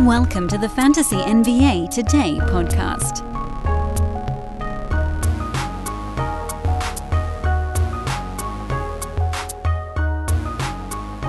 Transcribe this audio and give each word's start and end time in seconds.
Welcome 0.00 0.48
to 0.48 0.58
the 0.58 0.68
Fantasy 0.68 1.14
NBA 1.14 1.88
Today 1.88 2.38
podcast. 2.40 3.22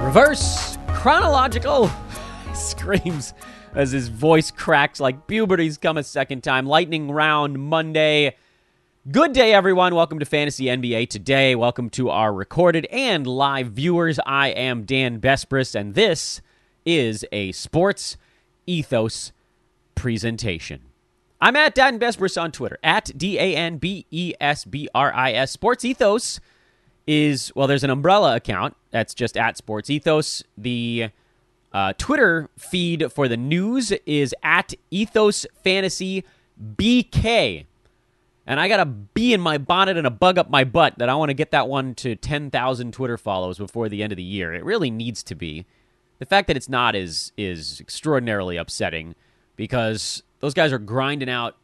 Reverse 0.03 0.79
chronological 0.87 1.91
screams 2.55 3.35
as 3.75 3.91
his 3.91 4.07
voice 4.07 4.49
cracks 4.49 4.99
like 4.99 5.27
puberty's 5.27 5.77
come 5.77 5.97
a 5.97 6.03
second 6.03 6.43
time. 6.43 6.65
Lightning 6.65 7.11
round 7.11 7.59
Monday. 7.59 8.35
Good 9.11 9.33
day, 9.33 9.53
everyone. 9.53 9.93
Welcome 9.93 10.17
to 10.17 10.25
Fantasy 10.25 10.65
NBA 10.65 11.09
Today. 11.09 11.53
Welcome 11.53 11.91
to 11.91 12.09
our 12.09 12.33
recorded 12.33 12.87
and 12.87 13.27
live 13.27 13.67
viewers. 13.67 14.19
I 14.25 14.47
am 14.47 14.85
Dan 14.85 15.21
Besbris, 15.21 15.75
and 15.75 15.93
this 15.93 16.41
is 16.83 17.23
a 17.31 17.51
sports 17.51 18.17
ethos 18.65 19.31
presentation. 19.95 20.81
I'm 21.41 21.55
at 21.55 21.75
Dan 21.75 21.99
Besbris 21.99 22.41
on 22.41 22.51
Twitter, 22.51 22.79
at 22.81 23.11
D 23.17 23.37
A 23.37 23.55
N 23.55 23.77
B 23.77 24.05
E 24.11 24.33
S 24.39 24.65
B 24.65 24.87
R 24.95 25.13
I 25.13 25.31
S. 25.33 25.51
Sports 25.51 25.85
Ethos 25.85 26.39
is, 27.07 27.51
well, 27.55 27.67
there's 27.67 27.83
an 27.83 27.89
umbrella 27.89 28.35
account 28.35 28.75
that's 28.91 29.13
just 29.13 29.37
at 29.37 29.57
Sports 29.57 29.89
Ethos. 29.89 30.43
The 30.57 31.09
uh, 31.73 31.93
Twitter 31.97 32.49
feed 32.57 33.11
for 33.11 33.27
the 33.27 33.37
news 33.37 33.91
is 34.05 34.33
at 34.43 34.73
Ethos 34.91 35.45
Fantasy 35.63 36.23
BK. 36.77 37.65
And 38.47 38.59
I 38.59 38.67
got 38.67 38.79
a 38.79 38.85
bee 38.85 39.33
in 39.33 39.41
my 39.41 39.57
bonnet 39.57 39.97
and 39.97 40.05
a 40.05 40.11
bug 40.11 40.37
up 40.37 40.49
my 40.49 40.63
butt 40.63 40.99
that 40.99 41.09
I 41.09 41.15
want 41.15 41.29
to 41.29 41.33
get 41.33 41.51
that 41.51 41.67
one 41.67 41.95
to 41.95 42.15
10,000 42.15 42.93
Twitter 42.93 43.17
follows 43.17 43.57
before 43.57 43.89
the 43.89 44.03
end 44.03 44.13
of 44.13 44.17
the 44.17 44.23
year. 44.23 44.53
It 44.53 44.63
really 44.63 44.91
needs 44.91 45.23
to 45.23 45.35
be. 45.35 45.65
The 46.19 46.25
fact 46.25 46.47
that 46.47 46.57
it's 46.57 46.69
not 46.69 46.95
is 46.95 47.31
is 47.37 47.79
extraordinarily 47.79 48.57
upsetting 48.57 49.15
because 49.55 50.23
those 50.39 50.53
guys 50.53 50.71
are 50.71 50.79
grinding 50.79 51.29
out 51.29 51.57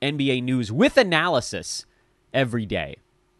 NBA 0.00 0.42
news 0.42 0.72
with 0.72 0.96
analysis 0.96 1.84
every 2.32 2.66
day. 2.66 2.96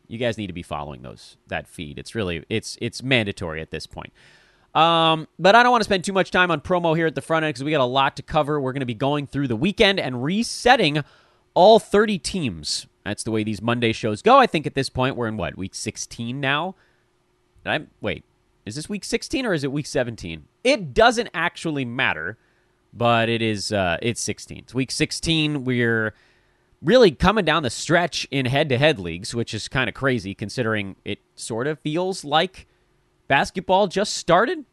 You 0.06 0.18
guys 0.18 0.38
need 0.38 0.46
to 0.46 0.52
be 0.52 0.62
following 0.62 1.02
those 1.02 1.36
that 1.46 1.68
feed. 1.68 1.98
It's 1.98 2.14
really 2.14 2.44
it's 2.48 2.76
it's 2.80 3.02
mandatory 3.02 3.60
at 3.60 3.70
this 3.70 3.86
point. 3.86 4.12
Um, 4.74 5.26
but 5.38 5.54
I 5.54 5.62
don't 5.62 5.72
want 5.72 5.80
to 5.80 5.86
spend 5.86 6.04
too 6.04 6.12
much 6.12 6.30
time 6.30 6.50
on 6.50 6.60
promo 6.60 6.96
here 6.96 7.06
at 7.06 7.14
the 7.14 7.22
front 7.22 7.44
end 7.44 7.54
because 7.54 7.64
we 7.64 7.70
got 7.70 7.80
a 7.80 7.84
lot 7.84 8.16
to 8.16 8.22
cover. 8.22 8.60
We're 8.60 8.72
going 8.72 8.80
to 8.80 8.86
be 8.86 8.94
going 8.94 9.26
through 9.26 9.48
the 9.48 9.56
weekend 9.56 9.98
and 9.98 10.22
resetting 10.22 11.02
all 11.54 11.78
30 11.78 12.18
teams. 12.18 12.86
That's 13.04 13.24
the 13.24 13.30
way 13.30 13.42
these 13.42 13.62
Monday 13.62 13.92
shows 13.92 14.20
go. 14.22 14.38
I 14.38 14.46
think 14.46 14.66
at 14.66 14.74
this 14.74 14.90
point 14.90 15.16
we're 15.16 15.28
in 15.28 15.36
what 15.36 15.56
week 15.56 15.74
16 15.74 16.38
now. 16.40 16.74
I 17.64 17.86
wait, 18.00 18.24
is 18.68 18.76
this 18.76 18.88
week 18.88 19.04
16 19.04 19.46
or 19.46 19.54
is 19.54 19.64
it 19.64 19.72
week 19.72 19.86
17? 19.86 20.44
It 20.62 20.94
doesn't 20.94 21.30
actually 21.34 21.84
matter, 21.84 22.38
but 22.92 23.28
it 23.28 23.42
is. 23.42 23.72
Uh, 23.72 23.98
it's 24.00 24.20
16. 24.20 24.58
It's 24.58 24.74
week 24.74 24.90
16. 24.90 25.64
We're 25.64 26.14
really 26.82 27.10
coming 27.10 27.44
down 27.44 27.64
the 27.64 27.70
stretch 27.70 28.26
in 28.30 28.46
head-to-head 28.46 28.98
leagues, 28.98 29.34
which 29.34 29.52
is 29.52 29.66
kind 29.68 29.88
of 29.88 29.94
crazy 29.94 30.34
considering 30.34 30.96
it 31.04 31.18
sort 31.34 31.66
of 31.66 31.80
feels 31.80 32.24
like 32.24 32.68
basketball 33.26 33.88
just 33.88 34.14
started. 34.14 34.64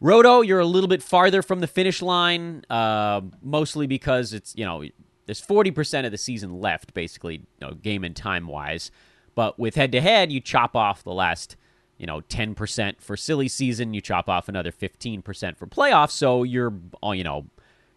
Roto, 0.00 0.40
you're 0.40 0.60
a 0.60 0.66
little 0.66 0.88
bit 0.88 1.02
farther 1.02 1.40
from 1.42 1.60
the 1.60 1.66
finish 1.66 2.02
line, 2.02 2.64
uh, 2.68 3.20
mostly 3.42 3.86
because 3.86 4.32
it's 4.32 4.54
you 4.56 4.64
know 4.64 4.84
there's 5.26 5.40
40% 5.40 6.04
of 6.04 6.10
the 6.10 6.18
season 6.18 6.60
left, 6.60 6.92
basically, 6.92 7.36
you 7.36 7.66
know, 7.66 7.74
game 7.74 8.04
and 8.04 8.14
time 8.14 8.46
wise. 8.46 8.90
But 9.34 9.58
with 9.58 9.74
head 9.74 9.92
to 9.92 10.00
head, 10.00 10.30
you 10.30 10.40
chop 10.40 10.76
off 10.76 11.02
the 11.02 11.12
last 11.12 11.56
you 12.04 12.06
know 12.06 12.20
10% 12.20 13.00
for 13.00 13.16
silly 13.16 13.48
season 13.48 13.94
you 13.94 14.02
chop 14.02 14.28
off 14.28 14.46
another 14.46 14.70
15% 14.70 15.56
for 15.56 15.66
playoffs 15.66 16.10
so 16.10 16.42
you're 16.42 16.74
oh, 17.02 17.12
you 17.12 17.24
know 17.24 17.46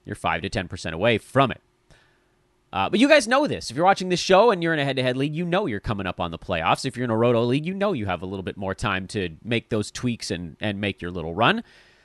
you're 0.06 0.16
5 0.16 0.44
to 0.44 0.50
10% 0.50 0.94
away 0.94 1.18
from 1.18 1.52
it. 1.52 1.60
Uh, 2.72 2.90
but 2.90 3.02
you 3.02 3.10
guys 3.10 3.28
know 3.28 3.46
this. 3.48 3.70
If 3.70 3.76
you're 3.76 3.84
watching 3.84 4.08
this 4.08 4.22
show 4.22 4.52
and 4.52 4.64
you're 4.64 4.74
in 4.74 4.80
a 4.80 4.86
head-to-head 4.86 5.18
league 5.18 5.36
you 5.36 5.44
know 5.44 5.66
you're 5.66 5.82
coming 5.82 6.08
up 6.08 6.22
on 6.22 6.32
the 6.32 6.40
playoffs. 6.40 6.86
If 6.86 6.96
you're 6.96 7.04
in 7.04 7.10
a 7.10 7.18
roto 7.18 7.44
league 7.44 7.66
you 7.66 7.74
know 7.74 7.92
you 7.92 8.06
have 8.06 8.22
a 8.22 8.26
little 8.26 8.44
bit 8.44 8.56
more 8.56 8.74
time 8.74 9.08
to 9.08 9.36
make 9.44 9.68
those 9.68 9.92
tweaks 9.92 10.32
and 10.32 10.56
and 10.62 10.80
make 10.80 11.02
your 11.02 11.12
little 11.12 11.36
run. 11.36 11.62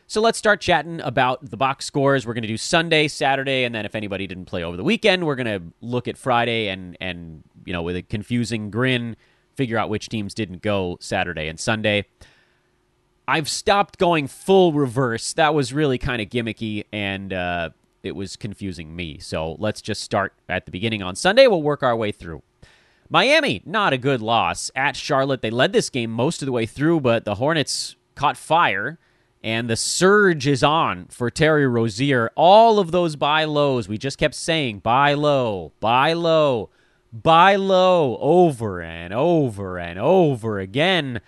So 0.08 0.20
let's 0.20 0.38
start 0.38 0.60
chatting 0.60 1.00
about 1.02 1.50
the 1.50 1.56
box 1.56 1.84
scores. 1.84 2.26
We're 2.26 2.34
going 2.34 2.42
to 2.42 2.48
do 2.48 2.56
sunday 2.56 3.06
saturday 3.06 3.62
and 3.62 3.72
then 3.72 3.86
if 3.86 3.94
anybody 3.94 4.26
didn't 4.26 4.46
play 4.46 4.64
over 4.64 4.76
the 4.76 4.82
weekend 4.82 5.24
we're 5.24 5.36
going 5.36 5.46
to 5.46 5.62
look 5.80 6.08
at 6.08 6.16
friday 6.16 6.66
and 6.66 6.96
and 7.00 7.44
you 7.64 7.72
know 7.72 7.82
with 7.82 7.94
a 7.94 8.02
confusing 8.02 8.72
grin 8.72 9.16
figure 9.56 9.78
out 9.78 9.88
which 9.88 10.08
teams 10.08 10.34
didn't 10.34 10.62
go 10.62 10.96
Saturday 11.00 11.48
and 11.48 11.58
Sunday. 11.58 12.06
I've 13.26 13.48
stopped 13.48 13.98
going 13.98 14.26
full 14.26 14.72
reverse. 14.72 15.32
That 15.34 15.54
was 15.54 15.72
really 15.72 15.98
kind 15.98 16.20
of 16.20 16.28
gimmicky 16.28 16.84
and 16.92 17.32
uh, 17.32 17.70
it 18.02 18.16
was 18.16 18.36
confusing 18.36 18.94
me. 18.94 19.18
So 19.18 19.56
let's 19.58 19.80
just 19.80 20.02
start 20.02 20.34
at 20.48 20.66
the 20.66 20.72
beginning 20.72 21.02
on 21.02 21.14
Sunday. 21.14 21.46
We'll 21.46 21.62
work 21.62 21.82
our 21.82 21.96
way 21.96 22.12
through. 22.12 22.42
Miami, 23.08 23.62
not 23.64 23.92
a 23.92 23.98
good 23.98 24.22
loss 24.22 24.70
at 24.74 24.96
Charlotte. 24.96 25.42
They 25.42 25.50
led 25.50 25.72
this 25.72 25.90
game 25.90 26.10
most 26.10 26.42
of 26.42 26.46
the 26.46 26.52
way 26.52 26.66
through, 26.66 27.00
but 27.00 27.24
the 27.24 27.36
Hornets 27.36 27.94
caught 28.14 28.36
fire 28.36 28.98
and 29.44 29.68
the 29.68 29.76
surge 29.76 30.46
is 30.46 30.62
on 30.62 31.06
for 31.06 31.30
Terry 31.30 31.66
Rozier. 31.66 32.30
All 32.36 32.78
of 32.78 32.90
those 32.90 33.16
buy 33.16 33.44
lows, 33.44 33.88
we 33.88 33.98
just 33.98 34.18
kept 34.18 34.34
saying 34.34 34.78
buy 34.80 35.14
low, 35.14 35.72
buy 35.80 36.12
low 36.12 36.70
buy 37.12 37.56
low 37.56 38.16
over 38.20 38.80
and 38.80 39.12
over 39.12 39.78
and 39.78 39.98
over 39.98 40.58
again. 40.58 41.20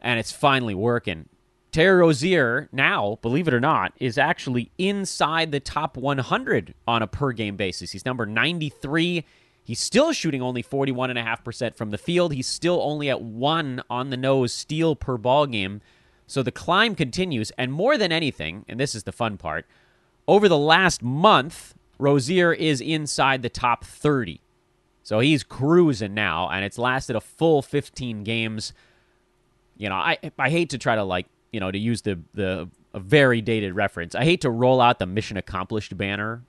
And 0.00 0.20
it's 0.20 0.32
finally 0.32 0.74
working. 0.74 1.28
Terry 1.72 1.98
Rozier 1.98 2.68
now, 2.72 3.18
believe 3.20 3.48
it 3.48 3.54
or 3.54 3.60
not, 3.60 3.92
is 3.98 4.16
actually 4.16 4.70
inside 4.78 5.52
the 5.52 5.60
top 5.60 5.96
100 5.96 6.74
on 6.86 7.02
a 7.02 7.06
per 7.06 7.32
game 7.32 7.56
basis. 7.56 7.92
He's 7.92 8.06
number 8.06 8.24
93. 8.24 9.24
He's 9.62 9.80
still 9.80 10.12
shooting 10.12 10.40
only 10.40 10.62
41.5% 10.62 11.74
from 11.74 11.90
the 11.90 11.98
field. 11.98 12.32
He's 12.32 12.46
still 12.46 12.80
only 12.82 13.10
at 13.10 13.20
one 13.20 13.82
on 13.90 14.10
the 14.10 14.16
nose 14.16 14.54
steal 14.54 14.94
per 14.94 15.18
ball 15.18 15.46
game. 15.46 15.80
So 16.26 16.42
the 16.42 16.52
climb 16.52 16.94
continues. 16.94 17.50
And 17.58 17.72
more 17.72 17.98
than 17.98 18.12
anything, 18.12 18.64
and 18.68 18.78
this 18.78 18.94
is 18.94 19.02
the 19.02 19.12
fun 19.12 19.36
part, 19.36 19.66
over 20.28 20.48
the 20.48 20.56
last 20.56 21.02
month, 21.02 21.74
Rozier 21.98 22.52
is 22.52 22.80
inside 22.80 23.42
the 23.42 23.48
top 23.48 23.84
30 23.84 24.40
so 25.06 25.20
he's 25.20 25.44
cruising 25.44 26.14
now, 26.14 26.48
and 26.50 26.64
it's 26.64 26.78
lasted 26.78 27.14
a 27.14 27.20
full 27.20 27.62
15 27.62 28.24
games. 28.24 28.72
You 29.76 29.88
know, 29.88 29.94
I 29.94 30.18
I 30.36 30.50
hate 30.50 30.70
to 30.70 30.78
try 30.78 30.96
to 30.96 31.04
like 31.04 31.26
you 31.52 31.60
know 31.60 31.70
to 31.70 31.78
use 31.78 32.02
the 32.02 32.18
the 32.34 32.68
a 32.92 32.98
very 32.98 33.40
dated 33.40 33.76
reference. 33.76 34.16
I 34.16 34.24
hate 34.24 34.40
to 34.40 34.50
roll 34.50 34.80
out 34.80 34.98
the 34.98 35.06
mission 35.06 35.36
accomplished 35.36 35.96
banner 35.96 36.42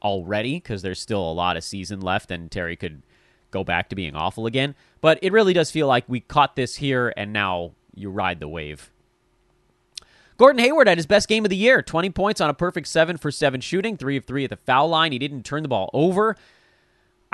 already 0.00 0.54
because 0.58 0.82
there's 0.82 1.00
still 1.00 1.28
a 1.28 1.32
lot 1.32 1.56
of 1.56 1.64
season 1.64 2.00
left, 2.02 2.30
and 2.30 2.48
Terry 2.52 2.76
could 2.76 3.02
go 3.50 3.64
back 3.64 3.88
to 3.88 3.96
being 3.96 4.14
awful 4.14 4.46
again. 4.46 4.76
But 5.00 5.18
it 5.20 5.32
really 5.32 5.52
does 5.52 5.72
feel 5.72 5.88
like 5.88 6.04
we 6.06 6.20
caught 6.20 6.54
this 6.54 6.76
here, 6.76 7.12
and 7.16 7.32
now 7.32 7.72
you 7.96 8.10
ride 8.10 8.38
the 8.38 8.46
wave. 8.46 8.92
Gordon 10.36 10.62
Hayward 10.62 10.86
had 10.86 10.98
his 10.98 11.06
best 11.06 11.26
game 11.26 11.44
of 11.44 11.50
the 11.50 11.56
year 11.56 11.82
20 11.82 12.10
points 12.10 12.40
on 12.40 12.48
a 12.48 12.54
perfect 12.54 12.86
7 12.86 13.16
for 13.16 13.32
7 13.32 13.60
shooting, 13.60 13.96
3 13.96 14.18
of 14.18 14.24
3 14.24 14.44
at 14.44 14.50
the 14.50 14.56
foul 14.56 14.88
line. 14.88 15.10
He 15.10 15.18
didn't 15.18 15.44
turn 15.44 15.62
the 15.62 15.68
ball 15.68 15.90
over. 15.92 16.36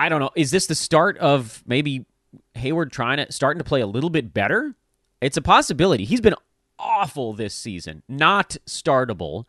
I 0.00 0.08
don't 0.08 0.20
know. 0.20 0.30
Is 0.34 0.50
this 0.50 0.66
the 0.66 0.74
start 0.74 1.18
of 1.18 1.62
maybe 1.66 2.06
Hayward 2.54 2.90
trying 2.90 3.18
to 3.18 3.30
starting 3.30 3.58
to 3.58 3.64
play 3.64 3.82
a 3.82 3.86
little 3.86 4.08
bit 4.08 4.32
better? 4.32 4.74
It's 5.20 5.36
a 5.36 5.42
possibility. 5.42 6.06
He's 6.06 6.22
been 6.22 6.36
awful 6.78 7.34
this 7.34 7.54
season, 7.54 8.02
not 8.08 8.56
startable 8.66 9.44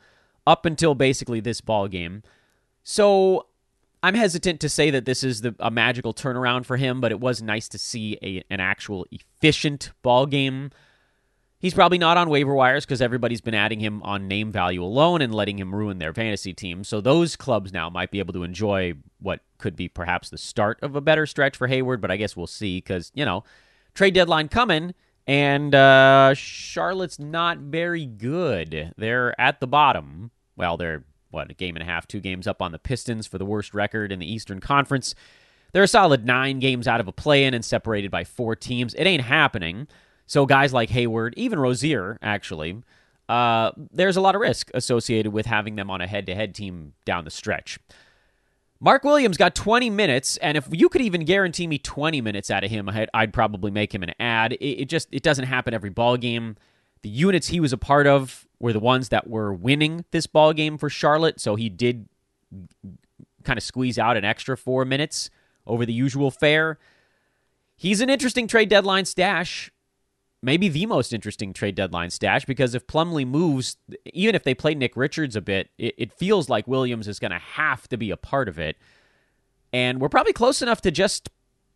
up 0.46 0.66
until 0.66 0.94
basically 0.94 1.40
this 1.40 1.62
ball 1.62 1.88
game. 1.88 2.22
So 2.84 3.48
I'm 4.04 4.14
hesitant 4.14 4.60
to 4.60 4.68
say 4.68 4.90
that 4.90 5.06
this 5.06 5.24
is 5.24 5.40
the, 5.40 5.56
a 5.58 5.72
magical 5.72 6.14
turnaround 6.14 6.66
for 6.66 6.76
him, 6.76 7.00
but 7.00 7.14
it 7.14 7.22
was 7.22 7.42
nice 7.42 7.70
to 7.70 7.78
see 7.78 8.18
a, 8.22 8.44
an 8.50 8.60
actual 8.60 9.08
efficient 9.10 9.92
ball 10.02 10.26
game 10.26 10.72
He's 11.62 11.76
probably 11.76 12.00
not 12.00 12.18
on 12.18 12.30
waiver 12.30 12.56
wires 12.56 12.86
because 12.86 13.04
everybody's 13.04 13.40
been 13.40 13.54
adding 13.54 13.80
him 13.80 14.02
on 14.02 14.28
name 14.28 14.52
value 14.52 14.84
alone 14.84 15.22
and 15.22 15.34
letting 15.34 15.60
him 15.60 15.76
ruin 15.76 16.00
their 16.00 16.12
fantasy 16.12 16.54
team. 16.54 16.84
So 16.84 17.02
those 17.02 17.36
clubs 17.36 17.72
now 17.72 17.88
might 17.88 18.10
be 18.10 18.18
able 18.18 18.34
to 18.34 18.42
enjoy 18.44 18.96
what 19.20 19.42
could 19.60 19.76
be 19.76 19.88
perhaps 19.88 20.32
the 20.32 20.40
start 20.40 20.80
of 20.82 20.96
a 20.96 21.02
better 21.02 21.28
stretch 21.28 21.56
for 21.56 21.68
Hayward, 21.68 22.02
but 22.02 22.10
I 22.10 22.18
guess 22.18 22.36
we'll 22.36 22.48
see 22.48 22.78
because, 22.78 23.12
you 23.14 23.24
know, 23.24 23.44
trade 23.94 24.16
deadline 24.16 24.48
coming 24.48 24.96
and 25.28 25.76
uh, 25.76 26.34
Charlotte's 26.34 27.20
not 27.20 27.60
very 27.60 28.08
good. 28.08 28.94
They're 28.98 29.40
at 29.40 29.60
the 29.60 29.68
bottom. 29.68 30.32
Well, 30.56 30.78
they're, 30.78 31.04
what, 31.30 31.52
a 31.52 31.54
game 31.54 31.76
and 31.76 31.84
a 31.84 31.86
half, 31.86 32.08
two 32.08 32.22
games 32.22 32.48
up 32.48 32.62
on 32.62 32.72
the 32.72 32.80
Pistons 32.80 33.28
for 33.28 33.38
the 33.38 33.46
worst 33.46 33.76
record 33.76 34.12
in 34.12 34.18
the 34.18 34.32
Eastern 34.32 34.60
Conference. 34.60 35.14
They're 35.74 35.84
a 35.84 35.88
solid 35.88 36.26
nine 36.26 36.58
games 36.58 36.88
out 36.88 37.00
of 37.00 37.08
a 37.08 37.14
play 37.14 37.46
in 37.46 37.54
and 37.54 37.64
separated 37.64 38.10
by 38.10 38.24
four 38.24 38.56
teams. 38.56 38.96
It 38.96 39.06
ain't 39.06 39.24
happening. 39.24 39.88
So 40.32 40.46
guys 40.46 40.72
like 40.72 40.90
Hayward, 40.92 41.34
even 41.36 41.60
Rozier, 41.60 42.18
actually, 42.22 42.82
uh, 43.28 43.72
there's 43.92 44.16
a 44.16 44.22
lot 44.22 44.34
of 44.34 44.40
risk 44.40 44.72
associated 44.74 45.34
with 45.34 45.46
having 45.46 45.76
them 45.76 45.92
on 45.92 46.00
a 46.00 46.08
head-to-head 46.08 46.56
team 46.56 46.94
down 47.04 47.26
the 47.26 47.30
stretch. 47.30 47.80
Mark 48.80 49.04
Williams 49.04 49.36
got 49.36 49.56
20 49.56 49.90
minutes, 49.90 50.38
and 50.38 50.58
if 50.58 50.70
you 50.72 50.88
could 50.88 51.02
even 51.02 51.26
guarantee 51.26 51.68
me 51.68 51.78
20 51.78 52.22
minutes 52.22 52.50
out 52.50 52.64
of 52.64 52.72
him, 52.72 52.88
I'd, 52.88 53.10
I'd 53.14 53.34
probably 53.34 53.72
make 53.72 53.94
him 53.94 54.04
an 54.04 54.14
ad. 54.22 54.54
It, 54.54 54.84
it, 54.84 54.86
just 54.86 55.10
it 55.12 55.22
doesn't 55.22 55.48
happen 55.48 55.74
every 55.74 55.90
ball 55.90 56.16
game. 56.16 56.56
The 57.02 57.10
units 57.10 57.50
he 57.50 57.60
was 57.60 57.74
a 57.74 57.78
part 57.78 58.08
of 58.08 58.48
were 58.58 58.72
the 58.72 58.80
ones 58.80 59.10
that 59.10 59.30
were 59.30 59.54
winning 59.54 60.06
this 60.12 60.28
ball 60.28 60.54
game 60.54 60.78
for 60.78 60.90
Charlotte, 60.90 61.42
so 61.42 61.56
he 61.56 61.68
did 61.68 62.08
kind 63.44 63.58
of 63.58 63.64
squeeze 63.64 64.00
out 64.00 64.16
an 64.16 64.24
extra 64.24 64.56
four 64.56 64.86
minutes 64.86 65.30
over 65.68 65.86
the 65.86 65.92
usual 65.92 66.32
fare. 66.32 66.80
He's 67.76 68.00
an 68.00 68.10
interesting 68.10 68.48
trade 68.48 68.70
deadline 68.70 69.04
stash. 69.04 69.70
Maybe 70.44 70.70
the 70.70 70.88
most 70.88 71.14
interesting 71.14 71.54
trade 71.54 71.76
deadline 71.76 72.10
stash 72.10 72.46
because 72.46 72.74
if 72.74 72.88
Plumlee 72.88 73.28
moves, 73.28 73.78
even 74.06 74.34
if 74.34 74.44
they 74.44 74.56
play 74.56 74.74
Nick 74.74 74.98
Richards 74.98 75.36
a 75.36 75.42
bit, 75.42 75.70
it, 75.78 75.94
it 75.98 76.14
feels 76.14 76.50
like 76.50 76.68
Williams 76.68 77.08
is 77.08 77.20
going 77.20 77.32
to 77.32 77.38
have 77.38 77.88
to 77.90 77.98
be 77.98 78.10
a 78.10 78.18
part 78.18 78.50
of 78.50 78.58
it. 78.58 78.78
And 79.72 80.02
we're 80.02 80.10
probably 80.10 80.34
close 80.34 80.62
enough 80.62 80.82
to 80.82 80.92
just 80.92 81.30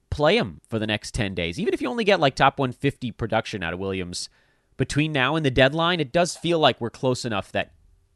play 0.09 0.37
him 0.37 0.61
for 0.67 0.79
the 0.79 0.87
next 0.87 1.13
10 1.13 1.35
days. 1.35 1.59
Even 1.59 1.73
if 1.73 1.81
you 1.81 1.89
only 1.89 2.03
get 2.03 2.19
like 2.19 2.35
top 2.35 2.57
150 2.57 3.11
production 3.11 3.61
out 3.61 3.73
of 3.73 3.79
Williams 3.79 4.29
between 4.77 5.11
now 5.11 5.35
and 5.35 5.45
the 5.45 5.51
deadline, 5.51 5.99
it 5.99 6.11
does 6.11 6.35
feel 6.35 6.57
like 6.57 6.81
we're 6.81 6.89
close 6.89 7.23
enough 7.23 7.51
that 7.51 7.73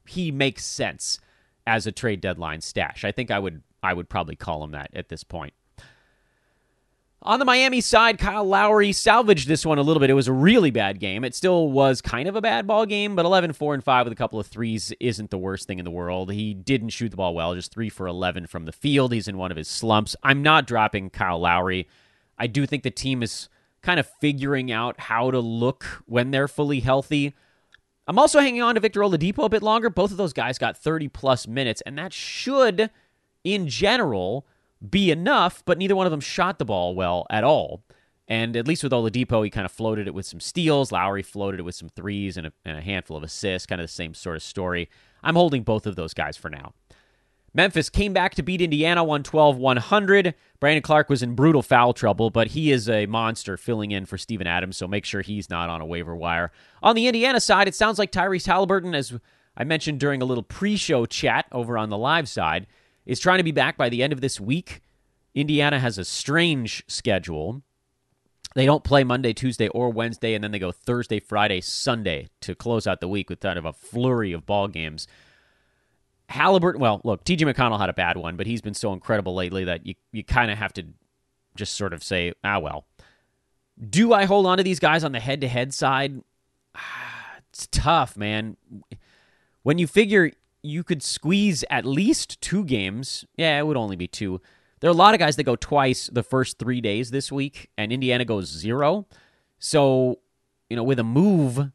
he 0.07 0.31
makes 0.31 0.65
sense 0.65 1.19
as 1.67 1.85
a 1.85 1.91
trade 1.91 2.21
deadline 2.21 2.61
stash. 2.61 3.05
I 3.05 3.11
think 3.11 3.29
I 3.29 3.39
would 3.39 3.61
I 3.81 3.93
would 3.93 4.09
probably 4.09 4.35
call 4.35 4.63
him 4.63 4.71
that 4.71 4.89
at 4.93 5.09
this 5.09 5.23
point. 5.23 5.53
On 7.21 7.37
the 7.37 7.45
Miami 7.45 7.81
side, 7.81 8.17
Kyle 8.17 8.45
Lowry 8.45 8.93
salvaged 8.93 9.45
this 9.45 9.65
one 9.65 9.77
a 9.77 9.81
little 9.81 9.99
bit. 9.99 10.09
It 10.09 10.13
was 10.13 10.29
a 10.29 10.33
really 10.33 10.71
bad 10.71 11.01
game. 11.01 11.25
It 11.25 11.35
still 11.35 11.69
was 11.69 12.01
kind 12.01 12.29
of 12.29 12.37
a 12.37 12.41
bad 12.41 12.65
ball 12.65 12.85
game, 12.85 13.13
but 13.17 13.25
11 13.25 13.51
4 13.51 13.73
and 13.73 13.83
5 13.83 14.05
with 14.05 14.13
a 14.13 14.15
couple 14.15 14.39
of 14.39 14.47
threes 14.47 14.93
isn't 15.01 15.29
the 15.29 15.37
worst 15.37 15.67
thing 15.67 15.79
in 15.79 15.85
the 15.85 15.91
world. 15.91 16.31
He 16.31 16.53
didn't 16.53 16.89
shoot 16.89 17.09
the 17.09 17.17
ball 17.17 17.35
well, 17.35 17.55
just 17.55 17.73
3 17.73 17.89
for 17.89 18.07
11 18.07 18.47
from 18.47 18.63
the 18.63 18.71
field. 18.71 19.11
He's 19.11 19.27
in 19.27 19.37
one 19.37 19.51
of 19.51 19.57
his 19.57 19.67
slumps. 19.67 20.15
I'm 20.23 20.41
not 20.41 20.65
dropping 20.65 21.09
Kyle 21.09 21.39
Lowry. 21.39 21.89
I 22.37 22.47
do 22.47 22.65
think 22.65 22.83
the 22.83 22.89
team 22.91 23.21
is 23.21 23.49
kind 23.81 23.99
of 23.99 24.07
figuring 24.21 24.71
out 24.71 24.97
how 24.97 25.29
to 25.29 25.39
look 25.39 25.83
when 26.05 26.31
they're 26.31 26.47
fully 26.47 26.79
healthy. 26.79 27.33
I'm 28.07 28.17
also 28.17 28.39
hanging 28.39 28.61
on 28.61 28.75
to 28.75 28.81
Victor 28.81 29.01
Oladipo 29.01 29.43
a 29.43 29.49
bit 29.49 29.61
longer. 29.61 29.89
Both 29.89 30.11
of 30.11 30.17
those 30.17 30.33
guys 30.33 30.57
got 30.57 30.77
30 30.77 31.09
plus 31.09 31.47
minutes, 31.47 31.81
and 31.81 31.97
that 31.97 32.13
should, 32.13 32.89
in 33.43 33.67
general, 33.67 34.47
be 34.87 35.11
enough, 35.11 35.63
but 35.65 35.77
neither 35.77 35.95
one 35.95 36.05
of 36.05 36.11
them 36.11 36.21
shot 36.21 36.59
the 36.59 36.65
ball 36.65 36.95
well 36.95 37.25
at 37.29 37.43
all. 37.43 37.83
And 38.27 38.55
at 38.55 38.67
least 38.67 38.83
with 38.83 38.91
Oladipo, 38.91 39.43
he 39.43 39.49
kind 39.49 39.65
of 39.65 39.71
floated 39.71 40.07
it 40.07 40.13
with 40.13 40.25
some 40.25 40.39
steals. 40.39 40.91
Lowry 40.91 41.23
floated 41.23 41.59
it 41.59 41.63
with 41.63 41.75
some 41.75 41.89
threes 41.89 42.37
and 42.37 42.47
a, 42.47 42.53
and 42.63 42.77
a 42.77 42.81
handful 42.81 43.17
of 43.17 43.23
assists, 43.23 43.65
kind 43.65 43.81
of 43.81 43.87
the 43.87 43.91
same 43.91 44.13
sort 44.13 44.35
of 44.35 44.43
story. 44.43 44.87
I'm 45.23 45.35
holding 45.35 45.63
both 45.63 45.87
of 45.87 45.95
those 45.95 46.13
guys 46.13 46.37
for 46.37 46.49
now. 46.49 46.73
Memphis 47.53 47.89
came 47.89 48.13
back 48.13 48.35
to 48.35 48.43
beat 48.43 48.61
Indiana 48.61 49.03
112 49.03 49.57
100. 49.57 50.35
Brandon 50.59 50.83
Clarke 50.83 51.09
was 51.09 51.23
in 51.23 51.33
brutal 51.33 51.63
foul 51.63 51.93
trouble, 51.93 52.29
but 52.29 52.47
he 52.47 52.71
is 52.71 52.87
a 52.87 53.07
monster 53.07 53.57
filling 53.57 53.91
in 53.91 54.05
for 54.05 54.17
Steven 54.17 54.45
Adams, 54.45 54.77
so 54.77 54.87
make 54.87 55.05
sure 55.05 55.21
he's 55.21 55.49
not 55.49 55.69
on 55.69 55.81
a 55.81 55.85
waiver 55.85 56.15
wire. 56.15 56.51
On 56.83 56.95
the 56.95 57.07
Indiana 57.07 57.39
side, 57.39 57.67
it 57.67 57.73
sounds 57.73 57.97
like 57.97 58.11
Tyrese 58.11 58.45
Halliburton, 58.45 58.93
as 58.93 59.17
I 59.57 59.63
mentioned 59.63 59.99
during 59.99 60.21
a 60.21 60.25
little 60.25 60.43
pre 60.43 60.77
show 60.77 61.07
chat 61.07 61.47
over 61.51 61.77
on 61.77 61.89
the 61.89 61.97
live 61.97 62.29
side, 62.29 62.67
is 63.09 63.19
trying 63.19 63.39
to 63.39 63.43
be 63.43 63.51
back 63.51 63.75
by 63.75 63.89
the 63.89 64.03
end 64.03 64.13
of 64.13 64.21
this 64.21 64.39
week. 64.39 64.81
Indiana 65.33 65.79
has 65.79 65.97
a 65.97 66.05
strange 66.05 66.83
schedule. 66.87 67.63
They 68.53 68.67
don't 68.67 68.83
play 68.83 69.03
Monday, 69.03 69.33
Tuesday, 69.33 69.67
or 69.69 69.89
Wednesday, 69.89 70.35
and 70.35 70.43
then 70.43 70.51
they 70.51 70.59
go 70.59 70.71
Thursday, 70.71 71.19
Friday, 71.19 71.59
Sunday 71.59 72.29
to 72.41 72.53
close 72.53 72.85
out 72.85 73.01
the 73.01 73.07
week 73.07 73.27
with 73.27 73.39
kind 73.39 73.57
of 73.57 73.65
a 73.65 73.73
flurry 73.73 74.31
of 74.31 74.45
ball 74.45 74.67
games. 74.67 75.07
Halliburton, 76.29 76.79
well, 76.79 77.01
look, 77.03 77.23
TJ 77.23 77.51
McConnell 77.51 77.79
had 77.79 77.89
a 77.89 77.93
bad 77.93 78.15
one, 78.15 78.37
but 78.37 78.45
he's 78.45 78.61
been 78.61 78.75
so 78.75 78.93
incredible 78.93 79.33
lately 79.33 79.65
that 79.65 79.87
you, 79.87 79.95
you 80.11 80.23
kind 80.23 80.51
of 80.51 80.59
have 80.59 80.73
to 80.73 80.85
just 81.55 81.75
sort 81.75 81.93
of 81.93 82.03
say, 82.03 82.33
ah, 82.43 82.59
well. 82.59 82.85
Do 83.89 84.13
I 84.13 84.25
hold 84.25 84.45
on 84.45 84.57
to 84.57 84.63
these 84.63 84.79
guys 84.79 85.03
on 85.03 85.13
the 85.13 85.19
head 85.19 85.41
to 85.41 85.47
head 85.47 85.73
side? 85.73 86.21
It's 87.51 87.67
tough, 87.71 88.15
man. 88.15 88.57
When 89.63 89.79
you 89.79 89.87
figure 89.87 90.31
you 90.61 90.83
could 90.83 91.01
squeeze 91.01 91.63
at 91.69 91.85
least 91.85 92.41
two 92.41 92.65
games, 92.65 93.25
yeah, 93.37 93.57
it 93.57 93.65
would 93.65 93.77
only 93.77 93.95
be 93.95 94.07
two. 94.07 94.41
There 94.79 94.89
are 94.89 94.93
a 94.93 94.95
lot 94.95 95.13
of 95.13 95.19
guys 95.19 95.35
that 95.35 95.43
go 95.43 95.55
twice 95.55 96.09
the 96.11 96.23
first 96.23 96.57
three 96.57 96.81
days 96.81 97.11
this 97.11 97.31
week, 97.31 97.69
and 97.77 97.91
Indiana 97.91 98.25
goes 98.25 98.47
zero. 98.47 99.07
So, 99.57 100.19
you 100.69 100.77
know, 100.77 100.83
with 100.83 100.99
a 100.99 101.03
move, 101.03 101.71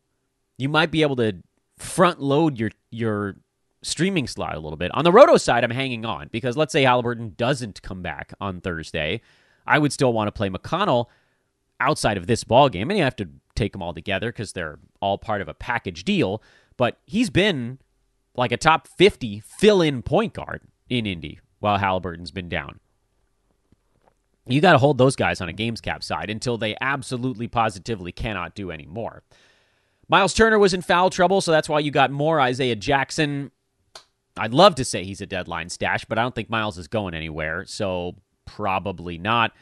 you 0.56 0.68
might 0.68 0.90
be 0.90 1.02
able 1.02 1.16
to 1.16 1.36
front 1.78 2.20
load 2.20 2.58
your 2.58 2.70
your 2.90 3.36
streaming 3.82 4.26
slot 4.26 4.54
a 4.54 4.60
little 4.60 4.78
bit. 4.78 4.90
On 4.94 5.04
the 5.04 5.12
Roto 5.12 5.36
side, 5.36 5.64
I'm 5.64 5.70
hanging 5.70 6.06
on 6.06 6.28
because 6.32 6.56
let's 6.56 6.72
say 6.72 6.82
Halliburton 6.82 7.34
doesn't 7.36 7.82
come 7.82 8.02
back 8.02 8.32
on 8.40 8.60
Thursday. 8.60 9.20
I 9.66 9.78
would 9.78 9.92
still 9.92 10.12
want 10.12 10.28
to 10.28 10.32
play 10.32 10.48
McConnell 10.48 11.06
outside 11.80 12.16
of 12.16 12.26
this 12.26 12.44
ball 12.44 12.68
game, 12.68 12.90
and 12.90 12.98
you 12.98 13.04
have 13.04 13.16
to 13.16 13.28
take 13.54 13.72
them 13.72 13.82
all 13.82 13.92
together 13.92 14.32
because 14.32 14.52
they're 14.52 14.78
all 15.00 15.18
part 15.18 15.42
of 15.42 15.48
a 15.48 15.54
package 15.54 16.04
deal. 16.04 16.42
But 16.76 16.98
he's 17.06 17.30
been 17.30 17.78
like 18.36 18.52
a 18.52 18.56
top 18.56 18.88
50 18.88 19.40
fill-in 19.40 20.02
point 20.02 20.34
guard 20.34 20.62
in 20.88 21.06
Indy 21.06 21.40
while 21.60 21.78
Halliburton's 21.78 22.30
been 22.30 22.48
down. 22.48 22.80
You 24.46 24.60
got 24.60 24.72
to 24.72 24.78
hold 24.78 24.98
those 24.98 25.16
guys 25.16 25.40
on 25.40 25.48
a 25.48 25.52
games 25.52 25.80
cap 25.80 26.02
side 26.02 26.28
until 26.28 26.58
they 26.58 26.76
absolutely 26.80 27.48
positively 27.48 28.12
cannot 28.12 28.54
do 28.54 28.70
any 28.70 28.86
more. 28.86 29.22
Miles 30.08 30.34
Turner 30.34 30.58
was 30.58 30.74
in 30.74 30.82
foul 30.82 31.08
trouble, 31.08 31.40
so 31.40 31.50
that's 31.50 31.68
why 31.68 31.78
you 31.78 31.90
got 31.90 32.10
more 32.10 32.40
Isaiah 32.40 32.76
Jackson. 32.76 33.50
I'd 34.36 34.52
love 34.52 34.74
to 34.74 34.84
say 34.84 35.04
he's 35.04 35.22
a 35.22 35.26
deadline 35.26 35.70
stash, 35.70 36.04
but 36.04 36.18
I 36.18 36.22
don't 36.22 36.34
think 36.34 36.50
Miles 36.50 36.76
is 36.76 36.88
going 36.88 37.14
anywhere, 37.14 37.64
so 37.66 38.16
probably 38.44 39.16
not. 39.16 39.52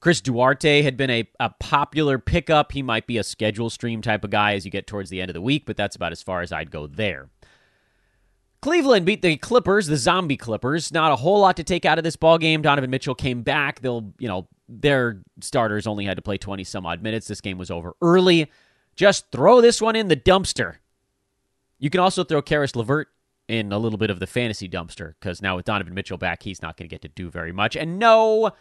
Chris 0.00 0.20
Duarte 0.20 0.82
had 0.82 0.96
been 0.96 1.10
a, 1.10 1.28
a 1.40 1.50
popular 1.60 2.18
pickup. 2.18 2.72
He 2.72 2.82
might 2.82 3.06
be 3.06 3.18
a 3.18 3.22
schedule 3.22 3.70
stream 3.70 4.02
type 4.02 4.24
of 4.24 4.30
guy 4.30 4.54
as 4.54 4.64
you 4.64 4.70
get 4.70 4.86
towards 4.86 5.10
the 5.10 5.20
end 5.20 5.30
of 5.30 5.34
the 5.34 5.40
week, 5.40 5.64
but 5.66 5.76
that's 5.76 5.96
about 5.96 6.12
as 6.12 6.22
far 6.22 6.42
as 6.42 6.52
I'd 6.52 6.70
go 6.70 6.86
there. 6.86 7.28
Cleveland 8.64 9.04
beat 9.04 9.20
the 9.20 9.36
Clippers, 9.36 9.88
the 9.88 9.96
zombie 9.98 10.38
Clippers. 10.38 10.90
Not 10.90 11.12
a 11.12 11.16
whole 11.16 11.40
lot 11.40 11.58
to 11.58 11.62
take 11.62 11.84
out 11.84 11.98
of 11.98 12.02
this 12.02 12.16
ball 12.16 12.38
game. 12.38 12.62
Donovan 12.62 12.88
Mitchell 12.88 13.14
came 13.14 13.42
back. 13.42 13.80
They'll, 13.80 14.14
you 14.18 14.26
know, 14.26 14.48
their 14.70 15.20
starters 15.42 15.86
only 15.86 16.06
had 16.06 16.16
to 16.16 16.22
play 16.22 16.38
20 16.38 16.64
some 16.64 16.86
odd 16.86 17.02
minutes. 17.02 17.28
This 17.28 17.42
game 17.42 17.58
was 17.58 17.70
over 17.70 17.94
early. 18.00 18.50
Just 18.96 19.30
throw 19.30 19.60
this 19.60 19.82
one 19.82 19.96
in 19.96 20.08
the 20.08 20.16
dumpster. 20.16 20.76
You 21.78 21.90
can 21.90 22.00
also 22.00 22.24
throw 22.24 22.40
Caris 22.40 22.74
LeVert 22.74 23.08
in 23.48 23.70
a 23.70 23.76
little 23.76 23.98
bit 23.98 24.08
of 24.08 24.18
the 24.18 24.26
fantasy 24.26 24.66
dumpster 24.66 25.12
because 25.20 25.42
now 25.42 25.56
with 25.56 25.66
Donovan 25.66 25.92
Mitchell 25.92 26.16
back, 26.16 26.42
he's 26.42 26.62
not 26.62 26.78
going 26.78 26.88
to 26.88 26.94
get 26.94 27.02
to 27.02 27.08
do 27.08 27.28
very 27.28 27.52
much. 27.52 27.76
And 27.76 27.98
no, 27.98 28.52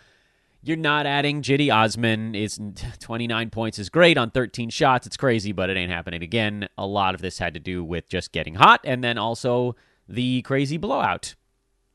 you're 0.61 0.75
not 0.75 1.05
adding 1.05 1.41
Cedi 1.41 1.73
Osman. 1.73 2.35
Is 2.35 2.59
29 2.99 3.51
points 3.51 3.79
is 3.79 3.87
great 3.87 4.17
on 4.17 4.31
13 4.31 4.69
shots. 4.69 5.07
It's 5.07 5.15
crazy, 5.15 5.53
but 5.53 5.69
it 5.69 5.77
ain't 5.77 5.93
happening 5.93 6.23
again. 6.23 6.67
A 6.77 6.85
lot 6.85 7.15
of 7.15 7.21
this 7.21 7.37
had 7.37 7.53
to 7.53 7.61
do 7.61 7.85
with 7.85 8.09
just 8.09 8.33
getting 8.33 8.55
hot 8.55 8.81
and 8.83 9.01
then 9.01 9.17
also 9.17 9.77
the 10.07 10.41
crazy 10.43 10.77
blowout. 10.77 11.35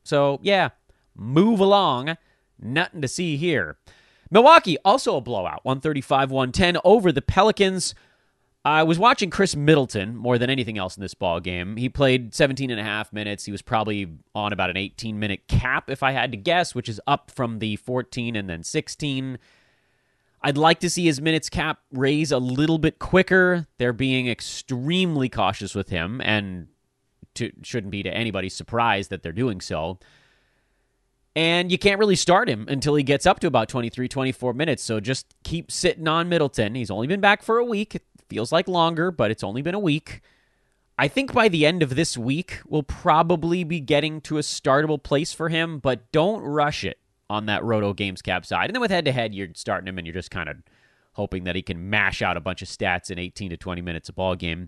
So 0.03 0.39
yeah, 0.41 0.69
move 1.15 1.59
along. 1.59 2.17
Nothing 2.59 3.01
to 3.01 3.07
see 3.07 3.37
here. 3.37 3.77
Milwaukee 4.31 4.77
also 4.85 5.17
a 5.17 5.21
blowout, 5.21 5.61
135-110 5.65 6.79
over 6.83 7.11
the 7.11 7.21
Pelicans. 7.21 7.95
I 8.65 8.83
was 8.83 8.99
watching 8.99 9.29
Khris 9.29 9.55
Middleton 9.55 10.15
more 10.15 10.37
than 10.37 10.49
anything 10.49 10.77
else 10.77 10.97
in 10.97 11.01
this 11.01 11.13
ball 11.13 11.39
game. 11.39 11.77
He 11.77 11.89
played 11.89 12.35
17 12.35 12.69
and 12.69 12.79
a 12.79 12.83
half 12.83 13.11
minutes. 13.13 13.45
He 13.45 13.51
was 13.51 13.61
probably 13.61 14.07
on 14.35 14.51
about 14.53 14.69
an 14.69 14.77
18 14.77 15.17
minute 15.17 15.47
cap, 15.47 15.89
if 15.89 16.03
I 16.03 16.11
had 16.11 16.31
to 16.31 16.37
guess, 16.37 16.75
which 16.75 16.89
is 16.89 17.01
up 17.07 17.31
from 17.31 17.59
the 17.59 17.77
14 17.77 18.35
and 18.35 18.49
then 18.49 18.63
16. 18.63 19.39
I'd 20.41 20.57
like 20.57 20.79
to 20.81 20.89
see 20.89 21.05
his 21.05 21.21
minutes 21.21 21.49
cap 21.49 21.79
raise 21.91 22.31
a 22.31 22.37
little 22.37 22.77
bit 22.77 22.99
quicker. 22.99 23.67
They're 23.77 23.93
being 23.93 24.29
extremely 24.29 25.29
cautious 25.29 25.73
with 25.73 25.89
him, 25.89 26.21
and 26.23 26.67
to, 27.39 27.51
shouldn't 27.63 27.91
be 27.91 28.03
to 28.03 28.13
anybody's 28.13 28.53
surprise 28.53 29.09
that 29.09 29.23
they're 29.23 29.31
doing 29.31 29.59
so. 29.61 29.99
And 31.35 31.71
you 31.71 31.77
can't 31.77 31.99
really 31.99 32.15
start 32.15 32.49
him 32.49 32.65
until 32.67 32.95
he 32.95 33.03
gets 33.03 33.25
up 33.25 33.39
to 33.41 33.47
about 33.47 33.69
23, 33.69 34.07
24 34.07 34.53
minutes. 34.53 34.83
So 34.83 34.99
just 34.99 35.35
keep 35.43 35.71
sitting 35.71 36.07
on 36.07 36.27
Middleton. 36.29 36.75
He's 36.75 36.91
only 36.91 37.07
been 37.07 37.21
back 37.21 37.43
for 37.43 37.57
a 37.57 37.65
week. 37.65 38.01
Feels 38.29 38.51
like 38.51 38.67
longer, 38.67 39.11
but 39.11 39.31
it's 39.31 39.43
only 39.43 39.61
been 39.61 39.75
a 39.75 39.79
week. 39.79 40.21
I 40.97 41.07
think 41.07 41.31
by 41.31 41.47
the 41.47 41.65
end 41.65 41.81
of 41.81 41.95
this 41.95 42.17
week, 42.17 42.59
we'll 42.67 42.83
probably 42.83 43.63
be 43.63 43.79
getting 43.79 44.19
to 44.21 44.37
a 44.37 44.41
startable 44.41 45.01
place 45.01 45.31
for 45.31 45.47
him, 45.47 45.79
but 45.79 46.11
don't 46.11 46.41
rush 46.41 46.83
it 46.83 46.99
on 47.29 47.45
that 47.45 47.63
Roto 47.63 47.93
Games 47.93 48.21
Cap 48.21 48.45
side. 48.45 48.65
And 48.65 48.75
then 48.75 48.81
with 48.81 48.91
head 48.91 49.05
to 49.05 49.11
head, 49.11 49.33
you're 49.33 49.47
starting 49.53 49.87
him 49.87 49.97
and 49.97 50.05
you're 50.05 50.13
just 50.13 50.31
kind 50.31 50.49
of 50.49 50.57
hoping 51.13 51.45
that 51.45 51.55
he 51.55 51.61
can 51.61 51.89
mash 51.89 52.21
out 52.21 52.37
a 52.37 52.41
bunch 52.41 52.61
of 52.61 52.67
stats 52.67 53.09
in 53.11 53.19
18 53.19 53.51
to 53.51 53.57
20 53.57 53.81
minutes 53.81 54.09
a 54.09 54.13
ball 54.13 54.35
game. 54.35 54.67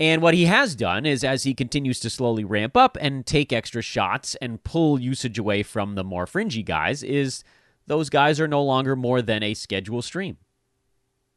And 0.00 0.22
what 0.22 0.34
he 0.34 0.46
has 0.46 0.74
done 0.74 1.06
is, 1.06 1.22
as 1.22 1.44
he 1.44 1.54
continues 1.54 2.00
to 2.00 2.10
slowly 2.10 2.44
ramp 2.44 2.76
up 2.76 2.98
and 3.00 3.24
take 3.24 3.52
extra 3.52 3.80
shots 3.80 4.34
and 4.36 4.62
pull 4.64 4.98
usage 4.98 5.38
away 5.38 5.62
from 5.62 5.94
the 5.94 6.02
more 6.02 6.26
fringy 6.26 6.64
guys, 6.64 7.02
is 7.02 7.44
those 7.86 8.10
guys 8.10 8.40
are 8.40 8.48
no 8.48 8.62
longer 8.62 8.96
more 8.96 9.22
than 9.22 9.42
a 9.42 9.54
schedule 9.54 10.02
stream. 10.02 10.38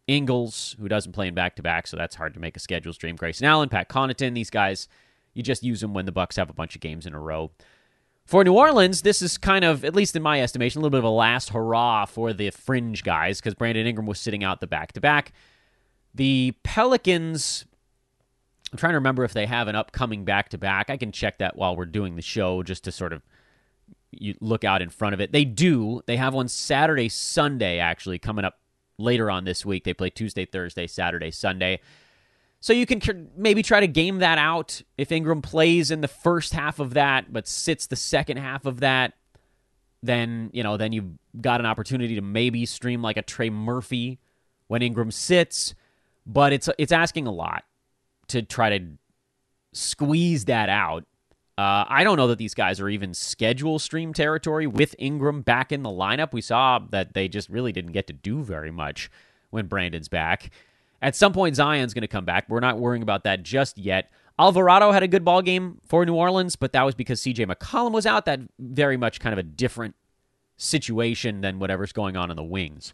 Ingles, 0.08 0.76
who 0.80 0.88
doesn't 0.88 1.12
play 1.12 1.28
in 1.28 1.36
back 1.36 1.56
to 1.58 1.62
back, 1.62 1.86
so 1.86 1.98
that's 1.98 2.16
hard 2.16 2.34
to 2.34 2.40
make 2.40 2.56
a 2.56 2.62
schedule 2.62 2.94
stream. 2.94 3.16
Grayson 3.16 3.46
Allen, 3.46 3.70
Pat 3.70 3.90
Connaughton, 3.90 4.34
these 4.34 4.50
guys, 4.50 4.88
you 5.34 5.44
just 5.44 5.64
use 5.64 5.82
them 5.82 5.94
when 5.94 6.06
the 6.06 6.12
Bucks 6.12 6.38
have 6.38 6.50
a 6.50 6.54
bunch 6.54 6.76
of 6.76 6.82
games 6.82 7.06
in 7.06 7.14
a 7.14 7.20
row. 7.20 7.52
For 8.26 8.44
New 8.44 8.54
Orleans, 8.54 9.04
this 9.04 9.22
is 9.22 9.38
kind 9.38 9.64
of, 9.64 9.86
at 9.86 9.96
least 9.96 10.16
in 10.16 10.24
my 10.24 10.42
estimation, 10.42 10.80
a 10.80 10.82
little 10.82 10.92
bit 10.92 11.00
of 11.00 11.04
a 11.04 11.10
last 11.10 11.50
hurrah 11.50 12.06
for 12.06 12.34
the 12.34 12.50
fringe 12.50 13.04
guys 13.04 13.40
because 13.40 13.54
Brandon 13.54 13.86
Ingram 13.86 14.08
was 14.08 14.20
sitting 14.20 14.44
out 14.44 14.62
the 14.62 14.68
back 14.68 14.94
to 14.94 15.02
back. 15.02 15.32
The 16.16 16.54
Pelicans 16.64 17.66
I'm 18.71 18.77
trying 18.77 18.93
to 18.93 18.97
remember 18.97 19.24
if 19.24 19.33
they 19.33 19.45
have 19.45 19.67
an 19.67 19.75
upcoming 19.75 20.25
back 20.25 20.50
to 20.50 20.57
back. 20.57 20.89
I 20.89 20.97
can 20.97 21.12
check 21.12 21.38
that 21.38 21.55
while 21.55 21.75
we're 21.75 21.86
doing 21.86 22.15
the 22.15 22.21
show 22.21 22.63
just 22.63 22.83
to 22.86 22.91
sort 22.91 23.13
of 23.13 23.21
you 24.12 24.36
look 24.39 24.63
out 24.63 24.81
in 24.81 24.89
front 24.89 25.13
of 25.13 25.21
it. 25.21 25.31
They 25.31 25.45
do. 25.45 26.01
They 26.05 26.17
have 26.17 26.33
one 26.33 26.47
Saturday, 26.47 27.09
Sunday 27.09 27.79
actually 27.79 28.19
coming 28.19 28.45
up 28.45 28.59
later 28.97 29.29
on 29.29 29.45
this 29.45 29.65
week. 29.65 29.83
They 29.83 29.93
play 29.93 30.09
Tuesday, 30.09 30.45
Thursday, 30.45 30.88
Saturday, 30.88 31.31
Sunday. 31.31 31.79
So 32.59 32.74
you 32.74 32.86
can 32.86 33.29
maybe 33.38 33.62
try 33.62 33.79
to 33.79 33.88
game 33.88 34.19
that 34.19 34.38
out 34.38 34.81
if 34.97 35.12
Ingram 35.12 35.41
plays 35.41 35.91
in 35.91 36.01
the 36.01 36.07
first 36.07 36.53
half 36.53 36.79
of 36.79 36.95
that 36.95 37.31
but 37.31 37.47
sits 37.47 37.88
the 37.88 37.95
second 37.95 38.38
half 38.38 38.65
of 38.65 38.79
that 38.79 39.13
then, 40.03 40.50
you 40.53 40.63
know, 40.63 40.77
then 40.77 40.91
you've 40.91 41.17
got 41.41 41.59
an 41.59 41.65
opportunity 41.65 42.15
to 42.15 42.21
maybe 42.21 42.65
stream 42.65 43.01
like 43.01 43.17
a 43.17 43.21
Trey 43.21 43.50
Murphy 43.50 44.19
when 44.67 44.81
Ingram 44.81 45.12
sits, 45.12 45.74
but 46.25 46.53
it's 46.53 46.69
it's 46.77 46.91
asking 46.91 47.27
a 47.27 47.31
lot 47.31 47.63
to 48.29 48.41
try 48.41 48.77
to 48.77 48.86
squeeze 49.74 50.46
that 50.46 50.69
out. 50.69 51.05
Uh, 51.57 51.86
I 51.88 52.03
don't 52.03 52.17
know 52.17 52.27
that 52.27 52.38
these 52.38 52.53
guys 52.53 52.79
are 52.79 52.89
even 52.89 53.13
schedule 53.13 53.79
stream 53.79 54.13
territory 54.13 54.67
with 54.67 54.96
Ingram 55.00 55.41
back 55.41 55.72
in 55.72 55.81
the 55.81 55.89
lineup. 55.89 56.31
We 56.31 56.41
saw 56.41 56.79
that 56.91 57.13
they 57.13 57.27
just 57.27 57.50
really 57.50 57.72
didn't 57.72 57.93
get 57.93 58.05
to 58.07 58.13
do 58.13 58.43
very 58.43 58.69
much 58.69 59.10
when 59.50 59.65
Brandon's 59.65 60.07
back. 60.07 60.51
At 61.01 61.15
some 61.15 61.34
point, 61.34 61.55
Zion's 61.55 61.93
going 61.93 62.01
to 62.01 62.07
come 62.07 62.25
back. 62.25 62.48
We're 62.48 62.60
not 62.60 62.79
worrying 62.79 63.03
about 63.03 63.24
that 63.24 63.43
just 63.43 63.77
yet. 63.77 64.12
Alvarado 64.39 64.91
had 64.91 65.01
a 65.01 65.07
good 65.07 65.25
ball 65.25 65.41
game 65.41 65.79
for 65.88 66.05
New 66.05 66.13
Orleans, 66.13 66.55
but 66.55 66.74
that 66.74 66.84
was 66.84 66.93
because 66.93 67.22
CJ 67.22 67.51
McCollum 67.51 67.91
was 67.91 68.05
out. 68.05 68.25
That 68.25 68.41
very 68.60 68.98
much 68.98 69.19
kind 69.19 69.34
of 69.34 69.39
a 69.39 69.43
different 69.43 69.96
situation 70.57 71.41
than 71.41 71.60
whatever's 71.60 71.91
going 71.91 72.15
on 72.15 72.29
in 72.29 72.38
the 72.38 72.43
wings. 72.43 72.93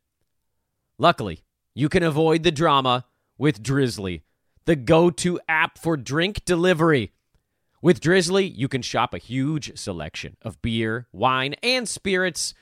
Luckily, 1.01 1.41
you 1.73 1.89
can 1.89 2.03
avoid 2.03 2.43
the 2.43 2.51
drama 2.51 3.05
with 3.35 3.63
Drizly, 3.63 4.21
the 4.65 4.75
go 4.75 5.09
to 5.09 5.39
app 5.49 5.79
for 5.79 5.97
drink 5.97 6.45
delivery. 6.45 7.11
With 7.81 7.99
Drizly, 7.99 8.55
you 8.55 8.67
can 8.67 8.83
shop 8.83 9.15
a 9.15 9.17
huge 9.17 9.75
selection 9.79 10.37
of 10.43 10.61
beer, 10.61 11.07
wine, 11.11 11.55
and 11.63 11.89
spirits, 11.89 12.53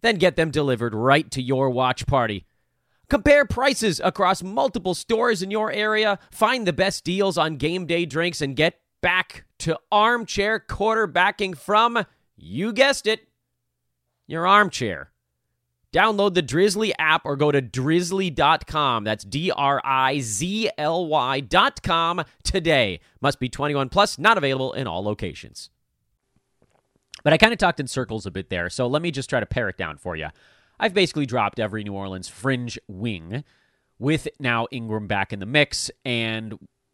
then 0.00 0.16
get 0.16 0.34
them 0.34 0.50
delivered 0.50 0.96
right 0.96 1.30
to 1.30 1.40
your 1.40 1.70
watch 1.70 2.08
party. 2.08 2.44
Compare 3.08 3.44
prices 3.44 4.00
across 4.02 4.42
multiple 4.42 4.94
stores 4.94 5.40
in 5.40 5.52
your 5.52 5.70
area, 5.70 6.18
find 6.32 6.66
the 6.66 6.72
best 6.72 7.04
deals 7.04 7.38
on 7.38 7.54
game 7.54 7.86
day 7.86 8.04
drinks, 8.04 8.40
and 8.40 8.56
get 8.56 8.80
back 9.00 9.44
to 9.60 9.78
armchair 9.92 10.58
quarterbacking 10.58 11.56
from, 11.56 12.04
you 12.36 12.72
guessed 12.72 13.06
it, 13.06 13.28
your 14.26 14.44
armchair. 14.44 15.12
Download 15.92 16.34
the 16.34 16.42
Drizly 16.42 16.92
app 16.98 17.22
or 17.24 17.36
go 17.36 17.50
to 17.50 17.62
drizly.com. 17.62 19.04
That's 19.04 19.24
D 19.24 19.50
R 19.50 19.80
I 19.84 20.20
Z 20.20 20.70
L 20.76 21.06
Y.com 21.06 22.24
today. 22.42 23.00
Must 23.20 23.40
be 23.40 23.48
21 23.48 23.88
plus, 23.88 24.18
not 24.18 24.36
available 24.36 24.72
in 24.72 24.86
all 24.86 25.02
locations. 25.02 25.70
But 27.24 27.32
I 27.32 27.38
kind 27.38 27.52
of 27.52 27.58
talked 27.58 27.80
in 27.80 27.86
circles 27.86 28.26
a 28.26 28.30
bit 28.30 28.50
there, 28.50 28.70
so 28.70 28.86
let 28.86 29.02
me 29.02 29.10
just 29.10 29.30
try 29.30 29.40
to 29.40 29.46
pare 29.46 29.68
it 29.68 29.76
down 29.76 29.96
for 29.96 30.16
you. 30.16 30.28
I've 30.78 30.94
basically 30.94 31.26
dropped 31.26 31.58
every 31.58 31.82
New 31.82 31.94
Orleans 31.94 32.28
fringe 32.28 32.78
wing 32.86 33.44
with 33.98 34.28
now 34.38 34.66
Ingram 34.70 35.06
back 35.06 35.32
in 35.32 35.38
the 35.38 35.46
mix. 35.46 35.90
And, 36.04 36.52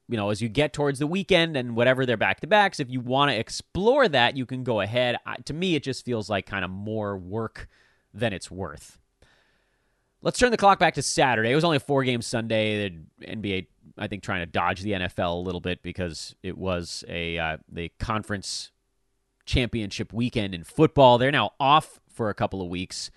you 0.08 0.16
know, 0.16 0.30
as 0.30 0.40
you 0.40 0.48
get 0.48 0.72
towards 0.72 0.98
the 0.98 1.06
weekend 1.06 1.56
and 1.56 1.76
whatever 1.76 2.06
they're 2.06 2.16
back 2.16 2.40
to 2.40 2.46
backs, 2.46 2.80
if 2.80 2.90
you 2.90 3.00
want 3.00 3.30
to 3.30 3.36
explore 3.36 4.08
that, 4.08 4.36
you 4.36 4.46
can 4.46 4.62
go 4.62 4.80
ahead. 4.80 5.16
I, 5.26 5.36
to 5.44 5.52
me, 5.52 5.74
it 5.74 5.82
just 5.82 6.04
feels 6.04 6.30
like 6.30 6.46
kind 6.46 6.64
of 6.64 6.70
more 6.70 7.18
work 7.18 7.68
than 8.14 8.32
it's 8.32 8.50
worth. 8.50 8.98
Let's 10.22 10.38
turn 10.38 10.52
the 10.52 10.56
clock 10.56 10.78
back 10.78 10.94
to 10.94 11.02
Saturday. 11.02 11.50
It 11.50 11.54
was 11.54 11.64
only 11.64 11.78
a 11.78 11.80
four 11.80 12.04
game 12.04 12.22
Sunday. 12.22 12.88
The 13.20 13.26
NBA, 13.26 13.66
I 13.98 14.06
think, 14.06 14.22
trying 14.22 14.40
to 14.40 14.46
dodge 14.46 14.82
the 14.82 14.92
NFL 14.92 15.32
a 15.32 15.44
little 15.44 15.60
bit 15.60 15.82
because 15.82 16.36
it 16.42 16.56
was 16.56 17.04
a 17.08 17.38
uh, 17.38 17.56
the 17.68 17.90
conference 17.98 18.70
championship 19.44 20.12
weekend 20.12 20.54
in 20.54 20.62
football. 20.62 21.18
They're 21.18 21.32
now 21.32 21.50
off 21.58 22.00
for 22.08 22.30
a 22.30 22.34
couple 22.34 22.62
of 22.62 22.68
weeks 22.68 23.10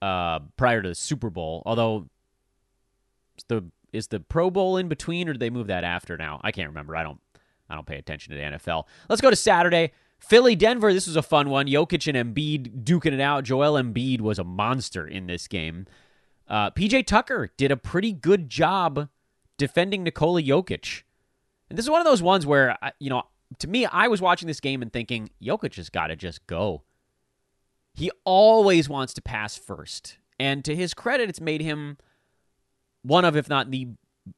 uh, 0.00 0.40
prior 0.56 0.80
to 0.80 0.88
the 0.88 0.94
Super 0.94 1.28
Bowl. 1.28 1.62
Although 1.66 2.08
the 3.48 3.64
is 3.92 4.06
the 4.06 4.20
Pro 4.20 4.50
Bowl 4.50 4.76
in 4.76 4.88
between, 4.88 5.28
or 5.28 5.32
did 5.32 5.40
they 5.40 5.50
move 5.50 5.66
that 5.66 5.84
after? 5.84 6.16
Now 6.16 6.40
I 6.42 6.52
can't 6.52 6.68
remember. 6.68 6.96
I 6.96 7.02
don't 7.02 7.20
I 7.68 7.74
don't 7.74 7.86
pay 7.86 7.98
attention 7.98 8.32
to 8.32 8.36
the 8.36 8.56
NFL. 8.56 8.84
Let's 9.08 9.20
go 9.20 9.30
to 9.30 9.36
Saturday. 9.36 9.92
Philly, 10.20 10.54
Denver. 10.54 10.92
This 10.92 11.06
was 11.06 11.16
a 11.16 11.22
fun 11.22 11.48
one. 11.48 11.66
Jokic 11.66 12.12
and 12.12 12.34
Embiid 12.34 12.84
duking 12.84 13.12
it 13.12 13.20
out. 13.20 13.44
Joel 13.44 13.80
Embiid 13.82 14.20
was 14.20 14.38
a 14.38 14.44
monster 14.44 15.06
in 15.06 15.26
this 15.26 15.48
game. 15.48 15.86
Uh, 16.46 16.70
PJ 16.70 17.06
Tucker 17.06 17.50
did 17.56 17.72
a 17.72 17.76
pretty 17.76 18.12
good 18.12 18.48
job 18.48 19.08
defending 19.56 20.04
Nikola 20.04 20.42
Jokic. 20.42 21.02
And 21.68 21.78
this 21.78 21.86
is 21.86 21.90
one 21.90 22.00
of 22.00 22.06
those 22.06 22.22
ones 22.22 22.44
where, 22.44 22.76
you 22.98 23.08
know, 23.10 23.22
to 23.58 23.68
me, 23.68 23.86
I 23.86 24.08
was 24.08 24.20
watching 24.20 24.46
this 24.46 24.60
game 24.60 24.82
and 24.82 24.92
thinking, 24.92 25.30
Jokic 25.42 25.76
has 25.76 25.88
got 25.90 26.08
to 26.08 26.16
just 26.16 26.46
go. 26.46 26.82
He 27.94 28.10
always 28.24 28.88
wants 28.88 29.14
to 29.14 29.22
pass 29.22 29.56
first. 29.56 30.18
And 30.38 30.64
to 30.64 30.74
his 30.74 30.94
credit, 30.94 31.28
it's 31.28 31.40
made 31.40 31.60
him 31.60 31.98
one 33.02 33.24
of, 33.24 33.36
if 33.36 33.48
not 33.48 33.70
the 33.70 33.88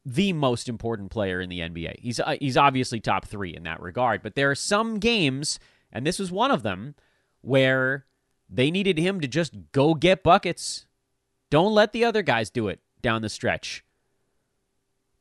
the 0.04 0.32
most 0.32 0.68
important 0.68 1.10
player 1.10 1.40
in 1.40 1.48
the 1.48 1.60
NBA. 1.60 2.00
He's 2.00 2.20
uh, 2.20 2.36
he's 2.40 2.56
obviously 2.56 3.00
top 3.00 3.26
three 3.26 3.54
in 3.54 3.64
that 3.64 3.80
regard. 3.80 4.22
But 4.22 4.34
there 4.34 4.50
are 4.50 4.54
some 4.54 4.98
games, 4.98 5.58
and 5.92 6.06
this 6.06 6.18
was 6.18 6.32
one 6.32 6.50
of 6.50 6.62
them, 6.62 6.94
where 7.40 8.06
they 8.48 8.70
needed 8.70 8.98
him 8.98 9.20
to 9.20 9.28
just 9.28 9.54
go 9.72 9.94
get 9.94 10.22
buckets. 10.22 10.86
Don't 11.50 11.74
let 11.74 11.92
the 11.92 12.04
other 12.04 12.22
guys 12.22 12.50
do 12.50 12.68
it 12.68 12.80
down 13.02 13.22
the 13.22 13.28
stretch. 13.28 13.84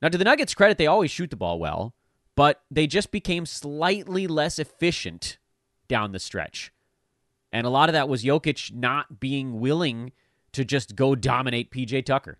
Now, 0.01 0.10
to 0.10 0.18
the 0.18 0.24
Nuggets' 0.24 0.53
credit, 0.53 0.77
they 0.77 0.88
always 0.88 1.12
shoot 1.12 1.30
the 1.30 1.36
ball 1.36 1.60
well, 1.60 1.94
but 2.36 2.63
they 2.72 2.88
just 2.88 3.12
became 3.12 3.46
slightly 3.46 4.25
less 4.27 4.58
efficient 4.58 5.38
down 5.88 6.12
the 6.12 6.20
stretch. 6.20 6.72
And 7.51 7.68
a 7.68 7.70
lot 7.70 7.89
of 7.89 7.94
that 7.94 8.10
was 8.10 8.24
Jokic 8.24 8.74
not 8.74 9.20
being 9.20 9.60
willing 9.60 10.12
to 10.53 10.65
just 10.65 10.96
go 10.96 11.15
dominate 11.15 11.72
PJ 11.72 12.06
Tucker. 12.06 12.39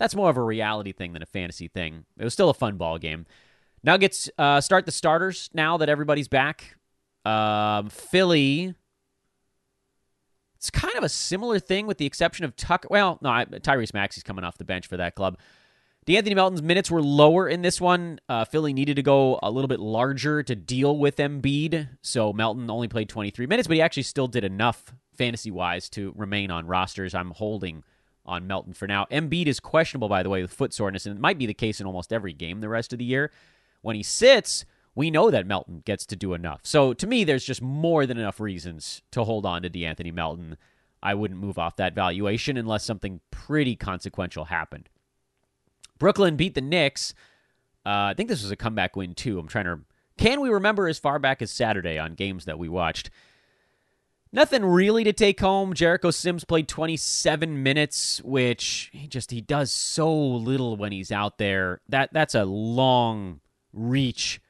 That's 0.00 0.16
more 0.16 0.30
of 0.30 0.38
a 0.38 0.42
reality 0.42 0.92
thing 0.92 1.12
than 1.12 1.22
a 1.22 1.26
fantasy 1.26 1.68
thing. 1.68 2.06
It 2.18 2.24
was 2.24 2.32
still 2.32 2.48
a 2.48 2.54
fun 2.54 2.78
ball 2.78 2.96
game. 2.96 3.26
Nuggets 3.84 4.30
uh, 4.38 4.62
start 4.62 4.86
the 4.86 4.92
starters 4.92 5.50
now 5.52 5.76
that 5.76 5.90
everybody's 5.90 6.26
back. 6.26 6.76
Um, 7.26 7.90
Philly. 7.90 8.74
It's 10.56 10.70
kind 10.70 10.96
of 10.96 11.04
a 11.04 11.08
similar 11.08 11.58
thing 11.58 11.86
with 11.86 11.98
the 11.98 12.06
exception 12.06 12.46
of 12.46 12.56
Tucker. 12.56 12.88
Well, 12.90 13.18
no, 13.20 13.28
Tyrese 13.30 13.92
Maxey's 13.92 14.22
coming 14.22 14.42
off 14.42 14.56
the 14.56 14.64
bench 14.64 14.86
for 14.86 14.96
that 14.96 15.14
club. 15.14 15.38
De'Anthony 16.06 16.34
Melton's 16.34 16.62
minutes 16.62 16.90
were 16.90 17.02
lower 17.02 17.46
in 17.46 17.60
this 17.60 17.78
one. 17.78 18.20
Uh, 18.26 18.46
Philly 18.46 18.72
needed 18.72 18.96
to 18.96 19.02
go 19.02 19.38
a 19.42 19.50
little 19.50 19.68
bit 19.68 19.80
larger 19.80 20.42
to 20.42 20.56
deal 20.56 20.96
with 20.96 21.16
Embiid, 21.16 21.88
so 22.00 22.32
Melton 22.32 22.70
only 22.70 22.88
played 22.88 23.10
23 23.10 23.46
minutes, 23.46 23.68
but 23.68 23.74
he 23.74 23.82
actually 23.82 24.04
still 24.04 24.28
did 24.28 24.44
enough 24.44 24.94
fantasy 25.14 25.50
wise 25.50 25.90
to 25.90 26.14
remain 26.16 26.50
on 26.50 26.66
rosters. 26.66 27.14
I'm 27.14 27.32
holding 27.32 27.84
on 28.30 28.46
Melton 28.46 28.72
for 28.72 28.86
now. 28.86 29.06
Embiid 29.10 29.46
is 29.46 29.60
questionable, 29.60 30.08
by 30.08 30.22
the 30.22 30.30
way, 30.30 30.40
with 30.40 30.54
foot 30.54 30.72
soreness, 30.72 31.04
and 31.04 31.16
it 31.16 31.20
might 31.20 31.38
be 31.38 31.46
the 31.46 31.52
case 31.52 31.80
in 31.80 31.86
almost 31.86 32.12
every 32.12 32.32
game 32.32 32.60
the 32.60 32.68
rest 32.68 32.92
of 32.92 33.00
the 33.00 33.04
year. 33.04 33.32
When 33.82 33.96
he 33.96 34.02
sits, 34.02 34.64
we 34.94 35.10
know 35.10 35.30
that 35.30 35.46
Melton 35.46 35.82
gets 35.84 36.06
to 36.06 36.16
do 36.16 36.32
enough. 36.32 36.60
So 36.62 36.92
to 36.94 37.06
me, 37.06 37.24
there's 37.24 37.44
just 37.44 37.60
more 37.60 38.06
than 38.06 38.18
enough 38.18 38.40
reasons 38.40 39.02
to 39.10 39.24
hold 39.24 39.44
on 39.44 39.62
to 39.62 39.70
De'Anthony 39.70 40.12
Melton. 40.12 40.56
I 41.02 41.14
wouldn't 41.14 41.40
move 41.40 41.58
off 41.58 41.76
that 41.76 41.94
valuation 41.94 42.56
unless 42.56 42.84
something 42.84 43.20
pretty 43.30 43.74
consequential 43.74 44.46
happened. 44.46 44.88
Brooklyn 45.98 46.36
beat 46.36 46.54
the 46.54 46.60
Knicks. 46.60 47.14
Uh, 47.84 48.10
I 48.10 48.14
think 48.14 48.28
this 48.28 48.42
was 48.42 48.50
a 48.50 48.56
comeback 48.56 48.94
win 48.94 49.14
too. 49.14 49.38
I'm 49.38 49.48
trying 49.48 49.64
to. 49.64 49.80
Can 50.18 50.40
we 50.40 50.50
remember 50.50 50.86
as 50.86 50.98
far 50.98 51.18
back 51.18 51.40
as 51.42 51.50
Saturday 51.50 51.98
on 51.98 52.14
games 52.14 52.44
that 52.44 52.58
we 52.58 52.68
watched? 52.68 53.10
Nothing 54.32 54.64
really 54.64 55.02
to 55.04 55.12
take 55.12 55.40
home. 55.40 55.74
Jericho 55.74 56.12
Sims 56.12 56.44
played 56.44 56.68
27 56.68 57.62
minutes, 57.62 58.22
which 58.22 58.90
he 58.92 59.08
just 59.08 59.32
he 59.32 59.40
does 59.40 59.72
so 59.72 60.14
little 60.14 60.76
when 60.76 60.92
he's 60.92 61.10
out 61.10 61.38
there. 61.38 61.80
That 61.88 62.12
that's 62.12 62.36
a 62.36 62.44
long 62.44 63.40
reach 63.72 64.40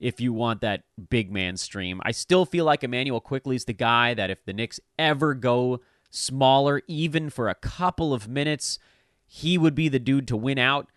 if 0.00 0.20
you 0.20 0.32
want 0.32 0.60
that 0.62 0.82
big 1.08 1.30
man 1.30 1.56
stream. 1.56 2.00
I 2.04 2.10
still 2.10 2.46
feel 2.46 2.64
like 2.64 2.82
Immanuel 2.82 3.20
Quickley 3.20 3.54
is 3.54 3.64
the 3.64 3.72
guy 3.72 4.14
that 4.14 4.30
if 4.30 4.44
the 4.44 4.52
Knicks 4.52 4.80
ever 4.98 5.34
go 5.34 5.80
smaller, 6.10 6.82
even 6.88 7.30
for 7.30 7.48
a 7.48 7.54
couple 7.54 8.12
of 8.12 8.28
minutes, 8.28 8.80
he 9.26 9.56
would 9.56 9.74
be 9.74 9.88
the 9.88 9.98
dude 9.98 10.28
to 10.28 10.36
win 10.36 10.58
out. 10.58 10.88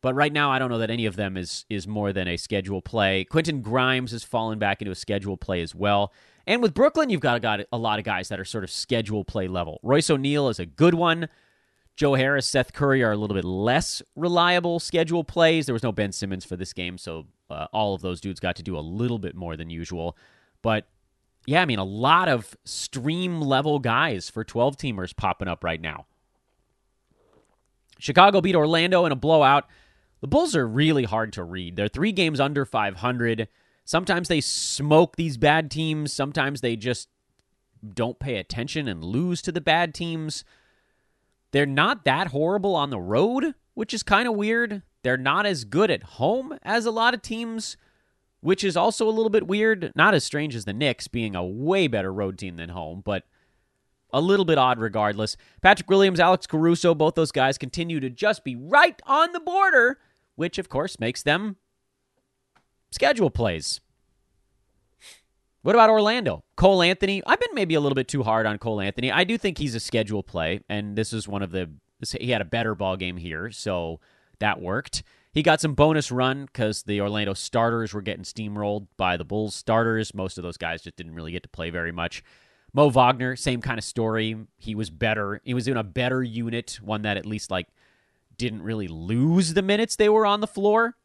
But 0.00 0.14
right 0.14 0.32
now, 0.32 0.50
I 0.52 0.58
don't 0.58 0.70
know 0.70 0.78
that 0.78 0.90
any 0.90 1.06
of 1.06 1.16
them 1.16 1.36
is 1.36 1.66
is 1.68 1.86
more 1.86 2.12
than 2.12 2.28
a 2.28 2.36
schedule 2.36 2.80
play. 2.80 3.24
Quentin 3.24 3.60
Grimes 3.60 4.12
has 4.12 4.24
fallen 4.24 4.58
back 4.58 4.80
into 4.80 4.92
a 4.92 4.94
schedule 4.94 5.36
play 5.36 5.60
as 5.60 5.74
well. 5.74 6.12
And 6.48 6.62
with 6.62 6.72
Brooklyn, 6.72 7.10
you've 7.10 7.20
got, 7.20 7.42
got 7.42 7.60
a 7.70 7.76
lot 7.76 7.98
of 7.98 8.06
guys 8.06 8.30
that 8.30 8.40
are 8.40 8.44
sort 8.44 8.64
of 8.64 8.70
schedule 8.70 9.22
play 9.22 9.48
level. 9.48 9.80
Royce 9.82 10.08
O'Neale 10.08 10.48
is 10.48 10.58
a 10.58 10.64
good 10.64 10.94
one. 10.94 11.28
Joe 11.94 12.14
Harris, 12.14 12.46
Seth 12.46 12.72
Curry 12.72 13.02
are 13.02 13.12
a 13.12 13.18
little 13.18 13.34
bit 13.34 13.44
less 13.44 14.00
reliable 14.16 14.80
schedule 14.80 15.24
plays. 15.24 15.66
There 15.66 15.74
was 15.74 15.82
no 15.82 15.92
Ben 15.92 16.10
Simmons 16.10 16.46
for 16.46 16.56
this 16.56 16.72
game, 16.72 16.96
so 16.96 17.26
uh, 17.50 17.66
all 17.74 17.94
of 17.94 18.00
those 18.00 18.22
dudes 18.22 18.40
got 18.40 18.56
to 18.56 18.62
do 18.62 18.78
a 18.78 18.80
little 18.80 19.18
bit 19.18 19.34
more 19.34 19.58
than 19.58 19.68
usual. 19.68 20.16
But 20.62 20.86
yeah, 21.44 21.60
I 21.60 21.66
mean, 21.66 21.78
a 21.78 21.84
lot 21.84 22.30
of 22.30 22.56
stream 22.64 23.42
level 23.42 23.78
guys 23.78 24.30
for 24.30 24.42
12 24.42 24.78
teamers 24.78 25.14
popping 25.14 25.48
up 25.48 25.62
right 25.62 25.80
now. 25.80 26.06
Chicago 27.98 28.40
beat 28.40 28.56
Orlando 28.56 29.04
in 29.04 29.12
a 29.12 29.16
blowout. 29.16 29.66
The 30.22 30.28
Bulls 30.28 30.56
are 30.56 30.66
really 30.66 31.04
hard 31.04 31.34
to 31.34 31.44
read. 31.44 31.76
They're 31.76 31.88
three 31.88 32.12
games 32.12 32.40
under 32.40 32.64
500. 32.64 33.48
Sometimes 33.88 34.28
they 34.28 34.42
smoke 34.42 35.16
these 35.16 35.38
bad 35.38 35.70
teams. 35.70 36.12
Sometimes 36.12 36.60
they 36.60 36.76
just 36.76 37.08
don't 37.94 38.18
pay 38.18 38.36
attention 38.36 38.86
and 38.86 39.02
lose 39.02 39.40
to 39.40 39.50
the 39.50 39.62
bad 39.62 39.94
teams. 39.94 40.44
They're 41.52 41.64
not 41.64 42.04
that 42.04 42.26
horrible 42.26 42.76
on 42.76 42.90
the 42.90 43.00
road, 43.00 43.54
which 43.72 43.94
is 43.94 44.02
kind 44.02 44.28
of 44.28 44.34
weird. 44.34 44.82
They're 45.02 45.16
not 45.16 45.46
as 45.46 45.64
good 45.64 45.90
at 45.90 46.02
home 46.02 46.58
as 46.62 46.84
a 46.84 46.90
lot 46.90 47.14
of 47.14 47.22
teams, 47.22 47.78
which 48.40 48.62
is 48.62 48.76
also 48.76 49.08
a 49.08 49.10
little 49.10 49.30
bit 49.30 49.46
weird. 49.46 49.90
Not 49.96 50.12
as 50.12 50.22
strange 50.22 50.54
as 50.54 50.66
the 50.66 50.74
Knicks 50.74 51.08
being 51.08 51.34
a 51.34 51.42
way 51.42 51.86
better 51.86 52.12
road 52.12 52.36
team 52.36 52.56
than 52.56 52.68
home, 52.68 53.00
but 53.02 53.24
a 54.12 54.20
little 54.20 54.44
bit 54.44 54.58
odd 54.58 54.78
regardless. 54.78 55.38
Patrick 55.62 55.88
Williams, 55.88 56.20
Alex 56.20 56.46
Caruso, 56.46 56.94
both 56.94 57.14
those 57.14 57.32
guys 57.32 57.56
continue 57.56 58.00
to 58.00 58.10
just 58.10 58.44
be 58.44 58.54
right 58.54 59.00
on 59.06 59.32
the 59.32 59.40
border, 59.40 59.98
which 60.36 60.58
of 60.58 60.68
course 60.68 61.00
makes 61.00 61.22
them 61.22 61.56
schedule 62.90 63.30
plays. 63.30 63.80
What 65.62 65.74
about 65.74 65.90
Orlando? 65.90 66.44
Cole 66.56 66.82
Anthony. 66.82 67.22
I've 67.26 67.40
been 67.40 67.54
maybe 67.54 67.74
a 67.74 67.80
little 67.80 67.96
bit 67.96 68.08
too 68.08 68.22
hard 68.22 68.46
on 68.46 68.58
Cole 68.58 68.80
Anthony. 68.80 69.10
I 69.10 69.24
do 69.24 69.36
think 69.36 69.58
he's 69.58 69.74
a 69.74 69.80
schedule 69.80 70.22
play, 70.22 70.60
and 70.68 70.96
this 70.96 71.12
is 71.12 71.28
one 71.28 71.42
of 71.42 71.50
the. 71.50 71.70
He 72.20 72.30
had 72.30 72.40
a 72.40 72.46
better 72.46 72.74
ball 72.74 72.96
game 72.96 73.16
here, 73.16 73.50
so 73.50 74.00
that 74.38 74.60
worked. 74.60 75.02
He 75.32 75.42
got 75.42 75.60
some 75.60 75.74
bonus 75.74 76.10
run 76.10 76.46
because 76.46 76.84
the 76.84 77.00
Orlando 77.00 77.34
starters 77.34 77.92
were 77.92 78.02
getting 78.02 78.24
steamrolled 78.24 78.86
by 78.96 79.16
the 79.16 79.24
Bulls 79.24 79.54
starters. 79.54 80.14
Most 80.14 80.38
of 80.38 80.42
those 80.42 80.56
guys 80.56 80.82
just 80.82 80.96
didn't 80.96 81.14
really 81.14 81.32
get 81.32 81.42
to 81.42 81.48
play 81.48 81.70
very 81.70 81.92
much. 81.92 82.22
Mo 82.72 82.88
Wagner, 82.88 83.34
same 83.36 83.60
kind 83.60 83.78
of 83.78 83.84
story. 83.84 84.36
He 84.56 84.74
was 84.74 84.90
better. 84.90 85.40
He 85.44 85.54
was 85.54 85.68
in 85.68 85.76
a 85.76 85.84
better 85.84 86.22
unit, 86.22 86.78
one 86.82 87.02
that 87.02 87.16
at 87.16 87.26
least 87.26 87.50
like 87.50 87.68
didn't 88.36 88.62
really 88.62 88.88
lose 88.88 89.54
the 89.54 89.62
minutes 89.62 89.96
they 89.96 90.08
were 90.08 90.24
on 90.24 90.40
the 90.40 90.46
floor. 90.46 90.96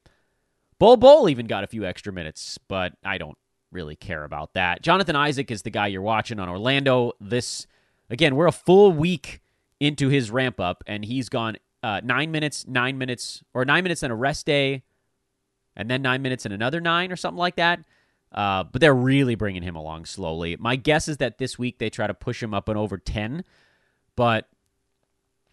Bol 0.80 0.98
Bol 0.98 1.30
even 1.30 1.48
got 1.48 1.64
a 1.64 1.68
few 1.68 1.86
extra 1.86 2.12
minutes, 2.12 2.58
but 2.68 2.94
I 3.04 3.18
don't 3.18 3.38
really 3.72 3.96
care 3.96 4.24
about 4.24 4.54
that. 4.54 4.82
Jonathan 4.82 5.16
Isaac 5.16 5.52
is 5.52 5.64
the 5.64 5.70
guy 5.70 5.88
you're 5.88 6.02
watching 6.02 6.40
on 6.40 6.50
Orlando. 6.50 7.14
This, 7.20 7.68
again, 8.10 8.36
we're 8.36 8.48
a 8.48 8.52
full 8.52 8.92
week 8.92 9.42
into 9.80 10.10
his 10.10 10.32
ramp 10.32 10.60
up, 10.60 10.84
and 10.88 11.04
he's 11.04 11.30
gone 11.30 11.58
uh, 11.82 12.02
nine 12.04 12.32
minutes, 12.32 12.66
nine 12.68 12.98
minutes, 12.98 13.44
or 13.54 13.66
nine 13.66 13.84
minutes 13.84 14.04
and 14.04 14.12
a 14.12 14.16
rest 14.16 14.46
day, 14.46 14.84
and 15.76 15.90
then 15.90 16.02
nine 16.02 16.22
minutes 16.22 16.46
and 16.46 16.54
another 16.54 16.80
nine 16.80 17.12
or 17.12 17.16
something 17.16 17.40
like 17.40 17.58
that. 17.58 17.80
Uh, 18.32 18.64
but 18.64 18.82
they're 18.82 18.96
really 18.96 19.36
bringing 19.36 19.62
him 19.62 19.76
along 19.76 20.06
slowly. 20.06 20.56
My 20.60 20.76
guess 20.76 21.08
is 21.08 21.18
that 21.18 21.38
this 21.38 21.60
week 21.60 21.78
they 21.78 21.90
try 21.90 22.08
to 22.08 22.14
push 22.14 22.42
him 22.42 22.54
up 22.54 22.68
and 22.68 22.78
over 22.78 22.98
10. 22.98 23.44
But, 24.16 24.48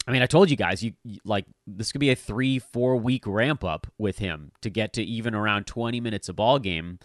I 0.07 0.13
mean, 0.13 0.23
I 0.23 0.27
told 0.27 0.51
you 0.51 0.57
guys, 0.57 0.83
you, 0.83 0.93
you 1.05 1.21
like 1.25 1.47
this 1.67 1.93
could 1.93 2.01
be 2.01 2.11
a 2.11 2.17
three, 2.17 2.59
four 2.59 2.97
week 2.97 3.27
ramp 3.27 3.63
up 3.63 3.87
with 3.99 4.19
him 4.19 4.53
to 4.63 4.71
get 4.71 4.93
to 4.95 5.03
even 5.03 5.35
around 5.35 5.67
20 5.67 6.01
minutes 6.01 6.29
a 6.29 6.33
ball 6.33 6.59
game. 6.59 6.99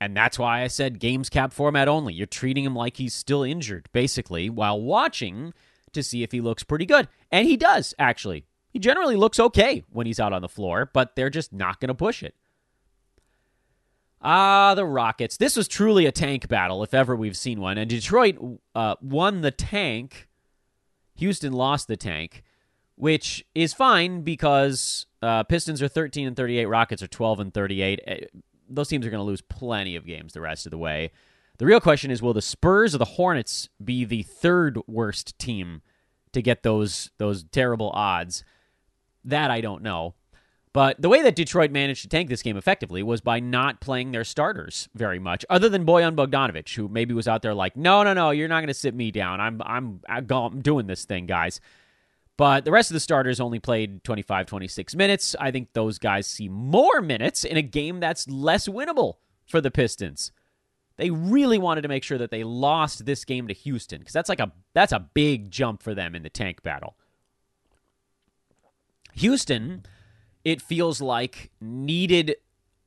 And 0.00 0.16
that's 0.16 0.38
why 0.38 0.62
I 0.62 0.66
said 0.66 0.98
games 0.98 1.28
cap 1.28 1.52
format 1.52 1.88
only. 1.88 2.14
You're 2.14 2.26
treating 2.26 2.64
him 2.64 2.74
like 2.74 2.96
he's 2.96 3.14
still 3.14 3.42
injured, 3.42 3.88
basically, 3.92 4.50
while 4.50 4.80
watching 4.80 5.54
to 5.92 6.02
see 6.02 6.22
if 6.22 6.32
he 6.32 6.40
looks 6.40 6.62
pretty 6.62 6.84
good. 6.86 7.08
And 7.30 7.46
he 7.46 7.56
does, 7.56 7.94
actually. 7.98 8.44
He 8.70 8.78
generally 8.78 9.16
looks 9.16 9.40
okay 9.40 9.84
when 9.90 10.06
he's 10.06 10.20
out 10.20 10.34
on 10.34 10.42
the 10.42 10.48
floor, 10.48 10.90
but 10.92 11.16
they're 11.16 11.30
just 11.30 11.52
not 11.52 11.80
going 11.80 11.88
to 11.88 11.94
push 11.94 12.22
it. 12.22 12.34
Ah, 14.20 14.74
the 14.74 14.84
Rockets. 14.84 15.36
This 15.36 15.56
was 15.56 15.68
truly 15.68 16.04
a 16.04 16.12
tank 16.12 16.48
battle, 16.48 16.82
if 16.82 16.92
ever 16.92 17.16
we've 17.16 17.36
seen 17.36 17.60
one. 17.60 17.78
And 17.78 17.88
Detroit 17.88 18.36
uh, 18.74 18.96
won 19.00 19.40
the 19.40 19.50
tank. 19.50 20.28
Houston 21.16 21.52
lost 21.52 21.88
the 21.88 21.96
tank, 21.96 22.42
which 22.94 23.44
is 23.54 23.72
fine 23.72 24.22
because 24.22 25.06
uh, 25.22 25.42
Pistons 25.44 25.82
are 25.82 25.88
13 25.88 26.26
and 26.26 26.36
38, 26.36 26.66
Rockets 26.66 27.02
are 27.02 27.08
12 27.08 27.40
and 27.40 27.54
38 27.54 28.30
those 28.68 28.88
teams 28.88 29.06
are 29.06 29.10
going 29.10 29.20
to 29.20 29.24
lose 29.24 29.40
plenty 29.40 29.96
of 29.96 30.06
games 30.06 30.32
the 30.32 30.40
rest 30.40 30.66
of 30.66 30.70
the 30.70 30.78
way. 30.78 31.10
The 31.58 31.66
real 31.66 31.80
question 31.80 32.10
is 32.10 32.22
will 32.22 32.34
the 32.34 32.42
Spurs 32.42 32.94
or 32.94 32.98
the 32.98 33.04
Hornets 33.04 33.68
be 33.82 34.04
the 34.04 34.22
third 34.22 34.78
worst 34.86 35.38
team 35.38 35.82
to 36.32 36.42
get 36.42 36.62
those 36.62 37.10
those 37.18 37.44
terrible 37.44 37.90
odds? 37.90 38.44
That 39.24 39.50
I 39.50 39.60
don't 39.60 39.82
know. 39.82 40.14
But 40.76 41.00
the 41.00 41.08
way 41.08 41.22
that 41.22 41.34
Detroit 41.34 41.70
managed 41.70 42.02
to 42.02 42.08
tank 42.08 42.28
this 42.28 42.42
game 42.42 42.58
effectively 42.58 43.02
was 43.02 43.22
by 43.22 43.40
not 43.40 43.80
playing 43.80 44.12
their 44.12 44.24
starters 44.24 44.90
very 44.94 45.18
much, 45.18 45.42
other 45.48 45.70
than 45.70 45.86
Bojan 45.86 46.14
Bogdanovic, 46.14 46.74
who 46.74 46.86
maybe 46.86 47.14
was 47.14 47.26
out 47.26 47.40
there 47.40 47.54
like, 47.54 47.78
no, 47.78 48.02
no, 48.02 48.12
no, 48.12 48.28
you're 48.28 48.46
not 48.46 48.60
going 48.60 48.66
to 48.66 48.74
sit 48.74 48.94
me 48.94 49.10
down. 49.10 49.40
I'm, 49.40 49.62
I'm, 49.64 50.02
I'm 50.06 50.60
doing 50.60 50.86
this 50.86 51.06
thing, 51.06 51.24
guys. 51.24 51.62
But 52.36 52.66
the 52.66 52.72
rest 52.72 52.90
of 52.90 52.92
the 52.92 53.00
starters 53.00 53.40
only 53.40 53.58
played 53.58 54.04
25, 54.04 54.44
26 54.44 54.94
minutes. 54.94 55.34
I 55.40 55.50
think 55.50 55.72
those 55.72 55.98
guys 55.98 56.26
see 56.26 56.50
more 56.50 57.00
minutes 57.00 57.44
in 57.44 57.56
a 57.56 57.62
game 57.62 57.98
that's 57.98 58.28
less 58.28 58.68
winnable 58.68 59.14
for 59.46 59.62
the 59.62 59.70
Pistons. 59.70 60.30
They 60.98 61.08
really 61.08 61.56
wanted 61.56 61.82
to 61.84 61.88
make 61.88 62.04
sure 62.04 62.18
that 62.18 62.30
they 62.30 62.44
lost 62.44 63.06
this 63.06 63.24
game 63.24 63.48
to 63.48 63.54
Houston 63.54 64.00
because 64.00 64.12
that's 64.12 64.28
like 64.28 64.40
a 64.40 64.52
that's 64.74 64.92
a 64.92 65.08
big 65.14 65.50
jump 65.50 65.82
for 65.82 65.94
them 65.94 66.14
in 66.14 66.22
the 66.22 66.28
tank 66.28 66.62
battle. 66.62 66.98
Houston, 69.14 69.86
it 70.46 70.62
feels 70.62 71.00
like 71.00 71.50
needed 71.60 72.36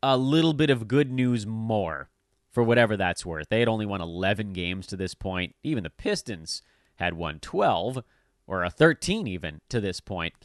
a 0.01 0.15
little 0.15 0.53
bit 0.53 0.69
of 0.69 0.87
good 0.87 1.11
news 1.11 1.45
more 1.45 2.09
for 2.49 2.63
whatever 2.63 2.95
that's 2.95 3.25
worth. 3.25 3.49
They 3.49 3.59
had 3.59 3.67
only 3.67 3.85
won 3.85 3.99
11 3.99 4.53
games 4.53 4.87
to 4.87 4.95
this 4.95 5.13
point. 5.13 5.55
Even 5.61 5.83
the 5.83 5.89
Pistons 5.89 6.61
had 6.95 7.15
won 7.15 7.37
12 7.41 8.01
or 8.47 8.63
a 8.63 8.69
13 8.69 9.27
even 9.27 9.59
to 9.67 9.81
this 9.81 9.99
point. 9.99 10.35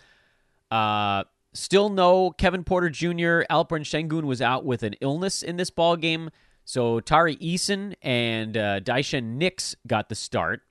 Uh, 0.73 1.23
still 1.53 1.89
no 1.89 2.33
Kevin 2.33 2.65
Porter 2.65 2.91
Jr. 2.91 3.47
Alperen 3.49 3.85
Sengun 3.85 4.25
was 4.25 4.43
out 4.43 4.65
with 4.65 4.83
an 4.83 4.95
illness 5.01 5.41
in 5.41 5.57
this 5.57 5.71
ball 5.71 5.95
game, 5.95 6.31
so 6.65 6.99
Tari 6.99 7.37
Eason 7.37 7.95
and 8.03 8.57
uh, 8.57 8.81
Daishen 8.81 9.37
Nix 9.37 9.77
got 9.87 10.09
the 10.09 10.17
start. 10.17 10.63